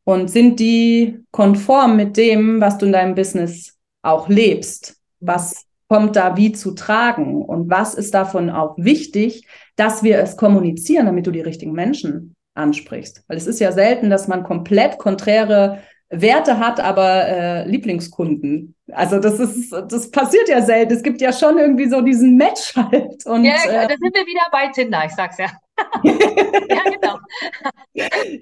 Und 0.03 0.29
sind 0.29 0.59
die 0.59 1.19
konform 1.31 1.95
mit 1.95 2.17
dem, 2.17 2.59
was 2.59 2.77
du 2.77 2.85
in 2.85 2.91
deinem 2.91 3.15
Business 3.15 3.77
auch 4.01 4.27
lebst? 4.27 4.97
Was 5.19 5.65
kommt 5.87 6.15
da 6.15 6.35
wie 6.35 6.51
zu 6.51 6.71
tragen? 6.71 7.43
Und 7.43 7.69
was 7.69 7.93
ist 7.93 8.13
davon 8.13 8.49
auch 8.49 8.75
wichtig, 8.77 9.47
dass 9.75 10.03
wir 10.03 10.19
es 10.19 10.35
kommunizieren, 10.35 11.05
damit 11.05 11.27
du 11.27 11.31
die 11.31 11.41
richtigen 11.41 11.71
Menschen 11.71 12.35
ansprichst? 12.53 13.23
Weil 13.27 13.37
es 13.37 13.47
ist 13.47 13.59
ja 13.59 13.71
selten, 13.71 14.09
dass 14.09 14.27
man 14.27 14.43
komplett 14.43 14.97
konträre 14.97 15.79
Werte 16.13 16.59
hat, 16.59 16.79
aber 16.79 17.27
äh, 17.27 17.67
Lieblingskunden. 17.67 18.75
Also 18.91 19.19
das 19.19 19.39
ist, 19.39 19.71
das 19.71 20.11
passiert 20.11 20.49
ja 20.49 20.61
selten. 20.61 20.93
Es 20.93 21.03
gibt 21.03 21.21
ja 21.21 21.33
schon 21.33 21.57
irgendwie 21.57 21.89
so 21.89 22.01
diesen 22.01 22.37
Match 22.37 22.75
halt. 22.75 23.25
Und, 23.25 23.43
ja, 23.43 23.55
äh, 23.65 23.87
da 23.87 23.95
sind 23.95 24.15
wir 24.15 24.25
wieder 24.25 24.45
bei 24.51 24.67
Tinder, 24.67 25.03
ich 25.05 25.13
sag's 25.13 25.37
ja. 25.37 25.47
ja, 26.03 26.83
genau. 26.91 27.17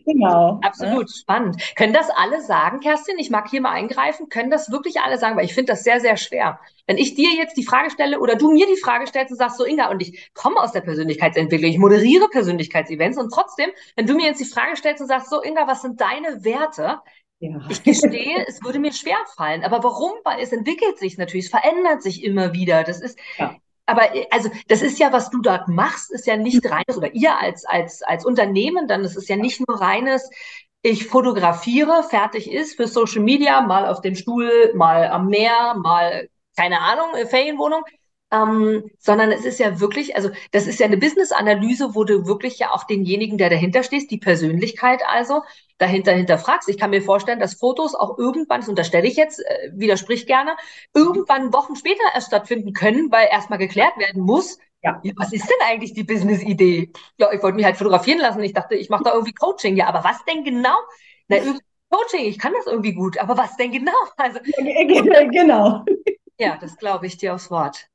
Genau. 0.05 0.59
Absolut 0.63 1.09
ja. 1.09 1.15
spannend. 1.15 1.75
Können 1.75 1.93
das 1.93 2.09
alle 2.09 2.41
sagen, 2.41 2.81
Kerstin? 2.81 3.17
Ich 3.19 3.29
mag 3.29 3.49
hier 3.49 3.61
mal 3.61 3.71
eingreifen. 3.71 4.29
Können 4.29 4.51
das 4.51 4.71
wirklich 4.71 4.99
alle 4.99 5.17
sagen? 5.17 5.37
Weil 5.37 5.45
ich 5.45 5.53
finde 5.53 5.71
das 5.71 5.83
sehr, 5.83 5.99
sehr 6.01 6.17
schwer. 6.17 6.59
Wenn 6.87 6.97
ich 6.97 7.15
dir 7.15 7.29
jetzt 7.31 7.55
die 7.55 7.65
Frage 7.65 7.89
stelle 7.89 8.19
oder 8.19 8.35
du 8.35 8.51
mir 8.51 8.65
die 8.65 8.81
Frage 8.81 9.07
stellst 9.07 9.31
und 9.31 9.37
sagst 9.37 9.57
so, 9.57 9.65
Inga, 9.65 9.89
und 9.89 10.01
ich 10.01 10.31
komme 10.33 10.57
aus 10.57 10.73
der 10.73 10.81
Persönlichkeitsentwicklung, 10.81 11.71
ich 11.71 11.77
moderiere 11.77 12.27
Persönlichkeitsevents 12.29 13.17
und 13.17 13.31
trotzdem, 13.31 13.69
wenn 13.95 14.07
du 14.07 14.15
mir 14.15 14.25
jetzt 14.25 14.41
die 14.41 14.45
Frage 14.45 14.75
stellst 14.75 15.01
und 15.01 15.07
sagst 15.07 15.29
so, 15.29 15.41
Inga, 15.41 15.67
was 15.67 15.81
sind 15.81 16.01
deine 16.01 16.43
Werte? 16.43 16.99
Ja. 17.41 17.59
Ich 17.69 17.81
gestehe, 17.81 18.45
es 18.47 18.63
würde 18.63 18.77
mir 18.77 18.93
schwer 18.93 19.17
fallen. 19.35 19.63
Aber 19.63 19.83
warum? 19.83 20.11
Weil 20.23 20.41
es 20.41 20.51
entwickelt 20.51 20.99
sich 20.99 21.17
natürlich, 21.17 21.45
es 21.45 21.51
verändert 21.51 22.03
sich 22.03 22.23
immer 22.23 22.53
wieder. 22.53 22.83
Das 22.83 23.01
ist, 23.01 23.17
ja. 23.37 23.55
aber 23.87 24.09
also 24.29 24.51
das 24.67 24.83
ist 24.83 24.99
ja, 24.99 25.11
was 25.11 25.31
du 25.31 25.41
dort 25.41 25.67
machst, 25.67 26.11
ist 26.11 26.27
ja 26.27 26.37
nicht 26.37 26.63
reines, 26.69 26.97
oder 26.97 27.13
ihr 27.15 27.35
als, 27.39 27.65
als, 27.65 28.03
als 28.03 28.25
Unternehmen, 28.25 28.87
dann 28.87 29.01
das 29.01 29.15
ist 29.15 29.27
ja 29.27 29.37
nicht 29.37 29.59
nur 29.67 29.81
reines, 29.81 30.29
ich 30.83 31.07
fotografiere, 31.07 32.03
fertig 32.03 32.49
ist 32.49 32.75
für 32.75 32.87
Social 32.87 33.21
Media, 33.21 33.61
mal 33.61 33.87
auf 33.87 34.01
dem 34.01 34.15
Stuhl, 34.15 34.71
mal 34.75 35.07
am 35.07 35.27
Meer, 35.27 35.75
mal, 35.75 36.29
keine 36.55 36.79
Ahnung, 36.81 37.27
Ferienwohnung, 37.27 37.81
ähm, 38.31 38.89
sondern 38.97 39.31
es 39.31 39.45
ist 39.45 39.59
ja 39.59 39.79
wirklich, 39.79 40.15
also 40.15 40.29
das 40.51 40.65
ist 40.65 40.79
ja 40.79 40.85
eine 40.85 40.97
Business-Analyse, 40.97 41.95
wo 41.95 42.03
du 42.05 42.25
wirklich 42.25 42.59
ja 42.59 42.71
auch 42.71 42.85
denjenigen, 42.85 43.37
der 43.37 43.49
dahinter 43.49 43.83
stehst, 43.83 44.09
die 44.09 44.17
Persönlichkeit 44.17 45.01
also, 45.07 45.41
dahinter 45.77 46.13
hinterfragst. 46.13 46.69
Ich 46.69 46.77
kann 46.77 46.91
mir 46.91 47.01
vorstellen, 47.01 47.39
dass 47.39 47.55
Fotos 47.55 47.93
auch 47.93 48.17
irgendwann, 48.17 48.61
das 48.61 48.69
unterstelle 48.69 49.07
ich 49.07 49.17
jetzt, 49.17 49.39
äh, 49.39 49.71
widersprich 49.73 50.27
gerne, 50.27 50.55
irgendwann 50.93 51.53
Wochen 51.53 51.75
später 51.75 52.03
erst 52.13 52.27
stattfinden 52.27 52.73
können, 52.73 53.11
weil 53.11 53.27
erstmal 53.29 53.59
geklärt 53.59 53.97
werden 53.97 54.21
muss, 54.21 54.57
ja. 54.83 54.99
ja. 55.03 55.13
was 55.17 55.33
ist 55.33 55.47
denn 55.47 55.67
eigentlich 55.67 55.93
die 55.93 56.03
Business-Idee? 56.03 56.91
Ja, 57.17 57.31
ich 57.31 57.43
wollte 57.43 57.55
mich 57.55 57.65
halt 57.65 57.77
fotografieren 57.77 58.19
lassen. 58.19 58.41
Ich 58.43 58.53
dachte, 58.53 58.75
ich 58.75 58.89
mache 58.89 59.03
da 59.03 59.13
irgendwie 59.13 59.33
Coaching. 59.33 59.75
Ja, 59.75 59.87
aber 59.87 60.03
was 60.03 60.23
denn 60.25 60.43
genau? 60.43 60.75
Na, 61.27 61.37
Coaching, 61.89 62.25
ich 62.25 62.39
kann 62.39 62.53
das 62.53 62.67
irgendwie 62.67 62.93
gut, 62.93 63.17
aber 63.17 63.37
was 63.37 63.57
denn 63.57 63.71
genau? 63.71 63.91
Also, 64.15 64.39
genau. 64.39 65.83
Ja, 66.39 66.57
das 66.57 66.77
glaube 66.77 67.05
ich 67.05 67.17
dir 67.17 67.35
aufs 67.35 67.51
Wort. 67.51 67.90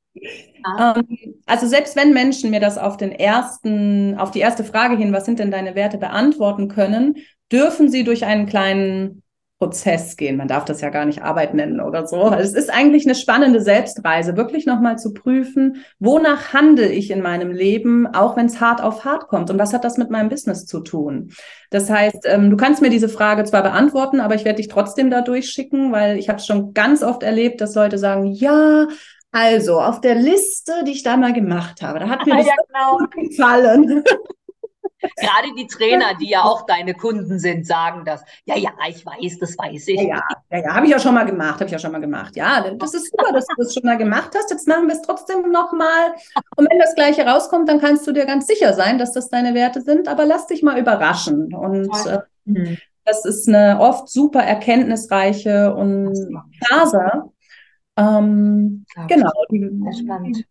Ah. 0.63 0.99
Also 1.45 1.67
selbst 1.67 1.95
wenn 1.95 2.13
Menschen 2.13 2.49
mir 2.49 2.59
das 2.59 2.77
auf 2.77 2.97
den 2.97 3.11
ersten, 3.11 4.17
auf 4.17 4.31
die 4.31 4.39
erste 4.39 4.63
Frage 4.63 4.97
hin, 4.97 5.13
was 5.13 5.25
sind 5.25 5.39
denn 5.39 5.51
deine 5.51 5.75
Werte, 5.75 5.97
beantworten 5.97 6.67
können, 6.67 7.15
dürfen 7.51 7.89
sie 7.89 8.03
durch 8.03 8.25
einen 8.25 8.45
kleinen 8.45 9.23
Prozess 9.59 10.17
gehen. 10.17 10.37
Man 10.37 10.47
darf 10.47 10.65
das 10.65 10.81
ja 10.81 10.89
gar 10.89 11.05
nicht 11.05 11.23
Arbeit 11.23 11.55
nennen 11.55 11.81
oder 11.81 12.05
so. 12.05 12.21
Also 12.21 12.43
es 12.43 12.53
ist 12.53 12.71
eigentlich 12.71 13.05
eine 13.05 13.15
spannende 13.15 13.59
Selbstreise, 13.59 14.37
wirklich 14.37 14.67
nochmal 14.67 14.99
zu 14.99 15.13
prüfen, 15.13 15.83
wonach 15.97 16.53
handle 16.53 16.87
ich 16.87 17.09
in 17.09 17.23
meinem 17.23 17.51
Leben, 17.51 18.05
auch 18.05 18.37
wenn 18.37 18.45
es 18.45 18.61
hart 18.61 18.83
auf 18.83 19.03
hart 19.03 19.27
kommt 19.29 19.49
und 19.49 19.57
was 19.57 19.73
hat 19.73 19.83
das 19.83 19.97
mit 19.97 20.11
meinem 20.11 20.29
Business 20.29 20.67
zu 20.67 20.81
tun. 20.81 21.31
Das 21.71 21.89
heißt, 21.89 22.25
ähm, 22.25 22.51
du 22.51 22.57
kannst 22.57 22.83
mir 22.83 22.91
diese 22.91 23.09
Frage 23.09 23.45
zwar 23.45 23.63
beantworten, 23.63 24.19
aber 24.19 24.35
ich 24.35 24.45
werde 24.45 24.57
dich 24.57 24.67
trotzdem 24.67 25.09
da 25.09 25.21
durchschicken, 25.21 25.91
weil 25.91 26.19
ich 26.19 26.29
habe 26.29 26.37
es 26.37 26.45
schon 26.45 26.75
ganz 26.75 27.01
oft 27.01 27.23
erlebt, 27.23 27.59
dass 27.59 27.73
Leute 27.73 27.97
sagen, 27.97 28.27
ja, 28.27 28.87
also, 29.31 29.81
auf 29.81 30.01
der 30.01 30.15
Liste, 30.15 30.83
die 30.85 30.91
ich 30.91 31.03
da 31.03 31.17
mal 31.17 31.33
gemacht 31.33 31.81
habe, 31.81 31.99
da 31.99 32.09
hat 32.09 32.25
mir 32.25 32.33
ah, 32.35 32.37
das 32.37 32.47
ja, 32.47 32.53
genau. 32.67 33.27
gefallen. 33.29 34.03
Gerade 34.99 35.53
die 35.55 35.67
Trainer, 35.67 36.15
die 36.19 36.29
ja 36.29 36.41
auch 36.43 36.65
deine 36.65 36.93
Kunden 36.93 37.39
sind, 37.39 37.65
sagen 37.65 38.03
das. 38.05 38.23
Ja, 38.45 38.57
ja, 38.57 38.71
ich 38.89 39.05
weiß, 39.05 39.37
das 39.39 39.57
weiß 39.57 39.87
ich. 39.89 40.01
Ja, 40.01 40.23
ja, 40.49 40.59
ja, 40.59 40.75
habe 40.75 40.85
ich 40.85 40.91
ja 40.91 40.99
schon 40.99 41.13
mal 41.13 41.25
gemacht, 41.25 41.55
habe 41.55 41.65
ich 41.65 41.71
ja 41.71 41.79
schon 41.79 41.91
mal 41.91 42.01
gemacht. 42.01 42.35
Ja, 42.35 42.71
das 42.71 42.93
ist 42.93 43.11
super, 43.11 43.31
dass 43.31 43.45
du 43.45 43.53
das 43.57 43.73
schon 43.73 43.83
mal 43.83 43.97
gemacht 43.97 44.31
hast. 44.35 44.49
Jetzt 44.49 44.67
machen 44.67 44.87
wir 44.87 44.95
es 44.95 45.01
trotzdem 45.01 45.51
nochmal. 45.51 46.13
Und 46.55 46.69
wenn 46.69 46.79
das 46.79 46.95
Gleiche 46.95 47.25
rauskommt, 47.25 47.69
dann 47.69 47.79
kannst 47.79 48.07
du 48.07 48.11
dir 48.11 48.25
ganz 48.25 48.47
sicher 48.47 48.73
sein, 48.73 48.97
dass 48.97 49.11
das 49.11 49.29
deine 49.29 49.53
Werte 49.53 49.81
sind. 49.81 50.07
Aber 50.07 50.25
lass 50.25 50.47
dich 50.47 50.63
mal 50.63 50.79
überraschen. 50.79 51.53
Und 51.53 51.91
äh, 52.05 52.77
das 53.05 53.23
ist 53.25 53.47
eine 53.47 53.79
oft 53.79 54.09
super 54.09 54.41
erkenntnisreiche 54.41 55.73
und 55.75 56.15
Phase. 56.67 57.23
Ähm, 57.97 58.85
genau. 59.07 59.31
Die, 59.51 60.45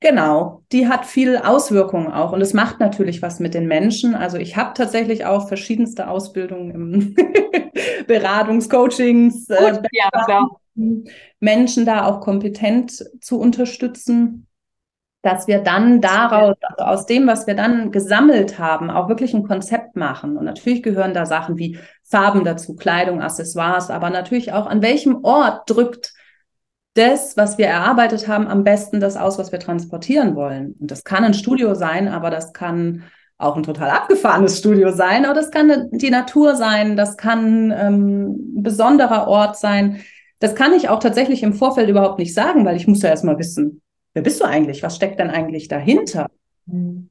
genau, 0.00 0.62
die 0.72 0.88
hat 0.88 1.04
viel 1.04 1.36
Auswirkungen 1.36 2.10
auch 2.10 2.32
und 2.32 2.40
es 2.40 2.54
macht 2.54 2.80
natürlich 2.80 3.20
was 3.20 3.38
mit 3.38 3.52
den 3.52 3.66
Menschen. 3.66 4.14
Also 4.14 4.38
ich 4.38 4.56
habe 4.56 4.72
tatsächlich 4.74 5.26
auch 5.26 5.46
verschiedenste 5.46 6.08
Ausbildungen 6.08 6.70
im 6.70 7.14
Beratungscoachings, 8.06 9.50
äh, 9.50 9.82
ja, 9.92 10.46
Menschen 11.40 11.84
da 11.84 12.06
auch 12.06 12.20
kompetent 12.20 13.04
zu 13.20 13.38
unterstützen, 13.38 14.46
dass 15.22 15.46
wir 15.46 15.58
dann 15.58 16.00
daraus, 16.00 16.56
also 16.62 16.84
aus 16.84 17.06
dem, 17.06 17.26
was 17.26 17.46
wir 17.46 17.54
dann 17.54 17.92
gesammelt 17.92 18.58
haben, 18.58 18.88
auch 18.88 19.10
wirklich 19.10 19.34
ein 19.34 19.46
Konzept 19.46 19.96
machen. 19.96 20.38
Und 20.38 20.46
natürlich 20.46 20.82
gehören 20.82 21.12
da 21.12 21.26
Sachen 21.26 21.58
wie 21.58 21.78
Farben 22.04 22.42
dazu, 22.44 22.74
Kleidung, 22.74 23.20
Accessoires, 23.20 23.90
aber 23.90 24.08
natürlich 24.08 24.54
auch 24.54 24.66
an 24.66 24.80
welchem 24.80 25.22
Ort 25.24 25.68
drückt 25.68 26.14
das, 26.94 27.36
was 27.36 27.58
wir 27.58 27.66
erarbeitet 27.66 28.26
haben, 28.26 28.48
am 28.48 28.64
besten 28.64 29.00
das 29.00 29.16
aus, 29.16 29.38
was 29.38 29.52
wir 29.52 29.60
transportieren 29.60 30.34
wollen. 30.34 30.74
Und 30.80 30.90
das 30.90 31.04
kann 31.04 31.24
ein 31.24 31.34
Studio 31.34 31.74
sein, 31.74 32.08
aber 32.08 32.30
das 32.30 32.52
kann 32.52 33.04
auch 33.38 33.56
ein 33.56 33.62
total 33.62 33.90
abgefahrenes 33.90 34.58
Studio 34.58 34.92
sein, 34.92 35.24
oder 35.24 35.34
das 35.34 35.50
kann 35.50 35.88
die 35.92 36.10
Natur 36.10 36.56
sein, 36.56 36.96
das 36.96 37.16
kann 37.16 37.72
ähm, 37.74 38.56
ein 38.56 38.62
besonderer 38.62 39.28
Ort 39.28 39.56
sein. 39.56 40.00
Das 40.40 40.54
kann 40.54 40.74
ich 40.74 40.88
auch 40.88 40.98
tatsächlich 40.98 41.42
im 41.42 41.54
Vorfeld 41.54 41.88
überhaupt 41.88 42.18
nicht 42.18 42.34
sagen, 42.34 42.64
weil 42.64 42.76
ich 42.76 42.86
muss 42.86 43.02
ja 43.02 43.10
erstmal 43.10 43.38
wissen, 43.38 43.82
wer 44.14 44.22
bist 44.22 44.40
du 44.40 44.44
eigentlich? 44.44 44.82
Was 44.82 44.96
steckt 44.96 45.20
denn 45.20 45.30
eigentlich 45.30 45.68
dahinter? 45.68 46.30
Mhm. 46.66 47.10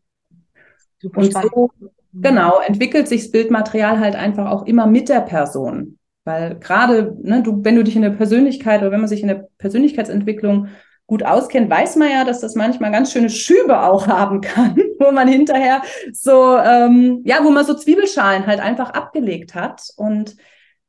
Und 1.15 1.34
so, 1.34 1.72
genau, 2.13 2.60
entwickelt 2.60 3.08
sich 3.08 3.22
das 3.22 3.32
Bildmaterial 3.32 4.00
halt 4.00 4.15
einfach 4.15 4.52
auch 4.52 4.65
immer 4.65 4.88
mit 4.88 5.10
der 5.10 5.22
Person. 5.22 5.99
Weil 6.30 6.60
gerade, 6.60 7.18
ne, 7.24 7.42
du, 7.42 7.63
wenn 7.63 7.76
du 7.76 7.84
dich 7.84 7.96
in 7.96 8.04
der 8.04 8.12
Persönlichkeit 8.12 8.82
oder 8.82 8.92
wenn 8.92 9.00
man 9.00 9.10
sich 9.10 9.24
in 9.24 9.30
der 9.30 9.48
Persönlichkeitsentwicklung 9.58 10.68
gut 11.08 11.24
auskennt, 11.24 11.72
weiß 11.72 11.96
man 11.96 12.12
ja, 12.12 12.24
dass 12.24 12.39
das 12.39 12.54
manchmal 12.54 12.92
ganz 12.92 13.12
schöne 13.12 13.32
Schübe 13.32 13.82
auch 13.82 14.06
haben 14.06 14.42
kann, 14.42 14.78
wo 15.00 15.10
man 15.10 15.28
hinterher 15.28 15.82
so, 16.13 16.56
ähm, 16.56 17.24
ja, 17.26 17.44
wo 17.44 17.50
man 17.50 17.65
so 17.65 17.74
Zwiebelschalen 17.74 18.46
halt 18.46 18.60
einfach 18.60 18.92
abgelegt 18.92 19.56
hat. 19.56 19.82
Und 19.98 20.36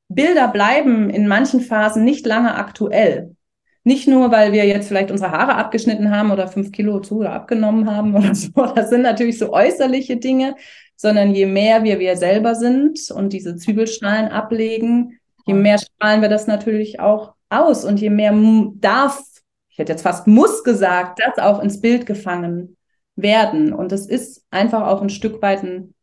Bilder 0.09 0.47
bleiben 0.49 1.09
in 1.09 1.27
manchen 1.27 1.63
Phasen 1.63 2.05
nicht 2.05 2.27
lange 2.27 2.55
aktuell. 2.57 3.35
Nicht 3.83 4.09
nur, 4.09 4.31
weil 4.31 4.53
wir 4.53 4.67
jetzt 4.67 4.89
vielleicht 4.89 5.11
unsere 5.11 5.31
Haare 5.31 5.55
abgeschnitten 5.55 6.15
haben 6.15 6.31
oder 6.33 6.49
fünf 6.49 6.71
Kilo 6.71 7.01
zu 7.01 7.21
oder 7.21 7.33
abgenommen 7.33 7.91
haben 7.91 8.15
oder 8.15 8.35
so. 8.35 8.51
Das 8.75 8.91
sind 8.91 9.01
natürlich 9.01 9.39
so 9.39 9.55
äußerliche 9.55 10.19
Dinge, 10.19 10.55
sondern 10.97 11.35
je 11.35 11.47
mehr 11.47 11.83
wir 11.83 11.99
wir 11.99 12.19
selber 12.19 12.55
sind 12.55 13.11
und 13.11 13.33
diese 13.33 13.57
Zwiebelschalen 13.57 14.29
ablegen, 14.29 15.19
je 15.47 15.55
mehr 15.55 15.79
strahlen 15.79 16.23
wir 16.23 16.29
das 16.29 16.47
natürlich 16.47 17.01
auch 17.01 17.35
aus 17.49 17.85
und 17.85 18.01
je 18.01 18.11
mehr 18.11 18.33
darf, 18.75 19.21
ich 19.69 19.79
hätte 19.79 19.93
jetzt 19.93 20.03
fast 20.03 20.27
muss 20.27 20.65
gesagt, 20.65 21.21
das 21.25 21.43
auch 21.43 21.61
ins 21.61 21.81
Bild 21.81 22.07
gefangen 22.07 22.77
werden. 23.17 23.73
Und 23.73 23.93
es 23.93 24.07
ist 24.07 24.45
einfach 24.51 24.87
auch 24.87 25.03
ein 25.03 25.11
Stück 25.11 25.43
weit 25.43 25.63
ein 25.63 25.95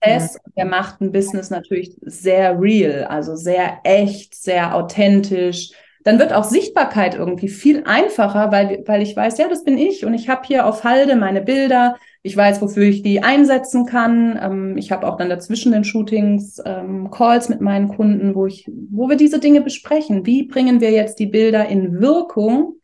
Prozess. 0.00 0.38
Der 0.56 0.64
macht 0.64 1.00
ein 1.00 1.12
Business 1.12 1.50
natürlich 1.50 1.96
sehr 2.02 2.60
real, 2.60 3.04
also 3.04 3.36
sehr 3.36 3.80
echt, 3.84 4.34
sehr 4.34 4.74
authentisch. 4.74 5.70
Dann 6.04 6.18
wird 6.18 6.32
auch 6.32 6.44
Sichtbarkeit 6.44 7.14
irgendwie 7.14 7.48
viel 7.48 7.84
einfacher, 7.84 8.50
weil, 8.50 8.82
weil 8.86 9.02
ich 9.02 9.14
weiß, 9.14 9.38
ja, 9.38 9.48
das 9.48 9.62
bin 9.62 9.78
ich 9.78 10.04
und 10.04 10.14
ich 10.14 10.28
habe 10.28 10.42
hier 10.44 10.66
auf 10.66 10.82
Halde 10.82 11.14
meine 11.14 11.42
Bilder, 11.42 11.96
ich 12.22 12.36
weiß, 12.36 12.62
wofür 12.62 12.84
ich 12.84 13.02
die 13.02 13.22
einsetzen 13.22 13.84
kann. 13.84 14.38
Ähm, 14.40 14.76
ich 14.76 14.92
habe 14.92 15.06
auch 15.08 15.16
dann 15.16 15.28
dazwischen 15.28 15.72
den 15.72 15.84
Shootings 15.84 16.62
ähm, 16.64 17.10
Calls 17.10 17.48
mit 17.48 17.60
meinen 17.60 17.88
Kunden, 17.88 18.34
wo 18.34 18.46
ich, 18.46 18.70
wo 18.90 19.08
wir 19.08 19.16
diese 19.16 19.40
Dinge 19.40 19.60
besprechen. 19.60 20.24
Wie 20.24 20.44
bringen 20.44 20.80
wir 20.80 20.92
jetzt 20.92 21.18
die 21.18 21.26
Bilder 21.26 21.68
in 21.68 22.00
Wirkung, 22.00 22.76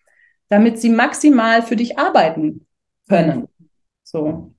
damit 0.49 0.81
sie 0.81 0.91
maximal 0.91 1.63
für 1.63 1.77
dich 1.77 1.99
arbeiten 1.99 2.67
können? 3.09 3.47
So. 4.03 4.55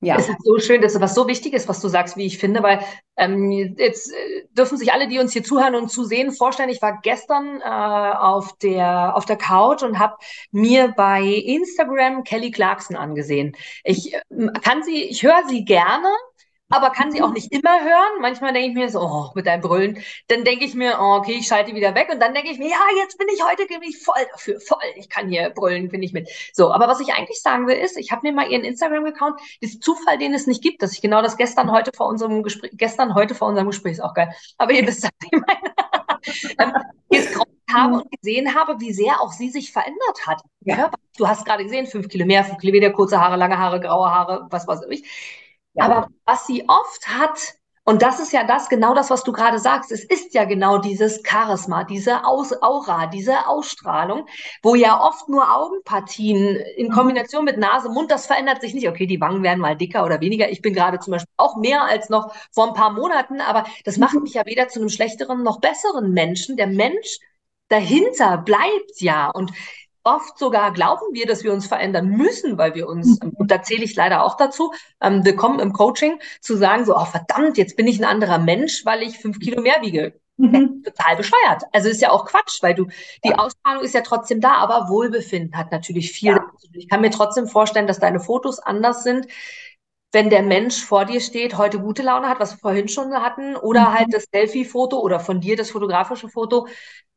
Ja. 0.00 0.16
Es 0.16 0.28
ist 0.28 0.44
so 0.44 0.58
schön, 0.60 0.80
dass 0.80 0.94
es 0.94 1.00
was 1.00 1.14
so 1.14 1.26
wichtig 1.26 1.54
ist, 1.54 1.68
was 1.68 1.80
du 1.80 1.88
sagst, 1.88 2.16
wie 2.16 2.26
ich 2.26 2.38
finde, 2.38 2.62
weil 2.62 2.80
ähm, 3.16 3.50
jetzt 3.50 4.12
äh, 4.12 4.44
dürfen 4.52 4.78
sich 4.78 4.92
alle, 4.92 5.08
die 5.08 5.18
uns 5.18 5.32
hier 5.32 5.42
zuhören 5.42 5.74
und 5.74 5.90
zusehen, 5.90 6.30
vorstellen, 6.30 6.68
ich 6.68 6.80
war 6.80 7.00
gestern 7.02 7.60
äh, 7.60 7.64
auf, 7.64 8.56
der, 8.58 9.16
auf 9.16 9.24
der 9.24 9.36
Couch 9.36 9.82
und 9.82 9.98
habe 9.98 10.14
mir 10.52 10.94
bei 10.96 11.22
Instagram 11.24 12.22
Kelly 12.22 12.52
Clarkson 12.52 12.96
angesehen. 12.96 13.56
Ich 13.82 14.14
äh, 14.14 14.20
kann 14.62 14.84
sie, 14.84 15.02
ich 15.02 15.24
höre 15.24 15.42
sie 15.48 15.64
gerne, 15.64 16.08
aber 16.70 16.90
kann 16.90 17.10
sie 17.10 17.22
auch 17.22 17.32
nicht 17.32 17.52
immer 17.52 17.80
hören. 17.80 18.20
Manchmal 18.20 18.52
denke 18.52 18.68
ich 18.68 18.74
mir 18.74 18.88
so, 18.90 19.00
oh, 19.00 19.30
mit 19.34 19.46
deinem 19.46 19.62
Brüllen. 19.62 19.98
Dann 20.28 20.44
denke 20.44 20.64
ich 20.64 20.74
mir, 20.74 20.98
oh, 21.00 21.16
okay, 21.16 21.36
ich 21.38 21.46
schalte 21.46 21.74
wieder 21.74 21.94
weg. 21.94 22.08
Und 22.12 22.20
dann 22.20 22.34
denke 22.34 22.50
ich 22.50 22.58
mir, 22.58 22.68
ja, 22.68 22.80
jetzt 23.00 23.18
bin 23.18 23.26
ich 23.32 23.42
heute 23.42 23.62
ich 23.82 23.98
voll 24.02 24.26
dafür, 24.32 24.60
voll. 24.60 24.78
Ich 24.96 25.08
kann 25.08 25.28
hier 25.28 25.50
brüllen, 25.50 25.88
bin 25.88 26.02
ich 26.02 26.12
mit. 26.12 26.28
So, 26.52 26.72
aber 26.72 26.88
was 26.88 27.00
ich 27.00 27.12
eigentlich 27.12 27.40
sagen 27.40 27.66
will, 27.66 27.76
ist, 27.76 27.96
ich 27.96 28.12
habe 28.12 28.26
mir 28.26 28.34
mal 28.34 28.50
ihren 28.50 28.64
Instagram-Account, 28.64 29.40
ist 29.60 29.82
Zufall, 29.82 30.18
den 30.18 30.34
es 30.34 30.46
nicht 30.46 30.62
gibt, 30.62 30.82
dass 30.82 30.92
ich 30.92 31.00
genau 31.00 31.22
das 31.22 31.36
gestern 31.36 31.70
heute 31.70 31.90
vor 31.96 32.08
unserem 32.08 32.42
Gespräch, 32.42 32.72
gestern 32.74 33.14
heute 33.14 33.34
vor 33.34 33.48
unserem 33.48 33.68
Gespräch 33.68 33.92
ist 33.92 34.00
auch 34.00 34.14
geil. 34.14 34.34
Aber 34.58 34.72
ihr 34.72 34.86
wisst, 34.86 35.04
was 35.04 35.10
ich 35.24 35.32
meine. 35.32 36.74
ähm, 36.74 37.44
habe 37.72 37.94
und 37.96 38.10
gesehen 38.10 38.54
habe, 38.54 38.80
wie 38.80 38.92
sehr 38.92 39.20
auch 39.20 39.32
sie 39.32 39.50
sich 39.50 39.72
verändert 39.72 40.26
hat. 40.26 40.40
Ja. 40.60 40.90
Du 41.16 41.28
hast 41.28 41.44
gerade 41.44 41.64
gesehen, 41.64 41.86
fünf 41.86 42.08
Kilo 42.08 42.26
mehr, 42.26 42.44
fünf 42.44 42.58
Kilo 42.58 42.72
weniger, 42.72 42.92
kurze 42.92 43.20
Haare, 43.20 43.36
lange 43.36 43.58
Haare, 43.58 43.80
graue 43.80 44.10
Haare, 44.10 44.46
was 44.50 44.66
weiß 44.66 44.80
ich. 44.90 45.47
Ja. 45.74 45.84
Aber 45.84 46.08
was 46.24 46.46
sie 46.46 46.68
oft 46.68 47.08
hat, 47.08 47.58
und 47.88 48.02
das 48.02 48.20
ist 48.20 48.34
ja 48.34 48.44
das, 48.44 48.68
genau 48.68 48.94
das, 48.94 49.08
was 49.08 49.24
du 49.24 49.32
gerade 49.32 49.58
sagst. 49.58 49.90
Es 49.92 50.04
ist 50.04 50.34
ja 50.34 50.44
genau 50.44 50.76
dieses 50.76 51.22
Charisma, 51.26 51.84
diese 51.84 52.22
Aus 52.26 52.52
Aura, 52.60 53.06
diese 53.06 53.46
Ausstrahlung, 53.46 54.26
wo 54.62 54.74
ja 54.74 55.00
oft 55.00 55.30
nur 55.30 55.50
Augenpartien 55.50 56.56
in 56.76 56.88
mhm. 56.88 56.92
Kombination 56.92 57.46
mit 57.46 57.56
Nase, 57.56 57.88
Mund, 57.88 58.10
das 58.10 58.26
verändert 58.26 58.60
sich 58.60 58.74
nicht. 58.74 58.90
Okay, 58.90 59.06
die 59.06 59.22
Wangen 59.22 59.42
werden 59.42 59.60
mal 59.60 59.74
dicker 59.74 60.04
oder 60.04 60.20
weniger. 60.20 60.50
Ich 60.50 60.60
bin 60.60 60.74
gerade 60.74 60.98
zum 60.98 61.12
Beispiel 61.12 61.32
auch 61.38 61.56
mehr 61.56 61.82
als 61.82 62.10
noch 62.10 62.34
vor 62.52 62.68
ein 62.68 62.74
paar 62.74 62.92
Monaten, 62.92 63.40
aber 63.40 63.64
das 63.86 63.96
macht 63.96 64.16
mhm. 64.16 64.24
mich 64.24 64.34
ja 64.34 64.44
weder 64.44 64.68
zu 64.68 64.80
einem 64.80 64.90
schlechteren 64.90 65.42
noch 65.42 65.58
besseren 65.58 66.12
Menschen. 66.12 66.58
Der 66.58 66.66
Mensch 66.66 67.20
dahinter 67.68 68.36
bleibt 68.36 69.00
ja. 69.00 69.30
Und 69.30 69.50
oft 70.14 70.38
sogar 70.38 70.72
glauben 70.72 71.06
wir, 71.12 71.26
dass 71.26 71.44
wir 71.44 71.52
uns 71.52 71.66
verändern 71.66 72.08
müssen, 72.08 72.58
weil 72.58 72.74
wir 72.74 72.88
uns, 72.88 73.20
mhm. 73.20 73.30
und 73.30 73.50
da 73.50 73.62
zähle 73.62 73.84
ich 73.84 73.94
leider 73.94 74.24
auch 74.24 74.36
dazu, 74.36 74.72
ähm, 75.00 75.24
willkommen 75.24 75.60
im 75.60 75.72
Coaching, 75.72 76.20
zu 76.40 76.56
sagen 76.56 76.84
so, 76.84 76.96
oh 76.96 77.04
verdammt, 77.04 77.58
jetzt 77.58 77.76
bin 77.76 77.86
ich 77.86 77.98
ein 77.98 78.04
anderer 78.04 78.38
Mensch, 78.38 78.84
weil 78.84 79.02
ich 79.02 79.18
fünf 79.18 79.38
Kilo 79.38 79.60
mehr 79.60 79.82
wiege. 79.82 80.18
Mhm. 80.38 80.82
Total 80.84 81.16
bescheuert. 81.16 81.64
Also 81.72 81.88
ist 81.88 82.00
ja 82.00 82.10
auch 82.10 82.24
Quatsch, 82.24 82.62
weil 82.62 82.74
du, 82.74 82.86
die 83.24 83.30
ja. 83.30 83.38
Ausstrahlung 83.38 83.82
ist 83.82 83.94
ja 83.94 84.02
trotzdem 84.02 84.40
da, 84.40 84.54
aber 84.54 84.88
Wohlbefinden 84.88 85.56
hat 85.58 85.72
natürlich 85.72 86.12
viel. 86.12 86.30
Ja. 86.30 86.46
Ich 86.72 86.88
kann 86.88 87.00
mir 87.00 87.10
trotzdem 87.10 87.48
vorstellen, 87.48 87.88
dass 87.88 87.98
deine 87.98 88.20
Fotos 88.20 88.60
anders 88.60 89.02
sind, 89.02 89.26
wenn 90.12 90.30
der 90.30 90.42
Mensch 90.42 90.82
vor 90.82 91.04
dir 91.04 91.20
steht, 91.20 91.58
heute 91.58 91.78
gute 91.78 92.02
Laune 92.02 92.28
hat, 92.28 92.40
was 92.40 92.54
wir 92.54 92.58
vorhin 92.58 92.88
schon 92.88 93.12
hatten, 93.14 93.56
oder 93.56 93.80
mhm. 93.80 93.98
halt 93.98 94.14
das 94.14 94.24
Selfie-Foto 94.32 94.98
oder 94.98 95.20
von 95.20 95.40
dir 95.40 95.56
das 95.56 95.70
fotografische 95.70 96.28
Foto 96.28 96.66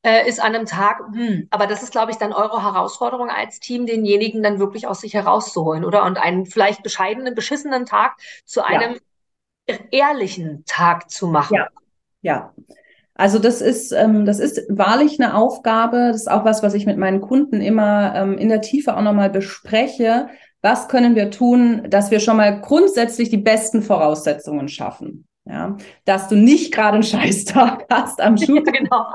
äh, 0.03 0.27
ist 0.27 0.41
an 0.41 0.55
einem 0.55 0.65
Tag, 0.65 0.99
hm, 1.13 1.47
aber 1.51 1.67
das 1.67 1.83
ist, 1.83 1.91
glaube 1.91 2.11
ich, 2.11 2.17
dann 2.17 2.33
eure 2.33 2.63
Herausforderung 2.63 3.29
als 3.29 3.59
Team, 3.59 3.85
denjenigen 3.85 4.41
dann 4.43 4.59
wirklich 4.59 4.87
aus 4.87 5.01
sich 5.01 5.13
herauszuholen, 5.13 5.85
oder? 5.85 6.03
Und 6.03 6.17
einen 6.17 6.45
vielleicht 6.45 6.83
bescheidenen, 6.83 7.35
beschissenen 7.35 7.85
Tag 7.85 8.17
zu 8.45 8.65
einem 8.65 8.97
ja. 9.69 9.75
ehrlichen 9.91 10.63
Tag 10.65 11.09
zu 11.11 11.27
machen. 11.27 11.55
Ja, 11.55 11.67
ja. 12.21 12.53
Also 13.13 13.37
das 13.37 13.61
ist, 13.61 13.91
ähm, 13.91 14.25
das 14.25 14.39
ist 14.39 14.63
wahrlich 14.69 15.21
eine 15.21 15.35
Aufgabe. 15.35 16.07
Das 16.11 16.21
ist 16.21 16.31
auch 16.31 16.43
was, 16.43 16.63
was 16.63 16.73
ich 16.73 16.87
mit 16.87 16.97
meinen 16.97 17.21
Kunden 17.21 17.61
immer 17.61 18.15
ähm, 18.15 18.37
in 18.37 18.49
der 18.49 18.61
Tiefe 18.61 18.97
auch 18.97 19.01
nochmal 19.01 19.29
bespreche, 19.29 20.29
was 20.61 20.87
können 20.87 21.15
wir 21.15 21.31
tun, 21.31 21.83
dass 21.89 22.11
wir 22.11 22.19
schon 22.19 22.37
mal 22.37 22.61
grundsätzlich 22.61 23.29
die 23.29 23.37
besten 23.37 23.81
Voraussetzungen 23.81 24.67
schaffen. 24.67 25.27
Ja, 25.43 25.75
dass 26.05 26.27
du 26.27 26.35
nicht 26.35 26.71
gerade 26.71 26.95
einen 26.95 27.03
Scheißtag 27.03 27.85
hast 27.89 28.21
am 28.21 28.37
Shooting, 28.37 28.73
genau. 28.73 29.05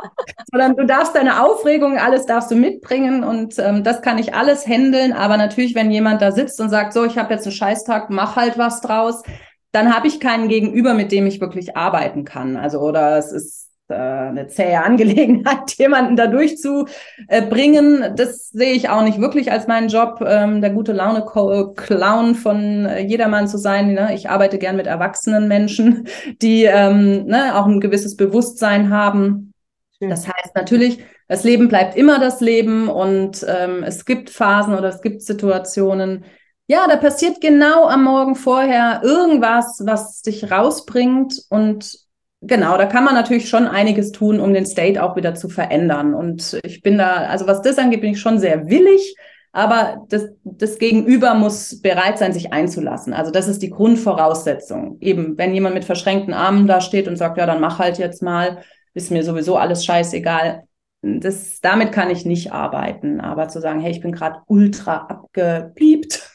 sondern 0.50 0.74
du 0.74 0.85
darfst 0.85 1.14
deine 1.14 1.42
Aufregung, 1.42 1.98
alles 1.98 2.26
darfst 2.26 2.50
du 2.50 2.56
mitbringen 2.56 3.22
und 3.22 3.59
ähm, 3.61 3.85
das 3.85 4.02
kann 4.02 4.18
ich 4.18 4.35
alles 4.35 4.66
handeln. 4.66 5.12
Aber 5.12 5.36
natürlich, 5.36 5.76
wenn 5.76 5.90
jemand 5.90 6.22
da 6.22 6.32
sitzt 6.32 6.61
und 6.61 6.68
sagt, 6.68 6.94
so, 6.94 7.05
ich 7.05 7.16
habe 7.16 7.32
jetzt 7.32 7.47
einen 7.47 7.55
Scheißtag, 7.55 8.11
mach 8.11 8.34
halt 8.34 8.59
was 8.59 8.80
draus, 8.80 9.22
dann 9.70 9.94
habe 9.94 10.09
ich 10.09 10.18
keinen 10.18 10.49
Gegenüber, 10.49 10.94
mit 10.94 11.12
dem 11.12 11.26
ich 11.26 11.40
wirklich 11.40 11.76
arbeiten 11.76 12.24
kann. 12.24 12.57
Also 12.57 12.80
oder 12.80 13.18
es 13.18 13.30
ist 13.30 13.65
äh, 13.89 13.95
eine 13.95 14.49
zähe 14.49 14.82
Angelegenheit, 14.82 15.72
jemanden 15.78 16.16
da 16.16 16.26
durchzubringen. 16.26 18.14
Das 18.16 18.49
sehe 18.51 18.72
ich 18.72 18.89
auch 18.89 19.03
nicht 19.03 19.20
wirklich 19.20 19.53
als 19.53 19.66
meinen 19.66 19.89
Job, 19.89 20.24
ähm, 20.26 20.61
der 20.61 20.70
gute 20.70 20.93
Laune-Clown 20.93 22.34
von 22.34 22.87
äh, 22.87 23.01
jedermann 23.01 23.49
zu 23.49 23.59
sein. 23.59 23.95
Ne? 23.95 24.14
Ich 24.14 24.28
arbeite 24.28 24.59
gern 24.59 24.76
mit 24.76 24.87
erwachsenen 24.87 25.49
Menschen, 25.49 26.09
die 26.43 26.64
ähm, 26.64 27.26
ne, 27.26 27.57
auch 27.57 27.66
ein 27.66 27.80
gewisses 27.80 28.16
Bewusstsein 28.16 28.91
haben. 28.91 29.53
Das 30.01 30.26
heißt 30.28 30.55
natürlich, 30.55 30.99
das 31.28 31.45
Leben 31.45 31.68
bleibt 31.68 31.97
immer 31.97 32.18
das 32.18 32.41
Leben 32.41 32.89
und 32.89 33.45
ähm, 33.49 33.82
es 33.82 34.05
gibt 34.05 34.30
Phasen 34.30 34.74
oder 34.74 34.89
es 34.89 35.01
gibt 35.01 35.22
Situationen, 35.22 36.24
ja, 36.68 36.89
da 36.89 36.97
passiert 36.97 37.41
genau 37.41 37.87
am 37.87 38.03
Morgen 38.03 38.34
vorher 38.34 39.01
irgendwas, 39.05 39.82
was 39.87 40.22
dich 40.22 40.51
rausbringt 40.51 41.45
und 41.49 42.05
Genau, 42.47 42.78
da 42.78 42.86
kann 42.86 43.05
man 43.05 43.14
natürlich 43.14 43.49
schon 43.49 43.66
einiges 43.66 44.12
tun, 44.12 44.38
um 44.38 44.55
den 44.55 44.66
State 44.66 45.03
auch 45.03 45.16
wieder 45.16 45.34
zu 45.34 45.49
verändern. 45.49 46.14
Und 46.14 46.61
ich 46.64 46.80
bin 46.80 46.99
da, 46.99 47.26
also 47.26 47.47
was 47.47 47.61
das 47.62 47.78
angeht, 47.78 48.03
bin 48.03 48.12
ich 48.12 48.20
schon 48.20 48.38
sehr 48.38 48.68
willig, 48.68 49.16
aber 49.53 50.05
das, 50.11 50.28
das 50.44 50.78
Gegenüber 50.78 51.34
muss 51.34 51.80
bereit 51.80 52.18
sein, 52.18 52.32
sich 52.32 52.53
einzulassen. 52.53 53.12
Also 53.12 53.32
das 53.32 53.49
ist 53.49 53.62
die 53.62 53.70
Grundvoraussetzung. 53.70 54.99
Eben, 55.01 55.36
wenn 55.38 55.55
jemand 55.55 55.74
mit 55.74 55.84
verschränkten 55.84 56.34
Armen 56.34 56.66
da 56.66 56.80
steht 56.80 57.09
und 57.09 57.16
sagt, 57.16 57.38
ja, 57.38 57.47
dann 57.47 57.61
mach 57.61 57.78
halt 57.78 57.99
jetzt 57.99 58.22
mal, 58.22 58.59
ist 58.94 59.11
mir 59.11 59.24
sowieso 59.24 59.57
alles 59.57 59.84
scheißegal. 59.84 60.64
Das, 61.03 61.61
damit 61.62 61.90
kann 61.90 62.11
ich 62.11 62.26
nicht 62.26 62.53
arbeiten. 62.53 63.20
Aber 63.20 63.49
zu 63.49 63.61
sagen, 63.61 63.80
hey, 63.80 63.90
ich 63.90 64.03
bin 64.03 64.12
gerade 64.12 64.40
ultra 64.47 65.07
abgepiept, 65.09 66.32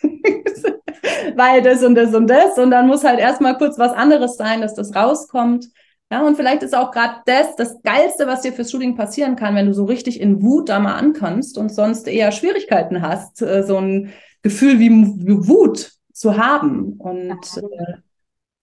weil 1.35 1.61
das 1.61 1.83
und 1.83 1.95
das 1.95 2.13
und 2.13 2.27
das. 2.27 2.57
Und 2.57 2.71
dann 2.71 2.87
muss 2.87 3.03
halt 3.03 3.19
erstmal 3.19 3.57
kurz 3.57 3.77
was 3.77 3.93
anderes 3.93 4.35
sein, 4.35 4.61
dass 4.61 4.73
das 4.73 4.95
rauskommt. 4.95 5.67
Ja, 6.11 6.27
und 6.27 6.35
vielleicht 6.35 6.61
ist 6.61 6.75
auch 6.75 6.91
gerade 6.91 7.21
das 7.25 7.55
das 7.55 7.81
Geilste, 7.83 8.27
was 8.27 8.41
dir 8.41 8.51
fürs 8.51 8.69
Shooting 8.69 8.95
passieren 8.95 9.37
kann, 9.37 9.55
wenn 9.55 9.67
du 9.67 9.73
so 9.73 9.85
richtig 9.85 10.19
in 10.19 10.41
Wut 10.41 10.67
da 10.67 10.79
mal 10.79 10.95
ankommst 10.95 11.57
und 11.57 11.73
sonst 11.73 12.07
eher 12.07 12.33
Schwierigkeiten 12.33 13.01
hast, 13.01 13.41
äh, 13.41 13.63
so 13.63 13.77
ein 13.77 14.11
Gefühl 14.41 14.79
wie, 14.79 14.89
wie 14.89 15.47
Wut 15.47 15.91
zu 16.11 16.35
haben. 16.35 16.93
Und 16.97 17.39
äh, 17.55 17.93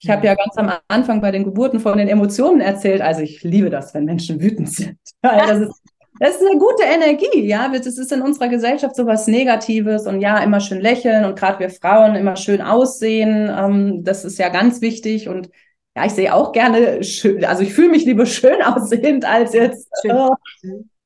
ich 0.00 0.10
habe 0.10 0.26
ja 0.26 0.34
ganz 0.34 0.56
am 0.56 0.72
Anfang 0.88 1.22
bei 1.22 1.30
den 1.30 1.44
Geburten 1.44 1.80
von 1.80 1.96
den 1.96 2.08
Emotionen 2.08 2.60
erzählt. 2.60 3.00
Also 3.00 3.22
ich 3.22 3.42
liebe 3.42 3.70
das, 3.70 3.94
wenn 3.94 4.04
Menschen 4.04 4.40
wütend 4.40 4.70
sind. 4.70 4.98
Das 5.22 5.58
ist, 5.58 5.82
das 6.20 6.36
ist 6.36 6.46
eine 6.48 6.58
gute 6.58 6.82
Energie, 6.82 7.46
ja. 7.46 7.68
Das 7.68 7.86
ist 7.86 8.12
in 8.12 8.22
unserer 8.22 8.48
Gesellschaft 8.48 8.94
so 8.94 9.06
was 9.06 9.26
Negatives 9.26 10.06
und 10.06 10.20
ja, 10.20 10.38
immer 10.38 10.60
schön 10.60 10.80
lächeln 10.80 11.24
und 11.24 11.38
gerade 11.38 11.60
wir 11.60 11.70
Frauen 11.70 12.14
immer 12.14 12.36
schön 12.36 12.60
aussehen. 12.60 13.50
Ähm, 13.56 14.04
das 14.04 14.24
ist 14.24 14.38
ja 14.38 14.48
ganz 14.48 14.80
wichtig 14.80 15.28
und 15.28 15.48
ja, 15.98 16.06
ich 16.06 16.12
sehe 16.12 16.32
auch 16.32 16.52
gerne 16.52 17.02
schön, 17.02 17.44
also 17.44 17.62
ich 17.62 17.74
fühle 17.74 17.90
mich 17.90 18.04
lieber 18.04 18.24
schön 18.24 18.62
aussehend 18.64 19.24
als 19.24 19.52
jetzt 19.52 19.90
oh, 20.08 20.34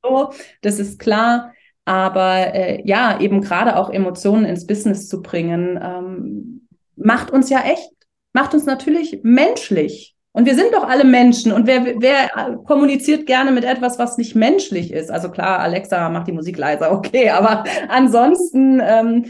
so. 0.03 0.31
Das 0.61 0.79
ist 0.79 0.99
klar. 0.99 1.55
Aber 1.85 2.55
äh, 2.55 2.83
ja, 2.87 3.19
eben 3.21 3.41
gerade 3.41 3.77
auch 3.77 3.91
Emotionen 3.91 4.45
ins 4.45 4.67
Business 4.67 5.09
zu 5.09 5.21
bringen, 5.21 5.81
ähm, 5.83 6.69
macht 6.95 7.33
uns 7.33 7.51
ja 7.51 7.61
echt, 7.61 7.91
macht 8.33 8.55
uns 8.55 8.67
natürlich 8.67 9.21
menschlich. 9.23 10.15
Und 10.33 10.47
wir 10.47 10.55
sind 10.55 10.73
doch 10.73 10.87
alle 10.89 11.05
Menschen. 11.05 11.53
Und 11.53 11.67
wer, 11.67 11.85
wer 12.01 12.59
kommuniziert 12.67 13.27
gerne 13.27 13.51
mit 13.51 13.65
etwas, 13.65 13.99
was 13.99 14.17
nicht 14.17 14.37
menschlich 14.37 14.93
ist? 14.93 15.11
Also 15.11 15.31
klar, 15.31 15.59
Alexa 15.59 16.09
macht 16.11 16.29
die 16.29 16.33
Musik 16.33 16.57
leiser, 16.57 16.93
okay. 16.97 17.31
Aber 17.31 17.65
ansonsten, 17.89 18.81
ähm, 18.85 19.25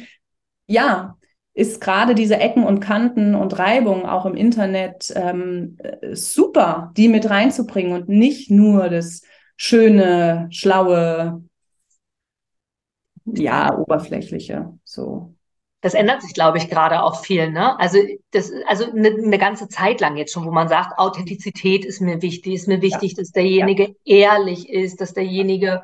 ja, 0.66 1.16
ist 1.54 1.80
gerade 1.80 2.14
diese 2.14 2.36
Ecken 2.38 2.64
und 2.64 2.80
Kanten 2.80 3.34
und 3.34 3.58
Reibung 3.58 4.06
auch 4.06 4.24
im 4.24 4.34
Internet 4.34 5.12
ähm, 5.14 5.78
super, 6.12 6.92
die 6.96 7.08
mit 7.08 7.28
reinzubringen 7.28 7.92
und 7.92 8.08
nicht 8.08 8.50
nur 8.50 8.88
das 8.88 9.22
schöne, 9.56 10.48
schlaue, 10.50 11.44
ja, 13.24 13.76
oberflächliche, 13.76 14.72
so. 14.84 15.34
Das 15.82 15.94
ändert 15.94 16.22
sich, 16.22 16.32
glaube 16.32 16.58
ich, 16.58 16.70
gerade 16.70 17.02
auch 17.02 17.24
viel. 17.24 17.50
Ne? 17.50 17.78
Also 17.80 17.98
das, 18.30 18.52
also 18.68 18.88
eine, 18.92 19.08
eine 19.08 19.38
ganze 19.38 19.68
Zeit 19.68 20.00
lang 20.00 20.16
jetzt 20.16 20.32
schon, 20.32 20.46
wo 20.46 20.52
man 20.52 20.68
sagt, 20.68 20.96
Authentizität 20.96 21.84
ist 21.84 22.00
mir 22.00 22.22
wichtig, 22.22 22.54
ist 22.54 22.68
mir 22.68 22.80
wichtig, 22.80 23.12
ja. 23.12 23.16
dass 23.16 23.32
derjenige 23.32 23.96
ja. 24.04 24.34
ehrlich 24.36 24.68
ist, 24.68 25.00
dass 25.00 25.12
derjenige 25.12 25.82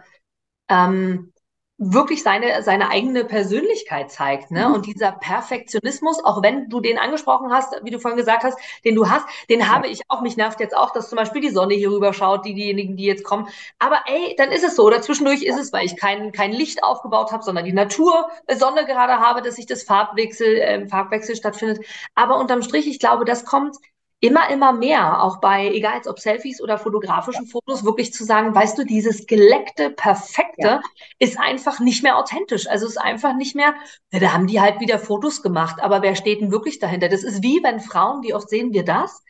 ähm, 0.69 1.33
wirklich 1.79 2.25
seine, 2.25 2.63
seine 2.65 2.91
eigene 2.91 3.25
Persönlichkeit 3.25 4.11
zeigt. 4.11 4.51
Ne? 4.51 4.69
Mhm. 4.69 4.75
Und 4.75 4.87
dieser 4.87 5.13
Perfektionismus, 5.13 6.23
auch 6.25 6.43
wenn 6.43 6.69
du 6.69 6.81
den 6.81 6.99
angesprochen 6.99 7.53
hast, 7.53 7.73
wie 7.85 7.91
du 7.91 8.01
vorhin 8.01 8.19
gesagt 8.19 8.43
hast, 8.43 8.59
den 8.85 8.97
du 8.97 9.09
hast, 9.09 9.27
den 9.49 9.61
ja. 9.61 9.69
habe 9.69 9.87
ich 9.87 10.03
auch. 10.09 10.21
Mich 10.21 10.37
nervt 10.37 10.59
jetzt 10.59 10.77
auch, 10.77 10.93
dass 10.93 11.09
zum 11.09 11.17
Beispiel 11.17 11.41
die 11.41 11.51
Sonne 11.51 11.75
hier 11.75 11.91
rüber 11.91 12.13
schaut, 12.13 12.45
die, 12.45 12.55
diejenigen, 12.55 12.97
die 12.97 13.05
jetzt 13.05 13.23
kommen. 13.23 13.49
Aber 13.79 14.01
ey, 14.07 14.35
dann 14.37 14.51
ist 14.51 14.65
es 14.65 14.75
so. 14.75 14.85
Oder 14.85 15.01
zwischendurch 15.03 15.43
ist 15.43 15.59
es, 15.59 15.73
weil 15.73 15.87
ich 15.87 15.97
kein, 15.97 16.33
kein 16.33 16.53
Licht 16.53 16.83
aufgebaut 16.83 17.31
habe, 17.31 17.45
sondern 17.45 17.65
die 17.65 17.73
Natur, 17.73 18.29
äh, 18.47 18.57
Sonne 18.57 18.85
gerade 18.85 19.21
habe, 19.21 19.41
dass 19.41 19.55
sich 19.55 19.67
das 19.67 19.85
Farbwechsel, 19.85 20.57
äh, 20.57 20.89
Farbwechsel 20.89 21.37
stattfindet. 21.37 21.87
Aber 22.17 22.39
unterm 22.39 22.63
Strich, 22.63 22.89
ich 22.89 22.99
glaube, 22.99 23.25
das 23.25 23.45
kommt 23.45 23.77
immer, 24.21 24.51
immer 24.51 24.73
mehr, 24.73 25.23
auch 25.23 25.41
bei, 25.41 25.69
egal 25.69 26.01
ob 26.07 26.19
Selfies 26.19 26.61
oder 26.61 26.79
fotografischen. 26.79 27.47
Fotos, 27.47 27.85
wirklich 27.85 28.13
zu 28.13 28.25
sagen, 28.25 28.55
weißt 28.55 28.77
du, 28.77 28.85
dieses 28.85 29.27
geleckte, 29.27 29.91
perfekte 29.91 30.67
ja. 30.67 30.81
ist 31.19 31.39
einfach 31.39 31.79
nicht 31.79 32.03
mehr 32.03 32.19
authentisch. 32.19 32.69
Also 32.69 32.87
es 32.87 32.93
ist 32.93 32.99
einfach 32.99 33.37
nicht 33.37 33.55
mehr, 33.55 33.75
ja, 34.13 34.19
da 34.19 34.33
haben 34.33 34.49
die 34.49 34.61
halt 34.61 34.81
wieder 34.81 34.99
Fotos 34.99 35.43
gemacht, 35.43 35.81
aber 35.81 36.03
wer 36.03 36.17
steht 36.17 36.41
denn 36.41 36.51
wirklich 36.51 36.81
dahinter? 36.81 37.09
Das 37.09 37.23
ist 37.23 37.43
wie 37.43 37.63
wenn 37.63 37.81
Frauen, 37.81 38.23
wie 38.23 38.35
oft 38.35 38.49
sehen 38.49 38.73
wir 38.73 38.85
das, 38.85 39.23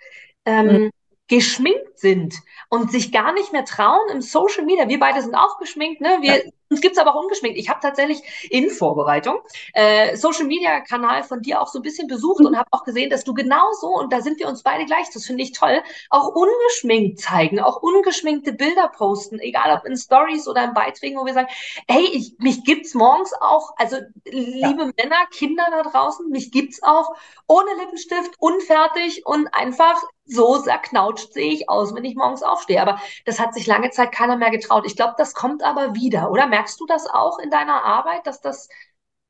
ähm, 0.47 0.67
mhm. 0.67 0.91
geschminkt 1.29 1.99
sind 1.99 2.37
und 2.71 2.91
sich 2.91 3.13
gar 3.13 3.33
nicht 3.35 3.53
mehr 3.53 3.67
trauen 3.67 4.09
im 4.11 4.23
Social 4.23 4.65
Media. 4.65 4.89
Wir 4.89 4.99
beide 4.99 5.21
sind 5.21 5.35
auch 5.35 5.59
geschminkt, 5.59 6.01
ne? 6.01 6.19
Wir 6.23 6.45
ja. 6.45 6.51
Uns 6.71 6.81
gibt's 6.81 6.99
aber 6.99 7.15
auch 7.15 7.23
ungeschminkt. 7.23 7.59
Ich 7.59 7.69
habe 7.69 7.81
tatsächlich 7.81 8.21
in 8.51 8.71
Vorbereitung 8.71 9.41
äh, 9.73 10.17
Social 10.17 10.45
Media 10.45 10.81
Kanal 10.81 11.23
von 11.23 11.41
dir 11.41 11.61
auch 11.61 11.69
so 11.69 11.79
ein 11.79 11.83
bisschen 11.83 12.09
besucht 12.09 12.45
und 12.45 12.57
habe 12.57 12.69
auch 12.73 12.85
gesehen, 12.85 13.11
dass 13.11 13.25
du 13.25 13.35
genauso 13.35 13.89
und 13.89 14.13
da 14.13 14.21
sind 14.21 14.39
wir 14.39 14.49
uns 14.49 14.63
beide 14.63 14.85
gleich. 14.85 15.09
Das 15.13 15.27
finde 15.27 15.43
ich 15.43 15.53
toll. 15.53 15.83
Auch 16.11 16.29
ungeschminkt 16.29 17.21
zeigen, 17.21 17.61
auch 17.61 17.83
ungeschminkte 17.83 18.53
Bilder 18.53 18.89
posten, 18.89 19.39
egal 19.41 19.77
ob 19.77 19.87
in 19.87 19.97
Stories 19.97 20.47
oder 20.49 20.65
in 20.65 20.75
Beiträgen, 20.75 21.19
wo 21.19 21.25
wir 21.25 21.35
sagen, 21.35 21.49
hey, 21.89 22.07
ich, 22.13 22.35
mich 22.39 22.65
gibt's 22.65 22.95
morgens 22.95 23.33
auch. 23.41 23.71
Also 23.77 23.97
liebe 24.25 24.83
ja. 24.83 24.91
Männer, 24.97 25.27
Kinder 25.33 25.67
da 25.71 25.83
draußen, 25.83 26.29
mich 26.29 26.51
gibt's 26.51 26.83
auch 26.83 27.15
ohne 27.47 27.75
Lippenstift, 27.79 28.35
unfertig 28.39 29.25
und 29.25 29.49
einfach 29.55 29.97
so 30.29 30.59
zerknautscht 30.59 31.33
sehe 31.33 31.53
ich 31.53 31.71
aus, 31.71 31.95
wenn 31.95 32.05
ich 32.05 32.15
morgens 32.15 32.43
aufstehe. 32.43 32.81
Aber 32.83 33.01
das 33.25 33.41
hat 33.41 33.55
sich 33.55 33.67
lange 33.67 33.91
Zeit 33.91 34.13
keiner 34.13 34.37
mehr 34.37 34.51
getraut. 34.51 34.85
Ich 34.87 34.95
glaube, 34.95 35.15
das 35.17 35.35
kommt 35.35 35.65
aber 35.65 35.95
wieder, 35.95 36.31
oder? 36.31 36.47
Merkst 36.59 36.81
du 36.81 36.87
das 36.87 37.07
auch 37.07 37.39
in 37.39 37.51
deiner 37.51 37.85
Arbeit, 37.85 38.27
dass 38.27 38.41
das 38.41 38.69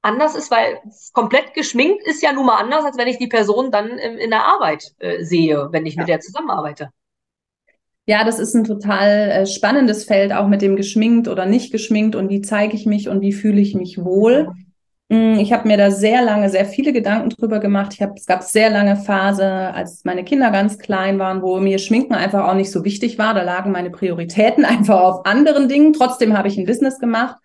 anders 0.00 0.34
ist? 0.34 0.50
Weil 0.50 0.80
komplett 1.12 1.52
geschminkt 1.52 2.06
ist 2.06 2.22
ja 2.22 2.32
nun 2.32 2.46
mal 2.46 2.56
anders, 2.56 2.86
als 2.86 2.96
wenn 2.96 3.06
ich 3.06 3.18
die 3.18 3.26
Person 3.26 3.70
dann 3.70 3.98
in, 3.98 4.30
der 4.30 4.44
Arbeit 4.44 4.94
äh, 4.98 5.22
sehe, 5.22 5.68
wenn 5.70 5.84
ich 5.84 5.96
ja. 5.96 6.00
mit 6.00 6.08
der 6.08 6.20
zusammenarbeite. 6.20 6.90
Ja, 8.06 8.24
das 8.24 8.38
ist 8.38 8.54
ein 8.54 8.64
total 8.64 9.30
äh, 9.30 9.46
spannendes 9.46 10.04
Feld, 10.04 10.32
auch 10.32 10.48
mit 10.48 10.62
dem 10.62 10.74
geschminkt 10.74 11.28
oder 11.28 11.44
nicht 11.44 11.70
geschminkt 11.70 12.16
und 12.16 12.30
wie 12.30 12.40
zeige 12.40 12.74
ich 12.74 12.86
mich 12.86 13.10
und 13.10 13.20
wie 13.20 13.34
fühle 13.34 13.60
ich 13.60 13.74
mich 13.74 14.02
wohl. 14.02 14.50
Mm, 15.08 15.38
ich 15.38 15.52
habe 15.52 15.66
mir 15.66 15.76
da 15.76 15.90
sehr 15.90 16.22
lange, 16.22 16.50
sehr 16.50 16.66
viele 16.66 16.92
Gedanken 16.92 17.30
drüber 17.30 17.60
gemacht. 17.60 17.94
Ich 17.94 18.02
hab, 18.02 18.16
es 18.16 18.26
gab 18.26 18.42
sehr 18.42 18.70
lange 18.70 18.96
Phase, 18.96 19.44
als 19.46 20.04
meine 20.04 20.24
Kinder 20.24 20.50
ganz 20.50 20.78
klein 20.78 21.18
waren, 21.18 21.42
wo 21.42 21.58
mir 21.60 21.78
Schminken 21.78 22.14
einfach 22.14 22.46
auch 22.46 22.54
nicht 22.54 22.70
so 22.70 22.84
wichtig 22.84 23.18
war. 23.18 23.34
Da 23.34 23.42
lagen 23.42 23.72
meine 23.72 23.90
Prioritäten 23.90 24.64
einfach 24.64 25.00
auf 25.00 25.26
anderen 25.26 25.68
Dingen. 25.68 25.92
Trotzdem 25.92 26.36
habe 26.36 26.48
ich 26.48 26.58
ein 26.58 26.66
Business 26.66 26.98
gemacht. 26.98 27.36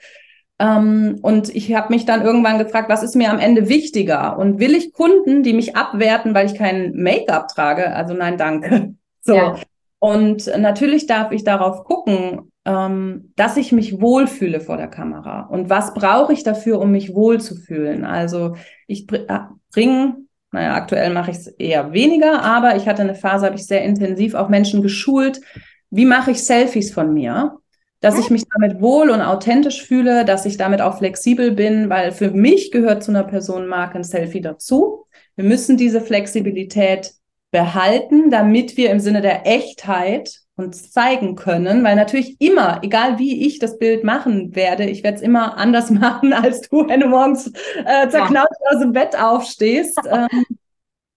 Ähm, 0.59 1.19
und 1.21 1.53
ich 1.55 1.73
habe 1.73 1.93
mich 1.93 2.05
dann 2.05 2.21
irgendwann 2.21 2.59
gefragt, 2.59 2.89
was 2.89 3.01
ist 3.01 3.15
mir 3.15 3.31
am 3.31 3.39
Ende 3.39 3.69
wichtiger? 3.69 4.37
Und 4.37 4.59
will 4.59 4.75
ich 4.75 4.93
Kunden, 4.93 5.41
die 5.41 5.53
mich 5.53 5.75
abwerten, 5.75 6.33
weil 6.33 6.45
ich 6.45 6.55
kein 6.55 6.93
Make-up 6.95 7.47
trage? 7.47 7.93
Also 7.95 8.13
nein, 8.13 8.37
danke. 8.37 8.95
So. 9.25 9.35
Ja. 9.35 9.55
Und 9.99 10.51
natürlich 10.57 11.07
darf 11.07 11.31
ich 11.31 11.45
darauf 11.45 11.85
gucken, 11.85 12.51
ähm, 12.65 13.33
dass 13.35 13.57
ich 13.57 13.71
mich 13.71 13.99
wohlfühle 13.99 14.59
vor 14.59 14.77
der 14.77 14.87
Kamera. 14.87 15.41
Und 15.41 15.69
was 15.69 15.93
brauche 15.93 16.33
ich 16.33 16.43
dafür, 16.43 16.79
um 16.79 16.91
mich 16.91 17.13
wohlzufühlen? 17.13 18.05
Also 18.05 18.55
ich 18.87 19.11
äh, 19.11 19.39
bringe, 19.73 20.17
naja, 20.51 20.75
aktuell 20.75 21.11
mache 21.13 21.31
ich 21.31 21.37
es 21.37 21.47
eher 21.47 21.93
weniger, 21.93 22.41
aber 22.41 22.75
ich 22.75 22.87
hatte 22.87 23.01
eine 23.01 23.15
Phase, 23.15 23.45
habe 23.45 23.55
ich 23.55 23.65
sehr 23.65 23.83
intensiv 23.83 24.33
auch 24.33 24.49
Menschen 24.49 24.81
geschult. 24.81 25.41
Wie 25.89 26.05
mache 26.05 26.31
ich 26.31 26.43
Selfies 26.43 26.93
von 26.93 27.13
mir? 27.13 27.57
Dass 27.99 28.19
ich 28.19 28.29
mich 28.29 28.43
damit 28.53 28.81
wohl 28.81 29.09
und 29.09 29.21
authentisch 29.21 29.81
fühle, 29.81 30.25
dass 30.25 30.45
ich 30.45 30.57
damit 30.57 30.81
auch 30.81 30.97
flexibel 30.97 31.51
bin, 31.51 31.89
weil 31.89 32.11
für 32.11 32.31
mich 32.31 32.71
gehört 32.71 33.01
zu 33.01 33.11
einer 33.11 33.23
Personenmarke 33.23 33.95
ein 33.95 34.03
Selfie 34.03 34.41
dazu. 34.41 35.05
Wir 35.35 35.45
müssen 35.45 35.77
diese 35.77 36.01
Flexibilität 36.01 37.13
behalten, 37.51 38.29
damit 38.29 38.75
wir 38.75 38.91
im 38.91 38.99
Sinne 38.99 39.21
der 39.21 39.47
Echtheit 39.47 40.42
uns 40.55 40.91
zeigen 40.91 41.35
können, 41.35 41.83
weil 41.83 41.95
natürlich 41.95 42.39
immer, 42.39 42.79
egal 42.83 43.17
wie 43.17 43.45
ich 43.47 43.59
das 43.59 43.79
Bild 43.79 44.03
machen 44.03 44.55
werde, 44.55 44.85
ich 44.85 45.03
werde 45.03 45.17
es 45.17 45.23
immer 45.23 45.57
anders 45.57 45.89
machen 45.91 46.33
als 46.33 46.61
du, 46.61 46.87
wenn 46.87 46.99
du 46.99 47.07
morgens 47.07 47.51
äh, 47.85 48.07
zerknautscht 48.09 48.61
ja. 48.63 48.75
aus 48.75 48.81
dem 48.81 48.93
Bett 48.93 49.19
aufstehst. 49.19 49.99
ähm, 50.09 50.45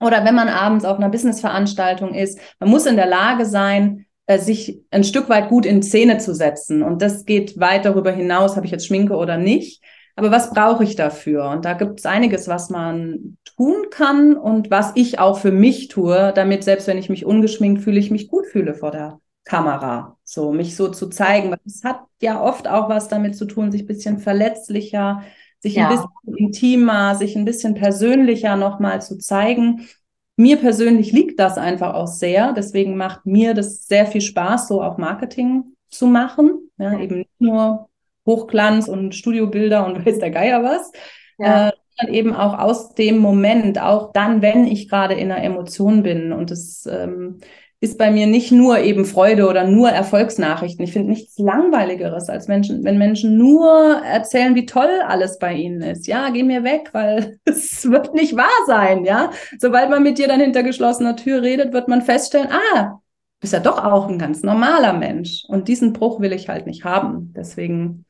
oder 0.00 0.24
wenn 0.24 0.34
man 0.34 0.48
abends 0.48 0.84
auf 0.84 0.98
einer 0.98 1.08
Businessveranstaltung 1.08 2.14
ist. 2.14 2.38
Man 2.60 2.70
muss 2.70 2.86
in 2.86 2.96
der 2.96 3.06
Lage 3.06 3.46
sein, 3.46 4.06
äh, 4.26 4.38
sich 4.38 4.80
ein 4.90 5.04
Stück 5.04 5.28
weit 5.28 5.48
gut 5.48 5.66
in 5.66 5.82
Szene 5.82 6.18
zu 6.18 6.34
setzen. 6.34 6.82
Und 6.82 7.02
das 7.02 7.24
geht 7.24 7.58
weit 7.58 7.84
darüber 7.84 8.12
hinaus, 8.12 8.56
habe 8.56 8.66
ich 8.66 8.72
jetzt 8.72 8.86
Schminke 8.86 9.16
oder 9.16 9.36
nicht. 9.38 9.82
Aber 10.16 10.30
was 10.30 10.50
brauche 10.50 10.82
ich 10.82 10.96
dafür? 10.96 11.50
Und 11.50 11.64
da 11.64 11.74
gibt 11.74 12.00
es 12.00 12.06
einiges, 12.06 12.48
was 12.48 12.70
man 12.70 13.36
tun 13.56 13.90
kann 13.90 14.36
und 14.36 14.70
was 14.70 14.92
ich 14.94 15.18
auch 15.18 15.38
für 15.38 15.52
mich 15.52 15.88
tue, 15.88 16.32
damit 16.34 16.64
selbst 16.64 16.86
wenn 16.86 16.98
ich 16.98 17.10
mich 17.10 17.26
ungeschminkt 17.26 17.82
fühle, 17.82 17.98
ich 17.98 18.10
mich 18.10 18.28
gut 18.28 18.46
fühle 18.46 18.74
vor 18.74 18.90
der 18.90 19.20
Kamera. 19.46 20.18
So, 20.24 20.52
mich 20.52 20.76
so 20.76 20.88
zu 20.88 21.08
zeigen. 21.08 21.54
Es 21.64 21.84
hat 21.84 22.00
ja 22.20 22.42
oft 22.42 22.68
auch 22.68 22.90
was 22.90 23.08
damit 23.08 23.36
zu 23.36 23.46
tun, 23.46 23.72
sich 23.72 23.82
ein 23.84 23.86
bisschen 23.86 24.18
verletzlicher, 24.18 25.22
sich 25.60 25.76
ja. 25.76 25.88
ein 25.88 25.96
bisschen 25.96 26.36
intimer, 26.36 27.14
sich 27.14 27.36
ein 27.36 27.46
bisschen 27.46 27.74
persönlicher 27.74 28.56
nochmal 28.56 29.00
zu 29.00 29.16
zeigen. 29.16 29.88
Mir 30.36 30.58
persönlich 30.58 31.12
liegt 31.12 31.40
das 31.40 31.56
einfach 31.56 31.94
auch 31.94 32.08
sehr. 32.08 32.52
Deswegen 32.52 32.96
macht 32.96 33.24
mir 33.24 33.54
das 33.54 33.86
sehr 33.86 34.06
viel 34.06 34.20
Spaß, 34.20 34.68
so 34.68 34.82
auch 34.82 34.98
Marketing 34.98 35.76
zu 35.90 36.08
machen. 36.08 36.68
Ja, 36.76 36.98
eben 36.98 37.18
nicht 37.18 37.40
nur 37.40 37.88
Hochglanz 38.26 38.88
und 38.88 39.14
Studiobilder 39.14 39.86
und 39.86 40.04
weiß 40.06 40.18
der 40.18 40.30
Geier 40.30 40.62
was. 40.62 40.90
Ja. 41.38 41.68
Äh, 41.68 41.72
sondern 41.98 42.14
eben 42.14 42.34
auch 42.34 42.58
aus 42.58 42.94
dem 42.94 43.18
Moment, 43.18 43.80
auch 43.80 44.12
dann, 44.12 44.42
wenn 44.42 44.66
ich 44.66 44.88
gerade 44.88 45.14
in 45.14 45.30
einer 45.30 45.42
Emotion 45.42 46.02
bin. 46.02 46.32
Und 46.32 46.50
es 46.50 46.84
ähm, 46.86 47.38
ist 47.80 47.98
bei 47.98 48.10
mir 48.10 48.26
nicht 48.26 48.52
nur 48.52 48.78
eben 48.78 49.04
Freude 49.04 49.48
oder 49.48 49.64
nur 49.64 49.90
Erfolgsnachrichten. 49.90 50.84
Ich 50.84 50.92
finde 50.92 51.10
nichts 51.10 51.38
Langweiligeres 51.38 52.28
als 52.28 52.48
Menschen, 52.48 52.84
wenn 52.84 52.96
Menschen 52.96 53.36
nur 53.36 54.02
erzählen, 54.02 54.54
wie 54.54 54.64
toll 54.64 54.88
alles 55.06 55.38
bei 55.38 55.52
ihnen 55.54 55.82
ist. 55.82 56.06
Ja, 56.06 56.30
geh 56.30 56.42
mir 56.42 56.64
weg, 56.64 56.90
weil 56.92 57.38
es 57.44 57.90
wird 57.90 58.14
nicht 58.14 58.36
wahr 58.36 58.48
sein. 58.66 59.04
Ja, 59.04 59.30
sobald 59.58 59.90
man 59.90 60.02
mit 60.02 60.18
dir 60.18 60.28
dann 60.28 60.40
hinter 60.40 60.62
geschlossener 60.62 61.16
Tür 61.16 61.42
redet, 61.42 61.72
wird 61.72 61.88
man 61.88 62.02
feststellen, 62.02 62.48
ah, 62.50 63.00
bist 63.40 63.52
ja 63.52 63.60
doch 63.60 63.84
auch 63.84 64.08
ein 64.08 64.18
ganz 64.18 64.42
normaler 64.42 64.94
Mensch. 64.94 65.44
Und 65.48 65.68
diesen 65.68 65.92
Bruch 65.92 66.20
will 66.20 66.32
ich 66.32 66.48
halt 66.48 66.66
nicht 66.66 66.84
haben. 66.84 67.34
Deswegen 67.36 68.06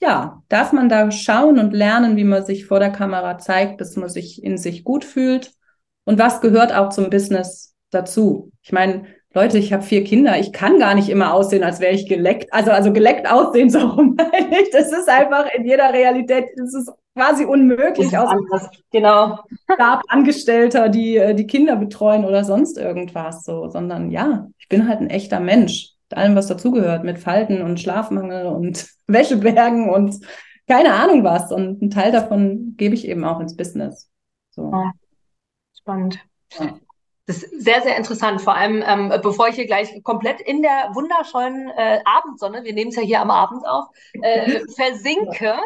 ja, 0.00 0.42
darf 0.48 0.72
man 0.72 0.88
da 0.88 1.10
schauen 1.10 1.58
und 1.58 1.72
lernen, 1.72 2.16
wie 2.16 2.24
man 2.24 2.44
sich 2.44 2.66
vor 2.66 2.78
der 2.78 2.92
Kamera 2.92 3.38
zeigt, 3.38 3.80
dass 3.80 3.96
man 3.96 4.08
sich 4.08 4.42
in 4.42 4.58
sich 4.58 4.84
gut 4.84 5.04
fühlt. 5.04 5.52
Und 6.04 6.18
was 6.18 6.40
gehört 6.40 6.74
auch 6.74 6.90
zum 6.90 7.10
Business 7.10 7.67
dazu? 7.90 8.50
Ich 8.62 8.72
meine, 8.72 9.06
Leute, 9.34 9.58
ich 9.58 9.72
habe 9.72 9.82
vier 9.82 10.04
Kinder. 10.04 10.38
Ich 10.38 10.52
kann 10.52 10.78
gar 10.78 10.94
nicht 10.94 11.08
immer 11.10 11.34
aussehen, 11.34 11.62
als 11.62 11.80
wäre 11.80 11.94
ich 11.94 12.08
geleckt. 12.08 12.52
Also, 12.52 12.70
also 12.70 12.92
geleckt 12.92 13.30
aussehen, 13.30 13.70
so 13.70 13.78
meine 13.78 14.62
ich. 14.62 14.70
Das 14.70 14.90
ist 14.90 15.08
einfach 15.08 15.46
in 15.54 15.64
jeder 15.64 15.92
Realität, 15.92 16.46
das 16.56 16.74
ist 16.74 16.90
quasi 17.14 17.44
unmöglich. 17.44 18.16
Aus 18.16 18.30
genau. 18.90 19.38
Angestellter, 20.08 20.88
die 20.88 21.16
äh, 21.16 21.34
die 21.34 21.46
Kinder 21.46 21.76
betreuen 21.76 22.24
oder 22.24 22.44
sonst 22.44 22.78
irgendwas 22.78 23.44
so, 23.44 23.68
sondern 23.68 24.10
ja, 24.10 24.48
ich 24.58 24.68
bin 24.68 24.88
halt 24.88 25.00
ein 25.00 25.10
echter 25.10 25.40
Mensch 25.40 25.94
mit 26.08 26.18
allem, 26.18 26.34
was 26.34 26.46
dazugehört, 26.46 27.04
mit 27.04 27.18
Falten 27.18 27.62
und 27.62 27.80
Schlafmangel 27.80 28.46
und 28.46 28.88
Wäschebergen 29.06 29.90
und 29.90 30.16
keine 30.66 30.94
Ahnung 30.94 31.22
was. 31.24 31.52
Und 31.52 31.82
einen 31.82 31.90
Teil 31.90 32.12
davon 32.12 32.74
gebe 32.76 32.94
ich 32.94 33.06
eben 33.06 33.24
auch 33.24 33.40
ins 33.40 33.56
Business. 33.56 34.10
So. 34.50 34.70
Ja, 34.72 34.92
spannend. 35.78 36.18
Ja. 36.58 36.78
Das 37.28 37.42
ist 37.42 37.62
sehr, 37.62 37.82
sehr 37.82 37.96
interessant. 37.98 38.40
Vor 38.40 38.54
allem, 38.54 38.82
ähm, 38.86 39.12
bevor 39.22 39.48
ich 39.48 39.54
hier 39.56 39.66
gleich 39.66 40.02
komplett 40.02 40.40
in 40.40 40.62
der 40.62 40.92
wunderschönen 40.94 41.68
äh, 41.68 42.00
Abendsonne, 42.06 42.64
wir 42.64 42.72
nehmen 42.72 42.88
es 42.88 42.96
ja 42.96 43.02
hier 43.02 43.20
am 43.20 43.30
Abend 43.30 43.68
auf, 43.68 43.84
äh, 44.22 44.60
versinke. 44.74 45.58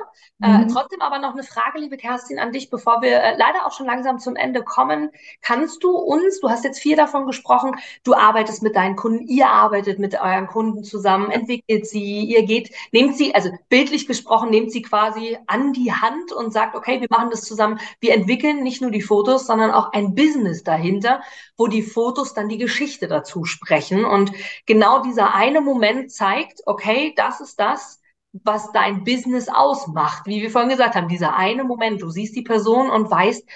Äh, 0.43 0.49
mhm. 0.49 0.69
trotzdem 0.69 1.01
aber 1.03 1.21
noch 1.21 1.35
eine 1.35 1.45
Frage, 1.45 1.79
liebe 1.79 1.97
Kerstin, 1.97 2.41
an 2.41 2.51
dich, 2.51 2.69
bevor 2.69 3.01
wir 3.01 3.23
äh, 3.23 3.37
leider 3.37 3.65
auch 3.65 3.71
schon 3.71 3.87
langsam 3.87 4.19
zum 4.19 4.35
Ende 4.35 4.65
kommen. 4.65 5.11
Kannst 5.41 5.85
du 5.85 5.91
uns, 5.91 6.41
du 6.41 6.51
hast 6.51 6.65
jetzt 6.65 6.81
viel 6.81 6.97
davon 6.97 7.27
gesprochen, 7.27 7.77
du 8.03 8.15
arbeitest 8.15 8.61
mit 8.65 8.75
deinen 8.75 8.97
Kunden, 8.97 9.29
ihr 9.29 9.47
arbeitet 9.47 10.01
mit 10.01 10.21
euren 10.21 10.49
Kunden 10.49 10.83
zusammen, 10.83 11.31
entwickelt 11.31 11.87
sie, 11.87 12.25
ihr 12.25 12.43
geht, 12.43 12.73
nehmt 12.91 13.17
sie, 13.17 13.37
also 13.37 13.51
bildlich 13.69 14.09
gesprochen, 14.09 14.51
nehmt 14.51 14.73
sie 14.73 14.83
quasi 14.83 15.39
an 15.47 15.73
die 15.75 15.93
Hand 15.93 16.33
und 16.33 16.53
sagt, 16.53 16.75
okay, 16.75 17.01
wir 17.01 17.09
machen 17.09 17.31
das 17.31 17.43
zusammen. 17.43 17.79
Wir 18.01 18.15
entwickeln 18.15 18.65
nicht 18.65 18.83
nur 18.83 18.91
die 18.91 19.01
Fotos, 19.01 19.47
sondern 19.47 19.71
auch 19.71 19.93
ein 19.93 20.17
Business 20.17 20.65
dahinter 20.65 21.21
wo 21.57 21.67
die 21.67 21.83
Fotos 21.83 22.35
dann 22.35 22.49
die 22.49 22.59
Geschichte 22.59 23.09
dazu 23.09 23.45
sprechen. 23.45 24.05
Und 24.05 24.33
genau 24.67 25.03
dieser 25.03 25.35
eine 25.35 25.61
Moment 25.61 26.11
zeigt, 26.11 26.61
okay, 26.67 27.13
das 27.17 27.41
ist 27.41 27.61
das, 27.61 28.01
was 28.33 28.73
dein 28.73 29.05
Business 29.05 29.49
ausmacht. 29.49 30.27
Wie 30.27 30.43
wir 30.43 30.51
vorhin 30.51 30.71
gesagt 30.71 30.95
haben, 30.95 31.09
dieser 31.09 31.37
eine 31.37 31.65
Moment, 31.65 32.01
du 32.03 32.11
siehst 32.11 32.35
die 32.35 32.43
Person 32.43 32.91
und 32.91 33.11
weißt, 33.11 33.47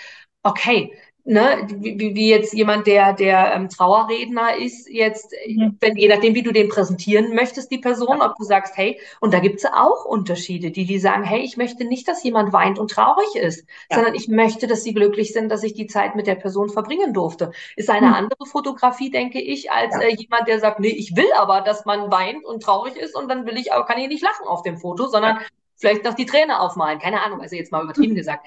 okay, 0.43 0.93
ne, 1.27 1.67
wie, 1.69 2.15
wie 2.15 2.31
jetzt 2.31 2.55
jemand, 2.55 2.87
der, 2.87 3.13
der 3.13 3.53
ähm, 3.55 3.69
Trauerredner 3.69 4.57
ist, 4.57 4.89
jetzt, 4.89 5.35
mhm. 5.47 5.77
wenn, 5.81 5.97
je 5.97 6.09
nachdem, 6.09 6.35
wie 6.35 6.43
du 6.43 6.53
den 6.53 6.69
präsentieren 6.69 7.35
möchtest, 7.35 7.71
die 7.71 7.79
Person, 7.79 8.23
ob 8.23 8.37
du 8.37 8.45
sagst, 8.45 8.77
hey, 8.77 9.01
und 9.21 9.35
da 9.35 9.41
gibt's 9.41 9.65
auch 9.65 10.05
Unterschiede, 10.05 10.71
die, 10.71 10.87
die 10.87 10.99
sagen, 10.99 11.25
hey, 11.25 11.41
ich 11.41 11.57
möchte 11.57 11.85
nicht, 11.85 12.07
dass 12.07 12.23
jemand 12.23 12.53
weint 12.53 12.79
und 12.79 12.93
traurig 12.93 13.35
ist, 13.35 13.67
ja. 13.91 13.97
sondern 13.97 14.15
ich 14.15 14.29
möchte, 14.29 14.69
dass 14.69 14.85
sie 14.85 14.95
glücklich 14.95 15.33
sind, 15.33 15.51
dass 15.51 15.65
ich 15.65 15.75
die 15.75 15.89
Zeit 15.89 16.15
mit 16.15 16.29
der 16.29 16.37
Person 16.37 16.71
verbringen 16.71 17.13
durfte. 17.13 17.51
Ist 17.75 17.91
eine 17.91 18.09
mhm. 18.09 18.15
andere 18.15 18.47
Fotografie, 18.47 19.11
denke 19.11 19.41
ich, 19.41 19.71
als 19.73 19.95
ja. 19.95 20.03
äh, 20.03 20.15
jemand, 20.15 20.47
der 20.47 20.61
sagt, 20.61 20.79
nee, 20.79 20.89
ich 20.89 21.17
will 21.17 21.29
aber, 21.37 21.61
dass 21.61 21.85
man 21.85 22.11
weint 22.11 22.45
und 22.45 22.63
traurig 22.63 22.97
ist 22.97 23.17
und 23.17 23.29
dann 23.29 23.47
will 23.47 23.57
ich, 23.57 23.73
aber 23.73 23.85
kann 23.85 23.99
ich 23.99 24.09
nicht 24.09 24.23
lachen 24.23 24.47
auf 24.47 24.63
dem 24.63 24.79
Foto, 24.79 25.09
sondern 25.09 25.37
ja. 25.37 25.43
vielleicht 25.75 26.05
noch 26.05 26.15
die 26.15 26.27
Träne 26.27 26.61
aufmalen. 26.61 27.01
Keine 27.01 27.23
Ahnung, 27.23 27.41
also 27.41 27.57
jetzt 27.57 27.73
mal 27.73 27.83
übertrieben 27.83 28.15
gesagt. 28.15 28.47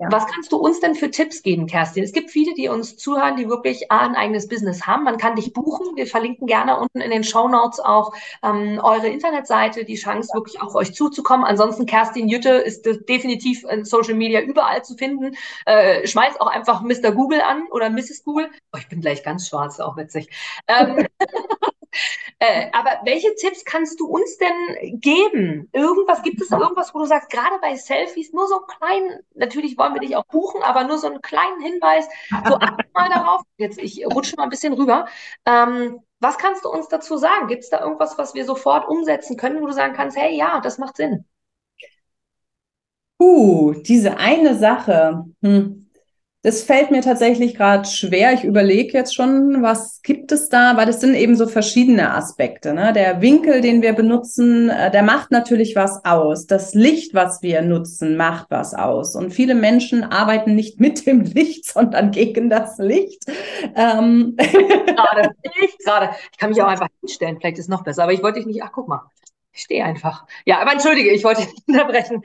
Ja. 0.00 0.12
Was 0.12 0.28
kannst 0.28 0.52
du 0.52 0.58
uns 0.58 0.78
denn 0.78 0.94
für 0.94 1.10
Tipps 1.10 1.42
geben, 1.42 1.66
Kerstin? 1.66 2.04
Es 2.04 2.12
gibt 2.12 2.30
viele, 2.30 2.54
die 2.54 2.68
uns 2.68 2.96
zuhören, 2.96 3.36
die 3.36 3.48
wirklich 3.48 3.90
A, 3.90 4.06
ein 4.06 4.14
eigenes 4.14 4.46
Business 4.46 4.86
haben. 4.86 5.02
Man 5.02 5.18
kann 5.18 5.34
dich 5.34 5.52
buchen. 5.52 5.96
Wir 5.96 6.06
verlinken 6.06 6.46
gerne 6.46 6.78
unten 6.78 7.00
in 7.00 7.10
den 7.10 7.24
Show 7.24 7.48
Notes 7.48 7.80
auch 7.80 8.14
ähm, 8.44 8.80
eure 8.80 9.08
Internetseite, 9.08 9.84
die 9.84 9.96
Chance, 9.96 10.32
wirklich 10.34 10.62
auf 10.62 10.76
euch 10.76 10.94
zuzukommen. 10.94 11.44
Ansonsten, 11.44 11.84
Kerstin 11.86 12.28
Jütte 12.28 12.50
ist 12.50 12.86
definitiv 13.08 13.64
in 13.64 13.84
Social 13.84 14.14
Media 14.14 14.40
überall 14.40 14.84
zu 14.84 14.94
finden. 14.94 15.36
Äh, 15.66 16.06
schmeiß 16.06 16.40
auch 16.40 16.46
einfach 16.46 16.82
Mr. 16.82 17.10
Google 17.10 17.40
an 17.40 17.66
oder 17.72 17.90
Mrs. 17.90 18.22
Google. 18.22 18.50
Oh, 18.72 18.78
ich 18.78 18.88
bin 18.88 19.00
gleich 19.00 19.24
ganz 19.24 19.48
schwarz, 19.48 19.80
auch 19.80 19.96
witzig. 19.96 20.28
Ähm, 20.68 21.08
Äh, 22.38 22.70
aber 22.72 23.00
welche 23.04 23.34
Tipps 23.34 23.64
kannst 23.64 23.98
du 24.00 24.06
uns 24.06 24.38
denn 24.38 25.00
geben? 25.00 25.68
Irgendwas, 25.72 26.22
gibt 26.22 26.40
es 26.40 26.50
irgendwas, 26.50 26.94
wo 26.94 27.00
du 27.00 27.04
sagst, 27.06 27.30
gerade 27.30 27.58
bei 27.60 27.74
Selfies, 27.76 28.32
nur 28.32 28.46
so 28.46 28.56
einen 28.58 28.66
kleinen, 28.78 29.20
natürlich 29.34 29.76
wollen 29.76 29.94
wir 29.94 30.00
dich 30.00 30.16
auch 30.16 30.26
buchen, 30.26 30.62
aber 30.62 30.84
nur 30.84 30.98
so 30.98 31.08
einen 31.08 31.20
kleinen 31.20 31.60
Hinweis, 31.60 32.06
so 32.46 32.54
acht 32.60 32.94
mal 32.94 33.08
darauf. 33.08 33.42
Jetzt, 33.56 33.78
ich 33.78 34.04
rutsche 34.06 34.36
mal 34.36 34.44
ein 34.44 34.50
bisschen 34.50 34.72
rüber. 34.72 35.06
Ähm, 35.46 36.00
was 36.20 36.38
kannst 36.38 36.64
du 36.64 36.70
uns 36.70 36.88
dazu 36.88 37.16
sagen? 37.16 37.48
Gibt 37.48 37.64
es 37.64 37.70
da 37.70 37.80
irgendwas, 37.80 38.18
was 38.18 38.34
wir 38.34 38.44
sofort 38.44 38.88
umsetzen 38.88 39.36
können, 39.36 39.60
wo 39.60 39.66
du 39.66 39.72
sagen 39.72 39.94
kannst, 39.94 40.16
hey, 40.16 40.36
ja, 40.36 40.60
das 40.60 40.78
macht 40.78 40.96
Sinn? 40.96 41.24
Uh, 43.20 43.74
diese 43.82 44.16
eine 44.16 44.56
Sache. 44.56 45.24
Hm. 45.42 45.87
Das 46.42 46.62
fällt 46.62 46.92
mir 46.92 47.02
tatsächlich 47.02 47.56
gerade 47.56 47.84
schwer. 47.84 48.32
Ich 48.32 48.44
überlege 48.44 48.96
jetzt 48.96 49.12
schon, 49.12 49.60
was 49.60 50.02
gibt 50.02 50.30
es 50.30 50.48
da, 50.48 50.76
weil 50.76 50.86
das 50.86 51.00
sind 51.00 51.14
eben 51.14 51.34
so 51.34 51.48
verschiedene 51.48 52.14
Aspekte. 52.14 52.74
Ne? 52.74 52.92
Der 52.92 53.20
Winkel, 53.20 53.60
den 53.60 53.82
wir 53.82 53.92
benutzen, 53.92 54.70
äh, 54.70 54.92
der 54.92 55.02
macht 55.02 55.32
natürlich 55.32 55.74
was 55.74 56.04
aus. 56.04 56.46
Das 56.46 56.74
Licht, 56.74 57.12
was 57.12 57.42
wir 57.42 57.62
nutzen, 57.62 58.16
macht 58.16 58.52
was 58.52 58.72
aus. 58.72 59.16
Und 59.16 59.32
viele 59.32 59.56
Menschen 59.56 60.04
arbeiten 60.04 60.54
nicht 60.54 60.78
mit 60.78 61.06
dem 61.06 61.22
Licht, 61.22 61.64
sondern 61.66 62.12
gegen 62.12 62.48
das 62.48 62.78
Licht. 62.78 63.24
Ähm. 63.74 64.36
Gerade, 64.36 65.34
ich 65.42 65.78
gerade. 65.84 66.10
Ich 66.30 66.38
kann 66.38 66.50
mich 66.50 66.62
auch 66.62 66.68
einfach 66.68 66.88
hinstellen, 67.00 67.38
vielleicht 67.40 67.58
ist 67.58 67.64
es 67.64 67.68
noch 67.68 67.82
besser, 67.82 68.04
aber 68.04 68.12
ich 68.12 68.22
wollte 68.22 68.38
dich 68.38 68.46
nicht, 68.46 68.62
ach 68.62 68.70
guck 68.72 68.86
mal. 68.86 69.10
Ich 69.52 69.62
stehe 69.64 69.84
einfach. 69.84 70.24
Ja, 70.44 70.60
aber 70.60 70.70
entschuldige, 70.70 71.10
ich 71.10 71.24
wollte 71.24 71.40
dich 71.40 71.50
nicht 71.50 71.62
unterbrechen. 71.68 72.22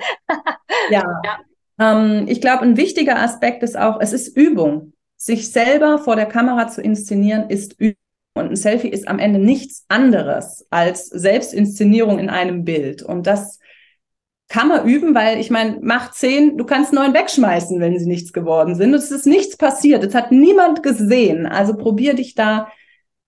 ja. 0.92 1.04
ja. 1.24 1.40
Ähm, 1.80 2.26
ich 2.28 2.42
glaube, 2.42 2.64
ein 2.64 2.78
wichtiger 2.78 3.18
Aspekt 3.20 3.64
ist 3.64 3.78
auch, 3.78 4.00
es 4.00 4.14
ist 4.14 4.36
Übung. 4.36 4.94
Sich 5.18 5.52
selber 5.52 6.00
vor 6.00 6.16
der 6.16 6.26
Kamera 6.26 6.68
zu 6.68 6.82
inszenieren, 6.82 7.50
ist 7.50 7.80
Übung. 7.80 7.98
Und 8.36 8.50
ein 8.50 8.56
Selfie 8.56 8.90
ist 8.90 9.08
am 9.08 9.20
Ende 9.20 9.38
nichts 9.38 9.86
anderes 9.90 10.66
als 10.72 11.06
Selbstinszenierung 11.06 12.18
in 12.18 12.30
einem 12.30 12.66
Bild. 12.66 13.04
Und 13.04 13.28
das 13.28 13.60
kann 14.50 14.68
man 14.68 14.88
üben, 14.88 15.14
weil 15.14 15.40
ich 15.40 15.52
meine, 15.52 15.78
mach 15.82 16.12
zehn, 16.12 16.58
du 16.58 16.66
kannst 16.66 16.94
neun 16.94 17.14
wegschmeißen, 17.14 17.80
wenn 17.80 17.98
sie 17.98 18.08
nichts 18.08 18.34
geworden 18.34 18.76
sind. 18.76 18.94
Es 18.94 19.12
ist 19.12 19.28
nichts 19.28 19.56
passiert. 19.56 20.04
Es 20.04 20.16
hat 20.16 20.32
niemand 20.32 20.84
gesehen. 20.84 21.46
Also 21.46 21.76
probier 21.76 22.16
dich 22.16 22.34
da 22.34 22.72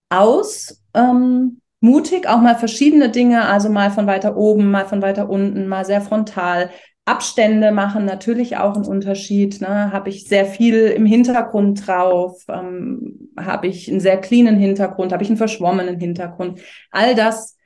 aus. 0.10 0.84
Ähm, 0.94 1.62
mutig, 1.82 2.28
auch 2.28 2.42
mal 2.42 2.56
verschiedene 2.56 3.10
Dinge, 3.10 3.46
also 3.46 3.70
mal 3.70 3.92
von 3.92 4.08
weiter 4.08 4.38
oben, 4.38 4.72
mal 4.72 4.86
von 4.86 5.02
weiter 5.02 5.30
unten, 5.30 5.68
mal 5.68 5.86
sehr 5.86 6.02
frontal. 6.02 6.72
Abstände 7.06 7.72
machen 7.72 8.04
natürlich 8.06 8.58
auch 8.58 8.76
einen 8.76 8.86
Unterschied. 8.86 9.62
Ne? 9.62 9.92
Habe 9.92 10.10
ich 10.10 10.28
sehr 10.28 10.46
viel 10.46 10.88
im 10.88 11.06
Hintergrund 11.06 11.86
drauf? 11.88 12.44
Ähm, 12.50 13.30
Habe 13.38 13.68
ich 13.68 13.90
einen 13.90 14.00
sehr 14.00 14.20
cleanen 14.20 14.58
Hintergrund? 14.58 15.14
Habe 15.14 15.24
ich 15.24 15.30
einen 15.30 15.38
verschwommenen 15.38 16.00
Hintergrund? 16.00 16.62
All 16.92 17.14
das 17.14 17.58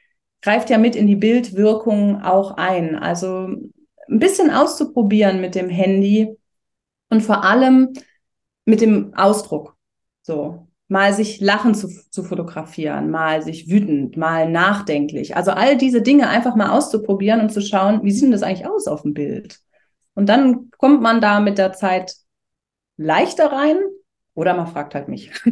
greift 0.41 0.69
ja 0.69 0.77
mit 0.77 0.95
in 0.95 1.07
die 1.07 1.15
Bildwirkung 1.15 2.21
auch 2.21 2.57
ein. 2.57 2.95
Also 2.95 3.47
ein 4.09 4.19
bisschen 4.19 4.51
auszuprobieren 4.51 5.39
mit 5.39 5.55
dem 5.55 5.69
Handy 5.69 6.35
und 7.09 7.21
vor 7.21 7.43
allem 7.43 7.93
mit 8.65 8.81
dem 8.81 9.13
Ausdruck. 9.15 9.77
So. 10.21 10.68
Mal 10.89 11.13
sich 11.13 11.39
lachen 11.39 11.75
zu, 11.75 11.87
zu 12.09 12.23
fotografieren, 12.23 13.11
mal 13.11 13.43
sich 13.43 13.69
wütend, 13.69 14.17
mal 14.17 14.49
nachdenklich. 14.49 15.37
Also 15.37 15.51
all 15.51 15.77
diese 15.77 16.01
Dinge 16.01 16.27
einfach 16.27 16.55
mal 16.55 16.71
auszuprobieren 16.71 17.39
und 17.41 17.51
zu 17.51 17.61
schauen, 17.61 18.03
wie 18.03 18.11
sieht 18.11 18.23
denn 18.23 18.31
das 18.31 18.41
eigentlich 18.43 18.67
aus 18.67 18.87
auf 18.87 19.03
dem 19.03 19.13
Bild? 19.13 19.59
Und 20.15 20.27
dann 20.27 20.71
kommt 20.77 21.01
man 21.01 21.21
da 21.21 21.39
mit 21.39 21.59
der 21.59 21.73
Zeit 21.73 22.15
leichter 22.97 23.51
rein 23.51 23.77
oder 24.33 24.55
man 24.55 24.67
fragt 24.67 24.95
halt 24.95 25.07
mich. 25.09 25.31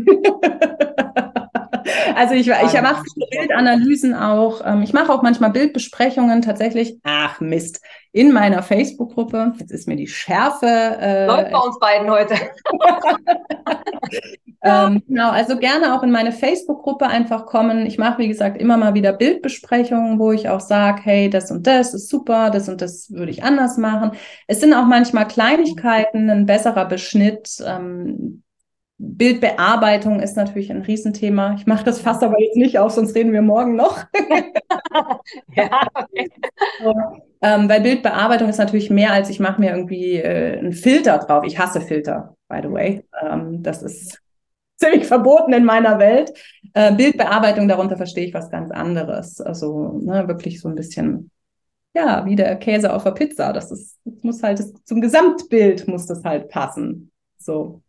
also 2.16 2.34
ich, 2.34 2.48
ich 2.48 2.82
mache 2.82 3.04
Bildanalysen 3.30 4.16
auch. 4.16 4.62
Ähm, 4.66 4.82
ich 4.82 4.94
mache 4.94 5.14
auch 5.14 5.22
manchmal 5.22 5.52
Bildbesprechungen 5.52 6.42
tatsächlich. 6.42 6.98
Ach 7.04 7.40
Mist. 7.40 7.80
In 8.18 8.32
meiner 8.32 8.64
Facebook-Gruppe. 8.64 9.54
Jetzt 9.60 9.72
ist 9.72 9.88
mir 9.88 9.96
die 9.96 10.08
Schärfe. 10.08 10.66
Äh, 10.66 11.28
Läuft 11.28 11.52
bei 11.52 11.60
uns 11.60 11.78
beiden 11.78 12.10
heute. 12.10 12.34
ähm, 14.64 15.04
genau, 15.08 15.30
also 15.30 15.56
gerne 15.60 15.96
auch 15.96 16.02
in 16.02 16.10
meine 16.10 16.32
Facebook-Gruppe 16.32 17.06
einfach 17.06 17.46
kommen. 17.46 17.86
Ich 17.86 18.00
mache, 18.00 18.18
wie 18.18 18.28
gesagt, 18.28 18.60
immer 18.60 18.76
mal 18.76 18.96
wieder 18.96 19.14
Bildbesprechungen, 19.14 20.18
wo 20.18 20.32
ich 20.32 20.50
auch 20.50 20.62
sage, 20.62 21.02
hey, 21.04 21.30
das 21.30 21.52
und 21.52 21.68
das 21.68 21.94
ist 21.94 22.10
super, 22.10 22.50
das 22.50 22.68
und 22.68 22.82
das 22.82 23.12
würde 23.12 23.30
ich 23.30 23.44
anders 23.44 23.78
machen. 23.78 24.14
Es 24.48 24.62
sind 24.62 24.74
auch 24.74 24.86
manchmal 24.86 25.28
Kleinigkeiten, 25.28 26.28
ein 26.32 26.48
besserer 26.48 26.86
Beschnitt. 26.86 27.64
Ähm, 27.64 28.42
Bildbearbeitung 29.00 30.20
ist 30.20 30.36
natürlich 30.36 30.72
ein 30.72 30.82
Riesenthema. 30.82 31.54
Ich 31.56 31.68
mache 31.68 31.84
das 31.86 32.02
fast 32.02 32.24
aber 32.24 32.42
jetzt 32.42 32.56
nicht 32.56 32.80
auf, 32.80 32.92
sonst 32.92 33.14
reden 33.16 33.32
wir 33.32 33.44
morgen 33.44 33.76
noch. 33.76 34.06
ja, 35.56 35.88
okay. 35.94 36.32
so, 36.84 36.94
ähm, 37.42 37.70
weil 37.70 37.82
Bildbearbeitung 37.82 38.50
ist 38.50 38.58
natürlich 38.58 38.90
mehr 38.90 39.14
als 39.14 39.30
ich 39.30 39.40
mache 39.40 39.62
mir 39.62 39.72
irgendwie 39.72 40.16
äh, 40.16 40.58
einen 40.58 40.74
Filter 40.74 41.20
drauf. 41.20 41.44
Ich 41.46 41.60
hasse 41.60 41.82
Filter, 41.82 42.36
by 42.48 42.60
the 42.64 42.72
way. 42.72 43.06
Ähm, 43.22 43.62
das 43.62 43.84
ist 43.84 44.20
ziemlich 44.78 45.06
verboten 45.06 45.54
in 45.54 45.64
meiner 45.64 46.00
Welt. 46.00 46.34
Äh, 46.74 46.96
Bildbearbeitung, 46.96 47.68
darunter 47.68 47.98
verstehe 47.98 48.26
ich 48.26 48.34
was 48.34 48.50
ganz 48.50 48.72
anderes. 48.72 49.40
Also 49.42 50.00
ne, 50.02 50.28
wirklich 50.28 50.60
so 50.60 50.70
ein 50.70 50.76
bisschen, 50.76 51.30
ja, 51.94 52.26
wie 52.26 52.36
der 52.36 52.56
Käse 52.56 52.92
auf 52.92 53.04
der 53.04 53.12
Pizza. 53.12 53.54
Das 53.54 53.72
ist, 53.72 54.00
das 54.06 54.24
muss 54.24 54.42
halt 54.42 54.58
das, 54.60 54.74
zum 54.86 55.02
Gesamtbild 55.02 55.88
muss 55.88 56.08
das 56.08 56.24
halt 56.24 56.50
passen. 56.50 57.12
So. 57.38 57.84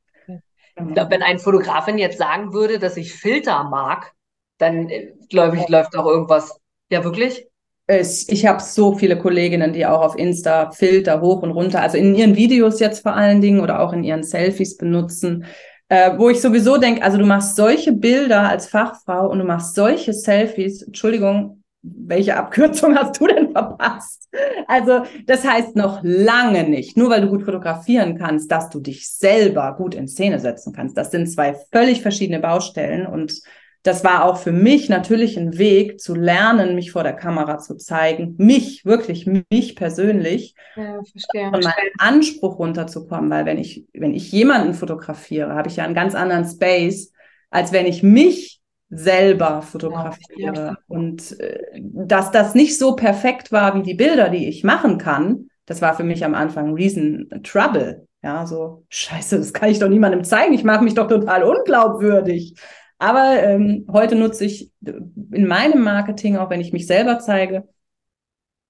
Ich 0.87 0.95
glaube, 0.95 1.11
wenn 1.11 1.23
ein 1.23 1.39
Fotografin 1.39 1.99
jetzt 1.99 2.19
sagen 2.19 2.53
würde, 2.53 2.79
dass 2.79 2.97
ich 2.97 3.15
Filter 3.15 3.65
mag, 3.65 4.13
dann 4.59 4.89
äh, 4.89 5.13
glaube 5.29 5.57
ich, 5.57 5.69
läuft 5.69 5.97
auch 5.97 6.07
irgendwas. 6.07 6.59
Ja, 6.91 7.05
wirklich? 7.05 7.47
Ich 7.91 8.45
habe 8.45 8.63
so 8.63 8.97
viele 8.97 9.19
Kolleginnen, 9.19 9.73
die 9.73 9.87
auch 9.87 10.03
auf 10.03 10.19
Insta 10.19 10.71
Filter 10.73 11.23
hoch 11.23 11.43
und 11.43 11.53
runter, 11.53 11.81
also 11.81 11.97
in 11.97 12.15
ihren 12.15 12.37
Videos 12.37 12.81
jetzt 12.81 13.01
vor 13.03 13.15
allen 13.15 13.41
Dingen 13.41 13.61
oder 13.61 13.81
auch 13.81 13.95
in 13.95 14.05
ihren 14.05 14.23
Selfies 14.23 14.77
benutzen, 14.77 15.47
äh, 15.89 16.19
wo 16.19 16.29
ich 16.29 16.41
sowieso 16.43 16.77
denke, 16.77 17.03
also 17.03 17.17
du 17.17 17.25
machst 17.25 17.57
solche 17.57 17.93
Bilder 17.93 18.47
als 18.47 18.69
Fachfrau 18.69 19.31
und 19.31 19.39
du 19.39 19.45
machst 19.47 19.75
solche 19.75 20.13
Selfies, 20.13 20.83
Entschuldigung, 20.83 21.58
welche 21.83 22.37
Abkürzung 22.37 22.97
hast 22.97 23.21
du 23.21 23.27
denn 23.27 23.53
verpasst? 23.53 24.29
Also 24.67 25.03
das 25.27 25.47
heißt 25.47 25.77
noch 25.77 26.01
lange 26.03 26.69
nicht, 26.69 26.97
nur 26.97 27.11
weil 27.11 27.23
du 27.23 27.29
gut 27.29 27.45
fotografieren 27.45 28.19
kannst, 28.19 28.51
dass 28.51 28.69
du 28.69 28.81
dich 28.81 29.09
selber 29.11 29.75
gut 29.77 29.95
in 29.95 30.09
Szene 30.09 30.41
setzen 30.41 30.73
kannst. 30.73 30.97
Das 30.97 31.11
sind 31.11 31.31
zwei 31.31 31.57
völlig 31.73 32.03
verschiedene 32.03 32.41
Baustellen 32.41 33.07
und 33.07 33.41
das 33.85 34.03
war 34.05 34.25
auch 34.25 34.39
für 34.39 34.53
mich 34.53 34.89
natürlich 34.89 35.39
ein 35.39 35.57
Weg 35.57 36.01
zu 36.01 36.15
lernen, 36.15 36.75
mich 36.75 36.91
vor 36.91 37.05
der 37.05 37.13
Kamera 37.13 37.59
zu 37.59 37.77
zeigen, 37.77 38.35
mich, 38.37 38.85
wirklich 38.85 39.27
mich 39.27 39.77
persönlich, 39.77 40.55
ja, 40.75 41.01
verstehe. 41.05 41.51
von 41.51 41.61
meinem 41.61 41.93
Anspruch 41.99 42.59
runterzukommen, 42.59 43.31
weil 43.31 43.47
wenn 43.47 43.59
ich, 43.59 43.87
wenn 43.95 44.15
ich 44.15 44.33
jemanden 44.33 44.75
fotografiere, 44.75 45.55
habe 45.55 45.69
ich 45.69 45.77
ja 45.77 45.85
einen 45.85 45.95
ganz 45.95 46.15
anderen 46.17 46.45
Space, 46.45 47.13
als 47.51 47.73
wenn 47.73 47.87
ich 47.87 48.03
mich 48.03 48.58
selber 48.91 49.63
fotografiere. 49.63 50.55
Ja, 50.55 50.79
und 50.87 51.39
äh, 51.41 51.81
dass 51.81 52.31
das 52.31 52.55
nicht 52.55 52.79
so 52.79 52.97
perfekt 52.97 53.53
war 53.53 53.75
wie 53.75 53.83
die 53.83 53.95
Bilder, 53.95 54.31
die 54.31 54.49
ich 54.49 54.65
machen 54.65 54.99
kann, 54.99 55.49
das 55.67 55.83
war 55.83 55.95
für 55.95 56.05
mich 56.05 56.25
am 56.25 56.35
Anfang 56.35 56.73
Reason 56.73 57.29
Trouble. 57.43 58.07
Ja, 58.23 58.47
so, 58.47 58.85
scheiße, 58.89 59.39
das 59.39 59.53
kann 59.53 59.71
ich 59.71 59.79
doch 59.79 59.89
niemandem 59.89 60.25
zeigen. 60.25 60.55
Ich 60.55 60.65
mache 60.65 60.83
mich 60.83 60.95
doch 60.95 61.09
total 61.09 61.45
unglaubwürdig. 61.45 62.55
Aber 62.99 63.41
ähm, 63.43 63.87
heute 63.93 64.17
nutze 64.17 64.45
ich 64.45 64.73
in 64.81 65.47
meinem 65.47 65.83
Marketing, 65.83 66.37
auch 66.37 66.51
wenn 66.51 66.61
ich 66.61 66.73
mich 66.73 66.87
selber 66.87 67.21
zeige, 67.21 67.69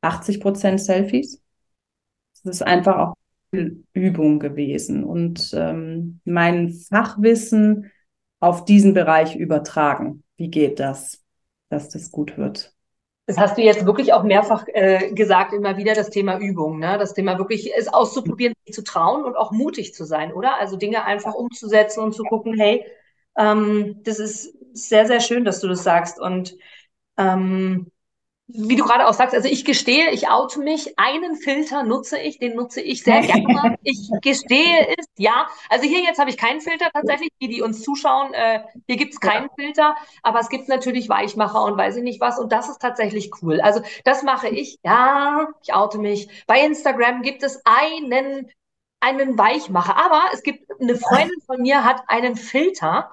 80 0.03 0.41
Prozent 0.41 0.81
Selfies. 0.81 1.41
Das 2.45 2.57
ist 2.57 2.63
einfach 2.63 2.99
auch 2.99 3.15
Übung 3.93 4.39
gewesen. 4.39 5.05
Und 5.05 5.53
ähm, 5.55 6.21
mein 6.25 6.71
Fachwissen 6.71 7.91
auf 8.41 8.65
diesen 8.65 8.95
Bereich 8.95 9.37
übertragen? 9.37 10.23
Wie 10.37 10.49
geht 10.51 10.81
das, 10.81 11.25
dass 11.69 11.89
das 11.89 12.11
gut 12.11 12.39
wird? 12.39 12.73
Das 13.27 13.37
hast 13.37 13.59
du 13.59 13.63
jetzt 13.63 13.85
wirklich 13.85 14.15
auch 14.15 14.23
mehrfach 14.23 14.65
äh, 14.69 15.13
gesagt, 15.13 15.53
immer 15.53 15.77
wieder 15.77 15.95
das 15.95 16.09
Thema 16.09 16.39
Übung, 16.39 16.79
ne? 16.79 16.97
Das 16.99 17.13
Thema 17.13 17.37
wirklich 17.37 17.71
es 17.77 17.89
auszuprobieren, 17.89 18.55
sich 18.65 18.75
zu 18.75 18.83
trauen 18.83 19.25
und 19.25 19.37
auch 19.37 19.53
mutig 19.53 19.93
zu 19.93 20.05
sein, 20.05 20.33
oder? 20.33 20.59
Also 20.59 20.77
Dinge 20.77 21.05
einfach 21.05 21.35
umzusetzen 21.35 22.03
und 22.03 22.15
zu 22.15 22.23
gucken, 22.23 22.59
hey, 22.59 22.87
ähm, 23.37 24.01
das 24.05 24.19
ist 24.19 24.55
sehr, 24.73 25.07
sehr 25.07 25.21
schön, 25.21 25.45
dass 25.45 25.61
du 25.61 25.69
das 25.69 25.83
sagst. 25.83 26.19
Und 26.19 26.57
ähm, 27.19 27.91
wie 28.51 28.77
du 28.77 28.85
gerade 28.85 29.07
auch 29.07 29.13
sagst, 29.13 29.35
also 29.35 29.47
ich 29.47 29.67
gestehe, 29.67 30.11
ich 30.11 30.29
oute 30.29 30.61
mich, 30.61 30.99
einen 30.99 31.37
Filter 31.37 31.83
nutze 31.83 32.19
ich, 32.19 32.39
den 32.39 32.57
nutze 32.57 32.81
ich 32.81 33.03
sehr 33.03 33.21
gerne. 33.21 33.77
Ich 33.83 34.11
gestehe 34.23 34.89
es, 34.97 35.07
ja. 35.19 35.49
Also 35.69 35.87
hier 35.87 36.01
jetzt 36.01 36.19
habe 36.19 36.31
ich 36.31 36.39
keinen 36.39 36.63
Filter 36.63 36.91
tatsächlich, 36.93 37.31
die, 37.41 37.49
die 37.49 37.63
uns 37.63 37.83
zuschauen, 37.83 38.33
äh, 38.33 38.61
hier 38.87 38.97
gibt 38.97 39.13
es 39.13 39.21
keinen 39.21 39.49
ja. 39.49 39.55
Filter, 39.65 39.97
aber 40.23 40.41
es 40.41 40.49
gibt 40.49 40.69
natürlich 40.69 41.09
Weichmacher 41.11 41.63
und 41.65 41.77
weiß 41.77 41.97
ich 41.97 42.03
nicht 42.03 42.21
was 42.21 42.39
und 42.39 42.51
das 42.51 42.69
ist 42.71 42.81
tatsächlich 42.81 43.31
cool. 43.43 43.61
Also 43.61 43.83
das 44.05 44.23
mache 44.23 44.49
ich, 44.49 44.79
ja, 44.83 45.49
ich 45.63 45.75
oute 45.75 45.99
mich. 45.99 46.29
Bei 46.47 46.65
Instagram 46.65 47.23
gibt 47.23 47.43
es 47.43 47.61
einen 47.65 48.51
einen 49.01 49.39
Weichmacher. 49.39 49.97
Aber 49.97 50.23
es 50.33 50.43
gibt 50.43 50.69
eine 50.81 50.97
Freundin 50.97 51.41
von 51.47 51.63
mir 51.63 51.85
hat 51.85 52.03
einen 52.09 52.35
Filter, 52.37 53.13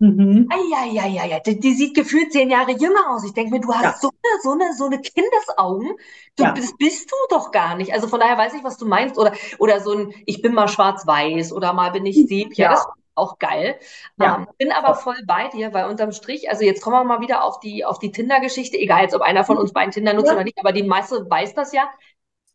Mhm. 0.00 0.48
Eieieiei, 0.50 1.40
die, 1.44 1.60
die 1.60 1.74
sieht 1.74 1.94
gefühlt 1.94 2.32
zehn 2.32 2.48
Jahre 2.48 2.72
jünger 2.72 3.10
aus. 3.10 3.22
Ich 3.22 3.34
denke 3.34 3.52
mir, 3.52 3.60
du 3.60 3.72
hast 3.72 3.82
ja. 3.84 3.94
so 4.00 4.08
eine, 4.08 4.42
so 4.42 4.52
eine, 4.52 4.74
so 4.74 4.84
eine 4.86 4.98
Kindesaugen. 4.98 5.94
Du, 6.36 6.44
ja. 6.44 6.52
Das 6.52 6.74
bist 6.78 7.10
du 7.10 7.16
doch 7.28 7.50
gar 7.52 7.76
nicht. 7.76 7.92
Also 7.92 8.08
von 8.08 8.18
daher 8.18 8.38
weiß 8.38 8.54
ich, 8.54 8.64
was 8.64 8.78
du 8.78 8.86
meinst. 8.86 9.18
Oder, 9.18 9.32
oder 9.58 9.80
so 9.80 9.92
ein, 9.92 10.14
ich 10.24 10.40
bin 10.40 10.54
mal 10.54 10.68
schwarz-weiß 10.68 11.52
oder 11.52 11.74
mal 11.74 11.90
bin 11.90 12.06
ich 12.06 12.16
Sepia. 12.16 12.64
Ja. 12.64 12.70
Das 12.70 12.80
ist 12.80 12.88
auch 13.14 13.38
geil. 13.38 13.78
Ja. 14.18 14.38
Ähm, 14.38 14.46
bin 14.56 14.72
aber 14.72 14.94
voll 14.94 15.18
bei 15.26 15.48
dir, 15.48 15.74
weil 15.74 15.84
unterm 15.90 16.12
Strich, 16.12 16.48
also 16.48 16.64
jetzt 16.64 16.80
kommen 16.80 16.96
wir 16.96 17.04
mal 17.04 17.20
wieder 17.20 17.44
auf 17.44 17.60
die, 17.60 17.84
auf 17.84 17.98
die 17.98 18.10
Tinder-Geschichte. 18.10 18.78
Egal 18.78 19.02
jetzt, 19.02 19.14
ob 19.14 19.20
einer 19.20 19.44
von 19.44 19.58
uns 19.58 19.74
beiden 19.74 19.92
Tinder 19.92 20.14
nutzt 20.14 20.32
oder 20.32 20.44
nicht, 20.44 20.58
aber 20.58 20.72
die 20.72 20.82
meiste 20.82 21.28
weiß 21.28 21.52
das 21.54 21.74
ja 21.74 21.90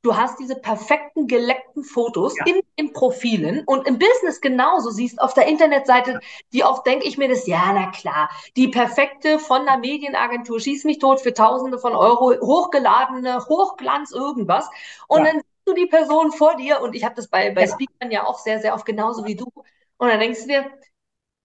du 0.06 0.16
hast 0.16 0.40
diese 0.40 0.56
perfekten 0.56 1.28
geleckten 1.28 1.84
Fotos 1.84 2.36
ja. 2.38 2.46
in 2.46 2.62
den 2.78 2.94
Profilen 2.94 3.64
und 3.66 3.88
im 3.88 3.98
Business 3.98 4.40
genauso 4.40 4.92
siehst 4.92 5.20
auf 5.20 5.34
der 5.34 5.48
Internetseite, 5.48 6.20
wie 6.52 6.64
oft 6.64 6.86
denke 6.86 7.06
ich 7.06 7.18
mir 7.18 7.28
das, 7.28 7.48
ja, 7.48 7.72
na 7.74 7.90
klar, 7.92 8.30
die 8.56 8.68
perfekte 8.68 9.40
von 9.40 9.66
der 9.66 9.78
Medienagentur 9.78 10.60
schieß 10.60 10.84
mich 10.84 11.00
tot 11.00 11.22
für 11.22 11.34
Tausende 11.34 11.80
von 11.80 11.96
Euro, 11.96 12.36
hochgeladene, 12.40 13.46
Hochglanz 13.48 14.12
irgendwas 14.12 14.70
und 15.08 15.26
ja. 15.26 15.32
dann 15.32 15.42
siehst 15.42 15.68
du 15.68 15.74
die 15.74 15.88
Person 15.88 16.32
vor 16.32 16.56
dir 16.56 16.82
und 16.82 16.96
ich 16.96 17.04
habe 17.04 17.16
das 17.16 17.28
bei, 17.28 17.52
bei 17.52 17.66
ja. 17.66 17.68
Speakern 17.68 18.12
ja 18.12 18.26
auch 18.26 18.38
sehr, 18.40 18.60
sehr 18.60 18.76
oft 18.76 18.86
genauso 18.86 19.26
wie 19.26 19.36
du 19.36 19.52
und 19.98 20.08
dann 20.08 20.20
denkst 20.20 20.42
du 20.42 20.48
dir, 20.48 20.72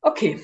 okay. 0.02 0.40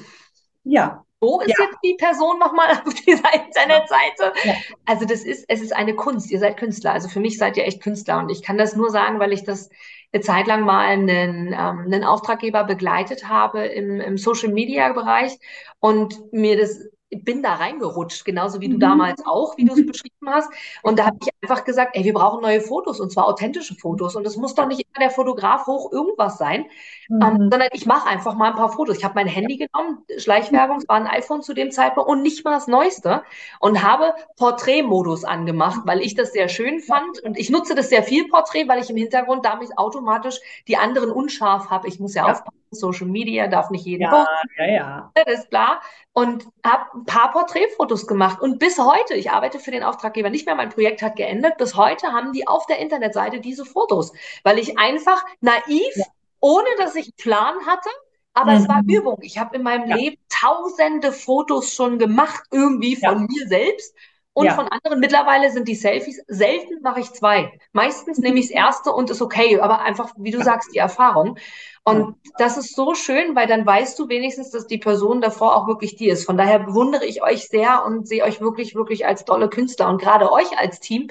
Ja, 0.64 1.06
wo 1.21 1.41
ist 1.41 1.59
ja. 1.59 1.64
jetzt 1.64 1.79
die 1.83 1.95
Person 1.95 2.39
nochmal 2.39 2.71
auf 2.85 2.95
dieser 2.95 3.33
Internetseite? 3.35 4.33
Ja. 4.45 4.55
Also 4.85 5.07
das 5.07 5.25
ist, 5.25 5.45
es 5.49 5.62
ist 5.62 5.75
eine 5.75 5.95
Kunst. 5.95 6.31
Ihr 6.31 6.39
seid 6.39 6.57
Künstler. 6.57 6.93
Also 6.93 7.09
für 7.09 7.21
mich 7.21 7.39
seid 7.39 7.57
ihr 7.57 7.64
echt 7.64 7.83
Künstler. 7.83 8.19
Und 8.19 8.31
ich 8.31 8.43
kann 8.43 8.59
das 8.59 8.77
nur 8.77 8.91
sagen, 8.91 9.19
weil 9.19 9.33
ich 9.33 9.45
das 9.45 9.71
eine 10.12 10.23
Zeit 10.23 10.47
lang 10.47 10.62
mal 10.62 10.87
einen, 10.87 11.49
ähm, 11.49 11.85
einen 11.87 12.05
Auftraggeber 12.05 12.64
begleitet 12.64 13.29
habe 13.29 13.64
im, 13.67 14.01
im 14.01 14.19
Social 14.19 14.51
Media 14.51 14.93
Bereich 14.93 15.39
und 15.81 16.33
mir 16.33 16.57
das 16.59 16.85
bin 17.11 17.43
da 17.43 17.55
reingerutscht, 17.55 18.25
genauso 18.25 18.61
wie 18.61 18.69
du 18.69 18.77
mhm. 18.77 18.81
damals 18.81 19.25
auch, 19.25 19.57
wie 19.57 19.65
du 19.65 19.73
es 19.73 19.79
mhm. 19.79 19.87
beschrieben 19.87 20.29
hast. 20.29 20.51
Und 20.83 20.99
da 20.99 21.07
habe 21.07 21.17
ich 21.23 21.29
einfach 21.41 21.65
gesagt, 21.65 21.97
ey, 21.97 22.05
wir 22.05 22.13
brauchen 22.13 22.43
neue 22.43 22.61
Fotos 22.61 23.01
und 23.01 23.13
zwar 23.13 23.27
authentische 23.27 23.77
Fotos. 23.77 24.17
Und 24.17 24.27
es 24.27 24.37
muss 24.37 24.55
doch 24.55 24.67
nicht 24.67 24.81
immer 24.81 25.07
der 25.07 25.11
Fotograf 25.11 25.67
hoch 25.67 25.93
irgendwas 25.93 26.39
sein, 26.39 26.67
ähm, 27.11 27.17
mhm. 27.17 27.23
ähm, 27.23 27.49
sondern 27.51 27.69
ich 27.73 27.87
mache 27.87 28.09
einfach 28.09 28.35
mal 28.35 28.51
ein 28.51 28.57
paar 28.57 28.71
Fotos. 28.71 28.99
Ich 28.99 29.05
habe 29.05 29.15
mein 29.15 29.29
Handy 29.29 29.57
genommen, 29.57 29.99
Schleichwerbung, 30.17 30.79
es 30.79 30.89
war 30.89 30.97
ein 30.97 31.07
iPhone 31.07 31.43
zu 31.43 31.55
dem 31.55 31.71
Zeitpunkt 31.71 32.11
und 32.11 32.23
nicht 32.23 32.45
mal 32.45 32.53
das 32.53 32.67
Neueste 32.67 33.23
und 33.61 33.83
habe 33.83 34.15
Porträtmodus 34.37 35.25
angemacht, 35.25 35.83
weil 35.85 36.01
ich 36.01 36.15
das 36.15 36.33
sehr 36.33 36.49
schön 36.49 36.81
fand. 36.81 37.23
Und 37.23 37.39
ich 37.39 37.51
nutze 37.51 37.75
das 37.75 37.89
sehr 37.89 38.03
viel 38.03 38.27
Porträt, 38.29 38.67
weil 38.67 38.83
ich 38.83 38.91
im 38.91 38.97
Hintergrund 38.97 39.45
damit 39.45 39.77
automatisch 39.79 40.41
die 40.67 40.77
anderen 40.77 41.11
unscharf 41.11 41.71
habe. 41.71 41.87
Ich 41.87 42.01
muss 42.01 42.15
ja, 42.15 42.27
ja. 42.27 42.33
aufpassen, 42.33 42.66
Social 42.71 43.07
Media 43.07 43.47
darf 43.47 43.71
nicht 43.71 43.85
jeden 43.85 44.03
ja, 44.03 44.11
posten. 44.11 44.49
Ja, 44.59 44.67
ja. 44.67 45.12
Das 45.14 45.41
ist 45.41 45.51
klar. 45.51 45.81
Und 46.12 46.47
habe 46.64 46.85
ein 46.95 47.05
paar 47.05 47.33
Porträtfotos 47.33 48.07
gemacht. 48.07 48.41
Und 48.41 48.59
bis 48.59 48.79
heute, 48.79 49.14
ich 49.14 49.31
arbeite 49.31 49.59
für 49.59 49.71
den 49.71 49.83
Auftraggeber 49.83 50.31
nicht 50.31 50.47
mehr, 50.47 50.55
mein 50.55 50.71
Projekt 50.71 51.03
hat 51.03 51.17
geendet. 51.17 51.57
Bis 51.59 51.77
heute 51.77 52.09
haben 52.09 52.33
die 52.33 52.47
auf 52.47 52.67
der 52.67 52.79
Internetseite 52.79 53.41
diese 53.41 53.64
Fotos, 53.64 54.12
weil 54.43 54.59
ich 54.59 54.79
einfach 54.79 55.25
naiv, 55.41 55.97
ja. 55.97 56.05
ohne 56.41 56.69
dass 56.79 56.95
ich 56.95 57.07
einen 57.07 57.17
Plan 57.17 57.55
hatte, 57.67 57.91
aber 58.37 58.53
mhm. 58.53 58.59
es 58.59 58.69
war 58.69 58.83
mhm. 58.83 58.91
Übung. 58.91 59.19
Ich 59.23 59.39
habe 59.39 59.57
in 59.57 59.62
meinem 59.62 59.89
ja. 59.89 59.97
Leben 59.97 60.17
tausende 60.29 61.12
Fotos 61.12 61.73
schon 61.73 61.99
gemacht, 61.99 62.45
irgendwie 62.51 62.97
von 62.97 63.27
mir 63.27 63.49
selbst 63.49 63.95
und 64.37 64.45
ja. 64.45 64.55
von 64.55 64.68
anderen. 64.68 65.01
Mittlerweile 65.01 65.51
sind 65.51 65.66
die 65.66 65.74
Selfies, 65.74 66.22
selten 66.28 66.82
mache 66.82 67.01
ich 67.01 67.11
zwei. 67.12 67.59
Meistens 67.72 68.18
nehme 68.18 68.39
ich 68.39 68.49
das 68.49 68.55
erste 68.55 68.93
und 68.93 69.09
ist 69.09 69.22
okay, 69.22 69.59
aber 69.59 69.80
einfach, 69.80 70.12
wie 70.18 70.30
du 70.30 70.43
sagst, 70.43 70.74
die 70.74 70.78
Erfahrung. 70.78 71.39
Und 71.84 72.16
das 72.37 72.59
ist 72.59 72.76
so 72.76 72.95
schön, 72.95 73.34
weil 73.34 73.47
dann 73.47 73.64
weißt 73.64 73.99
du 73.99 74.11
wenigstens, 74.11 74.51
dass 74.51 74.66
die 74.66 74.76
Person 74.76 75.22
davor 75.22 75.57
auch 75.57 75.66
wirklich 75.66 75.97
die 75.97 76.11
ist. 76.11 76.26
Von 76.26 76.37
daher 76.37 76.59
bewundere 76.59 77.07
ich 77.07 77.22
euch 77.22 77.49
sehr 77.49 77.87
und 77.87 78.07
sehe 78.07 78.24
euch 78.24 78.43
wirklich, 78.43 78.74
wirklich 78.74 79.07
als 79.07 79.24
tolle 79.24 79.49
Künstler 79.49 79.89
und 79.89 80.03
gerade 80.03 80.30
euch 80.30 80.59
als 80.59 80.80
Team, 80.80 81.09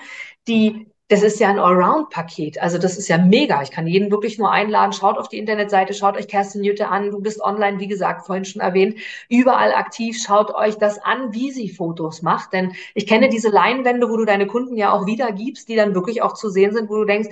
die 0.47 0.85
das 1.07 1.21
ist 1.21 1.39
ja 1.39 1.49
ein 1.49 1.59
Allround-Paket. 1.59 2.59
Also 2.61 2.79
das 2.79 2.97
ist 2.97 3.07
ja 3.07 3.19
mega. 3.19 3.61
Ich 3.61 3.69
kann 3.69 3.85
jeden 3.85 4.09
wirklich 4.09 4.39
nur 4.39 4.51
einladen. 4.51 4.91
Schaut 4.91 5.19
auf 5.19 5.29
die 5.29 5.37
Internetseite, 5.37 5.93
schaut 5.93 6.17
euch 6.17 6.27
Kerstin 6.27 6.63
Jütte 6.63 6.87
an. 6.87 7.11
Du 7.11 7.21
bist 7.21 7.41
online, 7.41 7.79
wie 7.79 7.87
gesagt, 7.87 8.25
vorhin 8.25 8.43
schon 8.45 8.61
erwähnt, 8.61 8.97
überall 9.29 9.73
aktiv. 9.73 10.17
Schaut 10.19 10.53
euch 10.55 10.77
das 10.77 10.97
an, 10.97 11.31
wie 11.31 11.51
sie 11.51 11.69
Fotos 11.69 12.23
macht. 12.23 12.53
Denn 12.53 12.73
ich 12.95 13.05
kenne 13.05 13.29
diese 13.29 13.49
Leinwände, 13.49 14.09
wo 14.09 14.17
du 14.17 14.25
deine 14.25 14.47
Kunden 14.47 14.77
ja 14.77 14.91
auch 14.93 15.05
wiedergibst, 15.05 15.69
die 15.69 15.75
dann 15.75 15.93
wirklich 15.93 16.23
auch 16.23 16.33
zu 16.33 16.49
sehen 16.49 16.73
sind, 16.73 16.89
wo 16.89 16.95
du 16.95 17.05
denkst, 17.05 17.29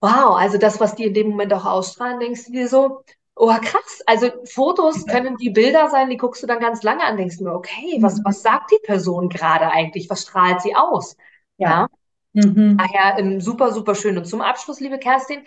wow, 0.00 0.36
also 0.36 0.58
das, 0.58 0.80
was 0.80 0.94
die 0.94 1.04
in 1.04 1.14
dem 1.14 1.30
Moment 1.30 1.52
auch 1.54 1.64
ausstrahlen, 1.64 2.20
denkst 2.20 2.46
du 2.46 2.52
dir 2.52 2.68
so, 2.68 3.02
oh 3.36 3.48
krass, 3.62 4.02
also 4.06 4.28
Fotos 4.44 5.06
können 5.06 5.36
die 5.38 5.50
Bilder 5.50 5.88
sein, 5.90 6.10
die 6.10 6.16
guckst 6.18 6.42
du 6.42 6.46
dann 6.46 6.60
ganz 6.60 6.82
lange 6.82 7.04
an, 7.04 7.16
denkst 7.16 7.38
du 7.38 7.44
mir, 7.44 7.54
okay, 7.54 7.98
was, 8.00 8.20
was 8.24 8.42
sagt 8.42 8.70
die 8.72 8.80
Person 8.84 9.28
gerade 9.30 9.70
eigentlich? 9.70 10.10
Was 10.10 10.22
strahlt 10.22 10.60
sie 10.60 10.76
aus? 10.76 11.16
ja? 11.58 11.70
ja? 11.82 11.88
Mhm. 12.34 12.76
Daher 12.76 13.18
ähm, 13.18 13.40
super, 13.40 13.72
super 13.72 13.94
schön. 13.94 14.18
Und 14.18 14.26
zum 14.26 14.40
Abschluss, 14.40 14.80
liebe 14.80 14.98
Kerstin, 14.98 15.44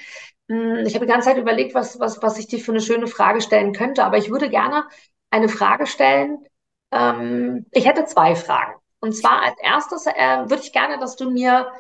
mh, 0.48 0.78
hm, 0.80 0.86
ich 0.86 0.96
habe 0.96 1.06
die 1.06 1.12
ganze 1.12 1.28
Zeit 1.30 1.38
überlegt, 1.38 1.76
was, 1.76 2.00
was, 2.00 2.22
was 2.22 2.40
ich 2.40 2.48
dir 2.48 2.60
für 2.60 2.72
eine 2.72 2.82
schöne 2.82 3.08
Frage 3.08 3.42
stellen 3.42 3.74
könnte, 3.74 4.04
aber 4.04 4.18
ich 4.18 4.32
würde 4.32 4.50
gerne 4.50 4.86
eine 5.30 5.50
Frage 5.50 5.86
stellen. 5.86 6.46
Ähm, 6.92 7.66
ich 7.72 7.86
hätte 7.86 8.06
zwei 8.06 8.36
Fragen. 8.36 8.76
Und 9.00 9.14
zwar 9.14 9.44
als 9.44 9.60
erstes 9.62 10.08
äh, 10.08 10.50
würde 10.50 10.64
ich 10.64 10.72
gerne, 10.72 10.98
dass 10.98 11.16
du 11.18 11.30
mir 11.30 11.72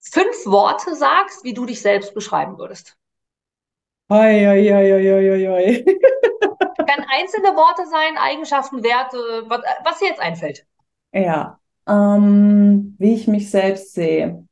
fünf 0.00 0.46
Worte 0.46 0.94
sagst, 0.94 1.44
wie 1.44 1.54
du 1.54 1.66
dich 1.66 1.82
selbst 1.82 2.14
beschreiben 2.14 2.58
würdest. 2.58 2.96
Oi, 4.08 4.46
oi, 4.48 4.72
oi, 4.72 4.92
oi, 4.92 5.30
oi, 5.30 5.48
oi. 5.48 5.84
Kann 6.78 7.04
einzelne 7.10 7.48
Worte 7.56 7.86
sein, 7.86 8.16
Eigenschaften, 8.16 8.82
Werte, 8.82 9.44
was, 9.48 9.60
was 9.84 9.98
dir 9.98 10.08
jetzt 10.08 10.20
einfällt. 10.20 10.64
Ja, 11.12 11.58
ähm, 11.88 12.96
wie 12.98 13.14
ich 13.14 13.28
mich 13.28 13.50
selbst 13.50 13.94
sehe. 13.94 14.44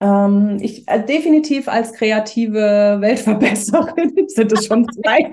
Ähm, 0.00 0.58
ich 0.60 0.86
äh, 0.88 1.04
definitiv 1.04 1.68
als 1.68 1.92
kreative 1.92 2.98
Weltverbesserin 3.00 4.12
sind 4.28 4.52
es 4.52 4.66
schon 4.66 4.86
zwei. 4.92 5.18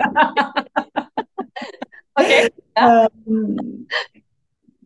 okay. 2.15 2.49
Ja. 2.77 3.07
Ähm, 3.27 3.87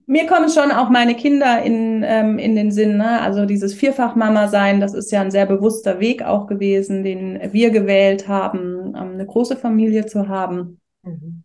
mir 0.05 0.25
kommen 0.25 0.49
schon 0.49 0.71
auch 0.71 0.89
meine 0.89 1.15
Kinder 1.15 1.61
in, 1.61 2.03
ähm, 2.03 2.39
in 2.39 2.55
den 2.55 2.71
Sinn. 2.71 2.97
Ne? 2.97 3.21
Also 3.21 3.45
dieses 3.45 3.75
Vierfach-Mama 3.75 4.47
sein, 4.47 4.81
das 4.81 4.95
ist 4.95 5.11
ja 5.11 5.21
ein 5.21 5.29
sehr 5.29 5.45
bewusster 5.45 5.99
Weg 5.99 6.23
auch 6.23 6.47
gewesen, 6.47 7.03
den 7.03 7.53
wir 7.53 7.69
gewählt 7.69 8.27
haben, 8.27 8.95
ähm, 8.95 9.13
eine 9.13 9.27
große 9.27 9.55
Familie 9.55 10.07
zu 10.07 10.27
haben. 10.27 10.81
Mhm. 11.03 11.43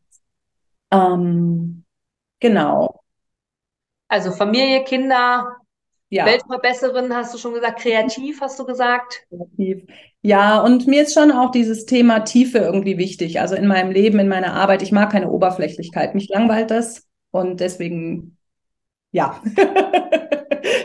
Ähm, 0.91 1.85
genau. 2.41 3.04
Also 4.09 4.31
Familie, 4.31 4.85
Kinder, 4.85 5.57
ja. 6.15 6.27
Weltverbesserin, 6.27 7.15
hast 7.15 7.35
du 7.35 7.39
schon 7.39 7.55
gesagt, 7.55 7.81
kreativ, 7.81 8.41
hast 8.41 8.59
du 8.59 8.65
gesagt. 8.65 9.27
Kreativ. 9.29 9.85
Ja, 10.23 10.61
und 10.61 10.87
mir 10.87 11.03
ist 11.03 11.15
schon 11.15 11.33
auch 11.33 11.51
dieses 11.51 11.87
Thema 11.87 12.21
Tiefe 12.21 12.59
irgendwie 12.59 12.99
wichtig. 12.99 13.41
Also 13.41 13.57
in 13.57 13.67
meinem 13.67 13.91
Leben, 13.91 14.19
in 14.19 14.29
meiner 14.29 14.55
Arbeit, 14.55 14.83
ich 14.83 14.93
mag 14.93 15.11
keine 15.11 15.31
Oberflächlichkeit. 15.31 16.15
Mich 16.15 16.29
langweilt 16.29 16.71
das 16.71 17.07
und 17.31 17.61
deswegen, 17.61 18.39
ja, 19.11 19.43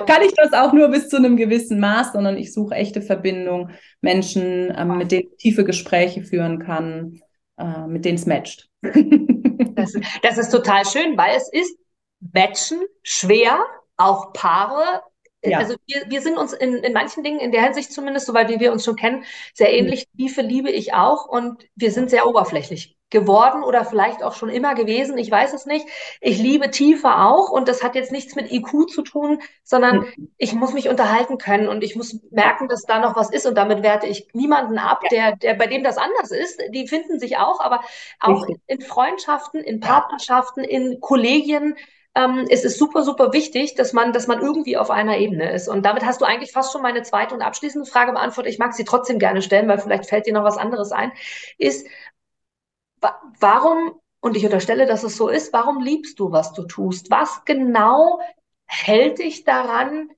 kann 0.08 0.24
ich 0.26 0.34
das 0.36 0.54
auch 0.54 0.74
nur 0.74 0.90
bis 0.90 1.10
zu 1.10 1.18
einem 1.18 1.38
gewissen 1.38 1.80
Maß, 1.80 2.14
sondern 2.14 2.38
ich 2.38 2.54
suche 2.54 2.76
echte 2.76 3.02
Verbindung, 3.02 3.70
Menschen, 4.02 4.74
ähm, 4.76 4.98
mit 4.98 5.12
denen 5.12 5.30
ich 5.32 5.38
tiefe 5.38 5.64
Gespräche 5.64 6.24
führen 6.24 6.60
kann, 6.60 7.22
äh, 7.58 7.88
mit 7.88 8.04
denen 8.04 8.18
es 8.18 8.26
matcht. 8.26 8.68
das, 8.82 9.94
das 10.24 10.38
ist 10.38 10.50
total 10.50 10.86
schön, 10.86 11.18
weil 11.18 11.38
es 11.38 11.50
ist 11.54 11.79
Matchen 12.20 12.82
schwer, 13.04 13.66
auch 13.98 14.34
Paare. 14.34 15.04
Ja. 15.44 15.60
Also 15.60 15.76
wir, 15.86 16.04
wir 16.08 16.22
sind 16.22 16.38
uns 16.38 16.54
in, 16.54 16.76
in 16.76 16.94
manchen 16.94 17.24
Dingen, 17.24 17.40
in 17.40 17.52
der 17.52 17.64
Hinsicht 17.64 17.94
zumindest, 17.94 18.26
soweit 18.26 18.50
wie 18.50 18.60
wir 18.60 18.72
uns 18.72 18.84
schon 18.84 18.96
kennen, 18.96 19.24
sehr 19.54 19.74
ähnlich. 19.74 20.08
Mhm. 20.14 20.18
Tiefe 20.18 20.42
liebe 20.42 20.70
ich 20.70 20.94
auch 20.94 21.28
und 21.28 21.66
wir 21.76 21.92
sind 21.92 22.10
sehr 22.10 22.28
oberflächlich 22.28 22.98
geworden 23.10 23.64
oder 23.64 23.86
vielleicht 23.86 24.22
auch 24.22 24.36
schon 24.36 24.50
immer 24.50 24.76
gewesen. 24.76 25.18
Ich 25.18 25.32
weiß 25.32 25.54
es 25.54 25.66
nicht. 25.66 25.88
Ich 26.22 26.38
liebe 26.38 26.70
Tiefe 26.70 27.16
auch 27.16 27.50
und 27.50 27.68
das 27.68 27.84
hat 27.84 27.96
jetzt 27.96 28.12
nichts 28.12 28.36
mit 28.36 28.52
IQ 28.52 28.90
zu 28.90 29.02
tun, 29.02 29.42
sondern 29.64 30.00
mhm. 30.00 30.32
ich 30.38 30.54
muss 30.54 30.74
mich 30.74 30.90
unterhalten 30.90 31.38
können 31.38 31.68
und 31.68 31.84
ich 31.84 31.96
muss 31.96 32.20
merken, 32.32 32.68
dass 32.68 32.84
da 32.84 33.00
noch 33.00 33.16
was 33.16 33.32
ist 33.32 33.48
und 33.48 33.56
damit 33.56 33.82
werte 33.82 34.08
ich 34.08 34.28
niemanden 34.34 34.78
ab, 34.78 35.02
der, 35.12 35.36
der 35.38 35.56
bei 35.56 35.68
dem 35.68 35.84
das 35.84 35.98
anders 35.98 36.32
ist. 36.32 36.62
Die 36.72 36.88
finden 36.88 37.20
sich 37.20 37.38
auch, 37.38 37.60
aber 37.62 37.82
auch 38.20 38.48
Richtig. 38.48 38.62
in 38.68 38.82
Freundschaften, 38.82 39.62
in 39.62 39.80
Partnerschaften, 39.80 40.64
in 40.64 41.00
Kollegien 41.00 41.76
ähm, 42.20 42.46
es 42.50 42.66
ist 42.66 42.78
super, 42.78 43.04
super 43.04 43.32
wichtig, 43.34 43.76
dass 43.76 43.94
man, 43.94 44.12
dass 44.12 44.28
man 44.28 44.42
irgendwie 44.42 44.78
auf 44.78 44.90
einer 44.92 45.18
Ebene 45.18 45.52
ist. 45.54 45.68
Und 45.70 45.86
damit 45.86 46.06
hast 46.06 46.22
du 46.22 46.26
eigentlich 46.26 46.52
fast 46.52 46.74
schon 46.74 46.82
meine 46.82 47.04
zweite 47.04 47.34
und 47.34 47.42
abschließende 47.42 47.90
Frage 47.90 48.12
beantwortet. 48.12 48.52
Ich 48.52 48.60
mag 48.60 48.74
sie 48.74 48.84
trotzdem 48.84 49.20
gerne 49.20 49.42
stellen, 49.42 49.68
weil 49.70 49.80
vielleicht 49.80 50.08
fällt 50.10 50.26
dir 50.26 50.34
noch 50.34 50.44
was 50.44 50.58
anderes 50.58 50.92
ein. 50.92 51.12
Ist, 51.58 51.88
wa 53.02 53.20
warum, 53.40 54.00
und 54.20 54.36
ich 54.36 54.44
unterstelle, 54.44 54.86
dass 54.86 55.04
es 55.04 55.16
so 55.16 55.30
ist, 55.30 55.54
warum 55.54 55.82
liebst 55.82 56.20
du, 56.20 56.32
was 56.32 56.54
du 56.54 56.64
tust? 56.64 57.10
Was 57.10 57.46
genau 57.46 58.20
hält 58.66 59.20
dich 59.20 59.46
daran, 59.46 60.10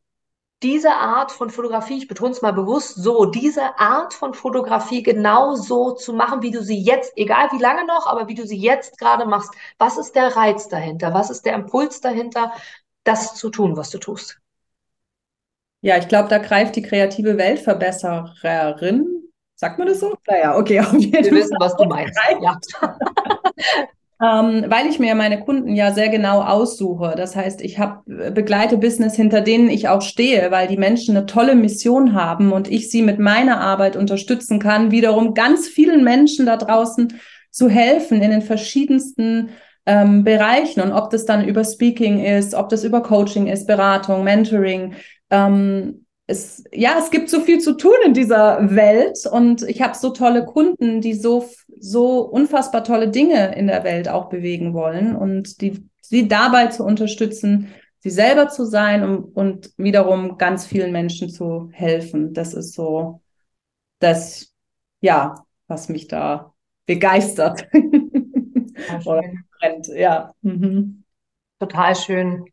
diese 0.64 0.92
Art 0.92 1.32
von 1.32 1.50
Fotografie, 1.50 1.98
ich 1.98 2.08
betone 2.08 2.32
es 2.32 2.42
mal 2.42 2.54
bewusst 2.54 2.96
so, 2.96 3.26
diese 3.26 3.80
Art 3.80 4.14
von 4.14 4.34
Fotografie 4.34 5.02
genau 5.02 5.56
so 5.56 5.92
zu 5.92 6.14
machen, 6.14 6.42
wie 6.42 6.52
du 6.52 6.62
sie 6.62 6.80
jetzt, 6.80 7.14
egal 7.16 7.50
wie 7.52 7.62
lange 7.62 7.86
noch, 7.86 8.06
aber 8.08 8.28
wie 8.28 8.36
du 8.36 8.46
sie 8.46 8.58
jetzt 8.58 9.00
gerade 9.00 9.26
machst. 9.26 9.52
Was 9.80 9.98
ist 9.98 10.16
der 10.16 10.36
Reiz 10.36 10.68
dahinter? 10.68 11.14
Was 11.14 11.30
ist 11.30 11.46
der 11.46 11.54
Impuls 11.56 12.02
dahinter, 12.02 12.52
das 13.04 13.36
zu 13.36 13.50
tun, 13.50 13.76
was 13.76 13.90
du 13.90 13.98
tust? 13.98 14.40
Ja, 15.82 15.98
ich 15.98 16.08
glaube, 16.08 16.30
da 16.30 16.38
greift 16.38 16.76
die 16.76 16.84
kreative 16.84 17.38
Weltverbesserin. 17.38 19.32
Sagt 19.56 19.80
man 19.80 19.88
das 19.88 20.00
so? 20.00 20.16
Naja, 20.28 20.56
okay, 20.58 20.80
auf 20.82 20.94
jeden 20.94 21.12
Fall. 21.12 21.24
Wir 21.24 21.32
wissen, 21.32 21.58
was 21.60 21.76
du 21.76 21.86
meinst. 21.86 22.20
Ja. 22.40 22.60
Ähm, 24.22 24.66
weil 24.68 24.86
ich 24.88 25.00
mir 25.00 25.16
meine 25.16 25.40
Kunden 25.40 25.74
ja 25.74 25.94
sehr 25.94 26.10
genau 26.10 26.42
aussuche. 26.42 27.16
Das 27.18 27.36
heißt, 27.36 27.62
ich 27.62 27.80
habe 27.80 28.04
äh, 28.08 28.30
begleite 28.30 28.78
Business, 28.78 29.16
hinter 29.16 29.42
denen 29.42 29.68
ich 29.68 29.88
auch 29.88 30.04
stehe, 30.04 30.52
weil 30.52 30.68
die 30.68 30.78
Menschen 30.78 31.18
eine 31.18 31.26
tolle 31.26 31.56
Mission 31.56 32.14
haben 32.14 32.52
und 32.52 32.70
ich 32.70 32.92
sie 32.92 33.02
mit 33.02 33.18
meiner 33.18 33.60
Arbeit 33.60 33.96
unterstützen 33.96 34.60
kann, 34.60 34.92
wiederum 34.92 35.34
ganz 35.34 35.68
vielen 35.68 36.04
Menschen 36.04 36.46
da 36.46 36.58
draußen 36.58 37.20
zu 37.50 37.68
helfen 37.68 38.22
in 38.22 38.30
den 38.30 38.44
verschiedensten 38.44 39.50
ähm, 39.88 40.24
Bereichen. 40.24 40.82
Und 40.82 40.92
ob 40.92 41.10
das 41.10 41.26
dann 41.26 41.48
über 41.48 41.64
Speaking 41.64 42.24
ist, 42.24 42.54
ob 42.54 42.70
das 42.70 42.84
über 42.84 43.02
Coaching 43.02 43.48
ist, 43.48 43.66
Beratung, 43.66 44.24
Mentoring. 44.24 44.94
Ähm, 45.32 46.06
es, 46.32 46.64
ja, 46.72 46.98
es 46.98 47.12
gibt 47.12 47.30
so 47.30 47.42
viel 47.42 47.60
zu 47.60 47.78
tun 47.78 47.94
in 48.06 48.14
dieser 48.14 48.76
Welt 48.76 49.20
und 49.32 49.64
ich 49.64 49.82
habe 49.82 49.96
so 49.96 50.10
tolle 50.12 50.46
Kunden, 50.46 51.02
die 51.02 51.14
so 51.14 51.50
so 51.80 52.22
unfassbar 52.22 52.84
tolle 52.84 53.10
Dinge 53.10 53.56
in 53.56 53.68
der 53.68 53.84
Welt 53.84 54.08
auch 54.08 54.30
bewegen 54.30 54.74
wollen 54.74 55.16
und 55.16 55.62
die, 55.62 55.90
sie 56.02 56.28
dabei 56.28 56.68
zu 56.68 56.84
unterstützen, 56.84 57.74
sie 58.00 58.12
selber 58.12 58.50
zu 58.50 58.66
sein 58.66 59.04
und, 59.04 59.36
und 59.36 59.72
wiederum 59.78 60.38
ganz 60.38 60.66
vielen 60.66 60.92
Menschen 60.92 61.30
zu 61.30 61.70
helfen. 61.72 62.34
Das 62.34 62.54
ist 62.54 62.74
so 62.74 63.22
das, 64.00 64.54
ja, 65.02 65.44
was 65.68 65.90
mich 65.90 66.08
da 66.08 66.54
begeistert. 66.86 67.68
Oder 69.06 69.24
brennt, 69.60 69.88
ja. 69.88 70.34
Mhm. 70.42 71.04
Total 71.60 71.96
schön. 71.96 72.46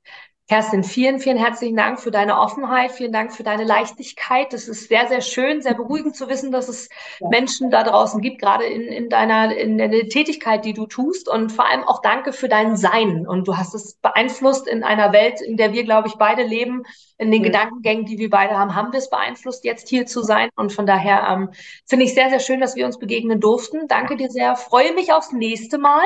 Kerstin, 0.49 0.83
vielen, 0.83 1.21
vielen 1.21 1.37
herzlichen 1.37 1.77
Dank 1.77 2.01
für 2.01 2.11
deine 2.11 2.39
Offenheit, 2.39 2.93
vielen 2.93 3.13
Dank 3.13 3.35
für 3.35 3.43
deine 3.43 3.65
Leichtigkeit. 3.65 4.55
Es 4.55 4.67
ist 4.67 4.89
sehr, 4.89 5.07
sehr 5.07 5.21
schön, 5.21 5.61
sehr 5.61 5.75
beruhigend 5.75 6.17
zu 6.17 6.27
wissen, 6.31 6.53
dass 6.53 6.69
es 6.69 6.89
ja. 7.21 7.29
Menschen 7.29 7.71
da 7.71 7.85
draußen 7.85 8.23
gibt, 8.23 8.41
gerade 8.41 8.65
in, 8.65 8.85
in 8.85 9.11
deiner 9.11 9.55
in 9.55 9.77
der 9.77 9.91
Tätigkeit, 10.09 10.65
die 10.65 10.73
du 10.73 10.87
tust. 10.87 11.29
Und 11.29 11.53
vor 11.53 11.67
allem 11.67 11.85
auch 11.85 12.01
danke 12.01 12.33
für 12.33 12.49
dein 12.49 12.79
Sein. 12.79 13.27
Und 13.29 13.47
du 13.47 13.59
hast 13.59 13.75
es 13.75 13.97
beeinflusst 13.97 14.67
in 14.67 14.85
einer 14.85 15.13
Welt, 15.13 15.43
in 15.43 15.59
der 15.59 15.75
wir, 15.75 15.85
glaube 15.85 16.09
ich, 16.09 16.15
beide 16.15 16.45
leben, 16.45 16.85
in 17.19 17.33
den 17.33 17.41
mhm. 17.41 17.47
Gedankengängen, 17.47 18.07
die 18.07 18.19
wir 18.19 18.31
beide 18.31 18.57
haben, 18.57 18.75
haben 18.75 18.93
wir 18.93 18.99
es 19.01 19.11
beeinflusst, 19.11 19.65
jetzt 19.65 19.89
hier 19.89 20.07
zu 20.07 20.23
sein. 20.23 20.49
Und 20.55 20.73
von 20.73 20.87
daher 20.87 21.27
ähm, 21.29 21.51
finde 21.85 22.05
ich 22.05 22.15
sehr, 22.15 22.31
sehr 22.31 22.41
schön, 22.41 22.61
dass 22.61 22.77
wir 22.77 22.87
uns 22.87 22.99
begegnen 22.99 23.41
durften. 23.41 23.89
Danke 23.89 24.17
dir 24.17 24.31
sehr. 24.31 24.57
Freue 24.57 24.95
mich 24.95 25.13
aufs 25.13 25.33
nächste 25.33 25.79
Mal. 25.79 26.05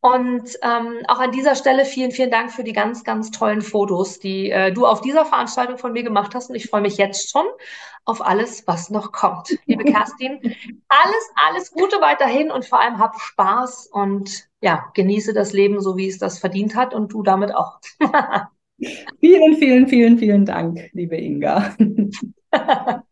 Und 0.00 0.58
ähm, 0.62 1.04
auch 1.06 1.20
an 1.20 1.32
dieser 1.32 1.54
Stelle 1.54 1.84
vielen, 1.84 2.10
vielen 2.10 2.30
Dank 2.30 2.50
für 2.50 2.64
die 2.64 2.72
ganz, 2.72 3.04
ganz 3.04 3.30
tollen 3.30 3.60
Fotos, 3.68 4.18
die 4.18 4.50
äh, 4.50 4.72
du 4.72 4.86
auf 4.86 5.00
dieser 5.00 5.24
Veranstaltung 5.24 5.78
von 5.78 5.92
mir 5.92 6.02
gemacht 6.02 6.34
hast. 6.34 6.50
Und 6.50 6.56
ich 6.56 6.68
freue 6.68 6.80
mich 6.80 6.96
jetzt 6.96 7.30
schon 7.30 7.46
auf 8.04 8.24
alles, 8.24 8.66
was 8.66 8.90
noch 8.90 9.12
kommt. 9.12 9.58
Liebe 9.66 9.84
Kerstin, 9.92 10.40
alles, 10.88 11.30
alles 11.34 11.70
Gute 11.70 12.00
weiterhin 12.00 12.50
und 12.50 12.64
vor 12.64 12.80
allem 12.80 12.98
hab 12.98 13.20
Spaß 13.20 13.88
und 13.92 14.48
ja, 14.60 14.90
genieße 14.94 15.32
das 15.32 15.52
Leben 15.52 15.80
so, 15.80 15.96
wie 15.96 16.08
es 16.08 16.18
das 16.18 16.38
verdient 16.38 16.74
hat 16.74 16.94
und 16.94 17.12
du 17.12 17.22
damit 17.22 17.54
auch. 17.54 17.78
vielen, 19.20 19.56
vielen, 19.56 19.88
vielen, 19.88 20.18
vielen 20.18 20.44
Dank, 20.44 20.90
liebe 20.92 21.16
Inga. 21.16 21.76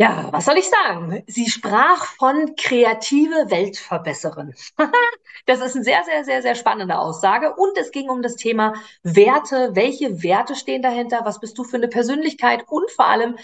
Ja, 0.00 0.28
was 0.30 0.44
soll 0.44 0.56
ich 0.58 0.68
sagen? 0.68 1.24
Sie 1.26 1.50
sprach 1.50 2.04
von 2.04 2.54
kreative 2.54 3.50
Weltverbesserin. 3.50 4.54
das 5.46 5.60
ist 5.60 5.74
eine 5.74 5.84
sehr, 5.84 6.04
sehr, 6.04 6.24
sehr, 6.24 6.40
sehr 6.40 6.54
spannende 6.54 6.96
Aussage. 6.96 7.52
Und 7.56 7.76
es 7.76 7.90
ging 7.90 8.08
um 8.08 8.22
das 8.22 8.36
Thema 8.36 8.74
Werte. 9.02 9.70
Welche 9.74 10.22
Werte 10.22 10.54
stehen 10.54 10.82
dahinter? 10.82 11.22
Was 11.24 11.40
bist 11.40 11.58
du 11.58 11.64
für 11.64 11.78
eine 11.78 11.88
Persönlichkeit? 11.88 12.62
Und 12.68 12.88
vor 12.92 13.06
allem, 13.06 13.38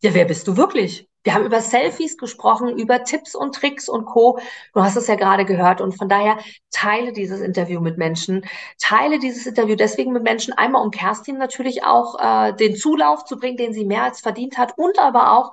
ja, 0.00 0.14
wer 0.14 0.26
bist 0.26 0.46
du 0.46 0.56
wirklich? 0.56 1.08
Wir 1.24 1.34
haben 1.34 1.44
über 1.44 1.60
Selfies 1.60 2.16
gesprochen, 2.16 2.78
über 2.78 3.02
Tipps 3.04 3.34
und 3.34 3.54
Tricks 3.56 3.88
und 3.88 4.06
Co. 4.06 4.38
Du 4.72 4.82
hast 4.82 4.96
es 4.96 5.08
ja 5.08 5.16
gerade 5.16 5.44
gehört. 5.44 5.80
Und 5.80 5.98
von 5.98 6.08
daher 6.08 6.38
teile 6.70 7.12
dieses 7.12 7.40
Interview 7.40 7.80
mit 7.80 7.98
Menschen. 7.98 8.46
Teile 8.78 9.18
dieses 9.18 9.44
Interview 9.44 9.74
deswegen 9.74 10.12
mit 10.12 10.22
Menschen. 10.22 10.54
Einmal, 10.54 10.82
um 10.82 10.92
Kerstin 10.92 11.36
natürlich 11.36 11.82
auch 11.84 12.18
äh, 12.20 12.54
den 12.54 12.76
Zulauf 12.76 13.24
zu 13.24 13.38
bringen, 13.38 13.56
den 13.56 13.72
sie 13.72 13.84
mehr 13.84 14.04
als 14.04 14.20
verdient 14.20 14.56
hat. 14.56 14.78
Und 14.78 14.98
aber 15.00 15.32
auch, 15.32 15.52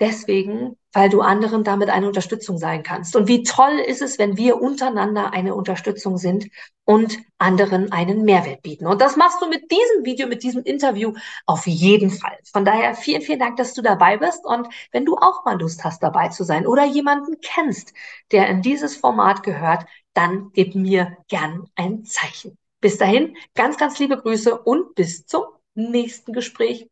deswegen, 0.00 0.76
weil 0.92 1.08
du 1.08 1.20
anderen 1.20 1.62
damit 1.62 1.88
eine 1.88 2.08
Unterstützung 2.08 2.58
sein 2.58 2.82
kannst. 2.82 3.14
Und 3.14 3.28
wie 3.28 3.42
toll 3.42 3.78
ist 3.86 4.02
es, 4.02 4.18
wenn 4.18 4.36
wir 4.36 4.60
untereinander 4.60 5.32
eine 5.32 5.54
Unterstützung 5.54 6.16
sind 6.16 6.48
und 6.84 7.18
anderen 7.38 7.92
einen 7.92 8.24
Mehrwert 8.24 8.62
bieten. 8.62 8.86
Und 8.86 9.00
das 9.00 9.16
machst 9.16 9.40
du 9.40 9.48
mit 9.48 9.70
diesem 9.70 10.04
Video, 10.04 10.26
mit 10.26 10.42
diesem 10.42 10.64
Interview 10.64 11.12
auf 11.46 11.66
jeden 11.66 12.10
Fall. 12.10 12.36
Von 12.50 12.64
daher 12.64 12.94
vielen, 12.94 13.22
vielen 13.22 13.38
Dank, 13.38 13.56
dass 13.56 13.74
du 13.74 13.82
dabei 13.82 14.16
bist. 14.16 14.44
Und 14.44 14.68
wenn 14.90 15.04
du 15.04 15.16
auch 15.16 15.44
mal 15.44 15.60
Lust 15.60 15.84
hast, 15.84 16.02
dabei 16.02 16.28
zu 16.28 16.42
sein 16.42 16.66
oder 16.66 16.84
jemanden 16.84 17.36
kennst, 17.40 17.92
der 18.32 18.48
in 18.48 18.62
dieses 18.62 18.96
Format 18.96 19.42
gehört, 19.42 19.84
dann 20.14 20.50
gib 20.54 20.74
mir 20.74 21.16
gern 21.28 21.66
ein 21.76 22.04
Zeichen. 22.04 22.58
Bis 22.80 22.98
dahin, 22.98 23.36
ganz, 23.54 23.76
ganz 23.76 23.98
liebe 23.98 24.16
Grüße 24.16 24.58
und 24.58 24.94
bis 24.94 25.26
zum 25.26 25.44
nächsten 25.74 26.32
Gespräch. 26.32 26.88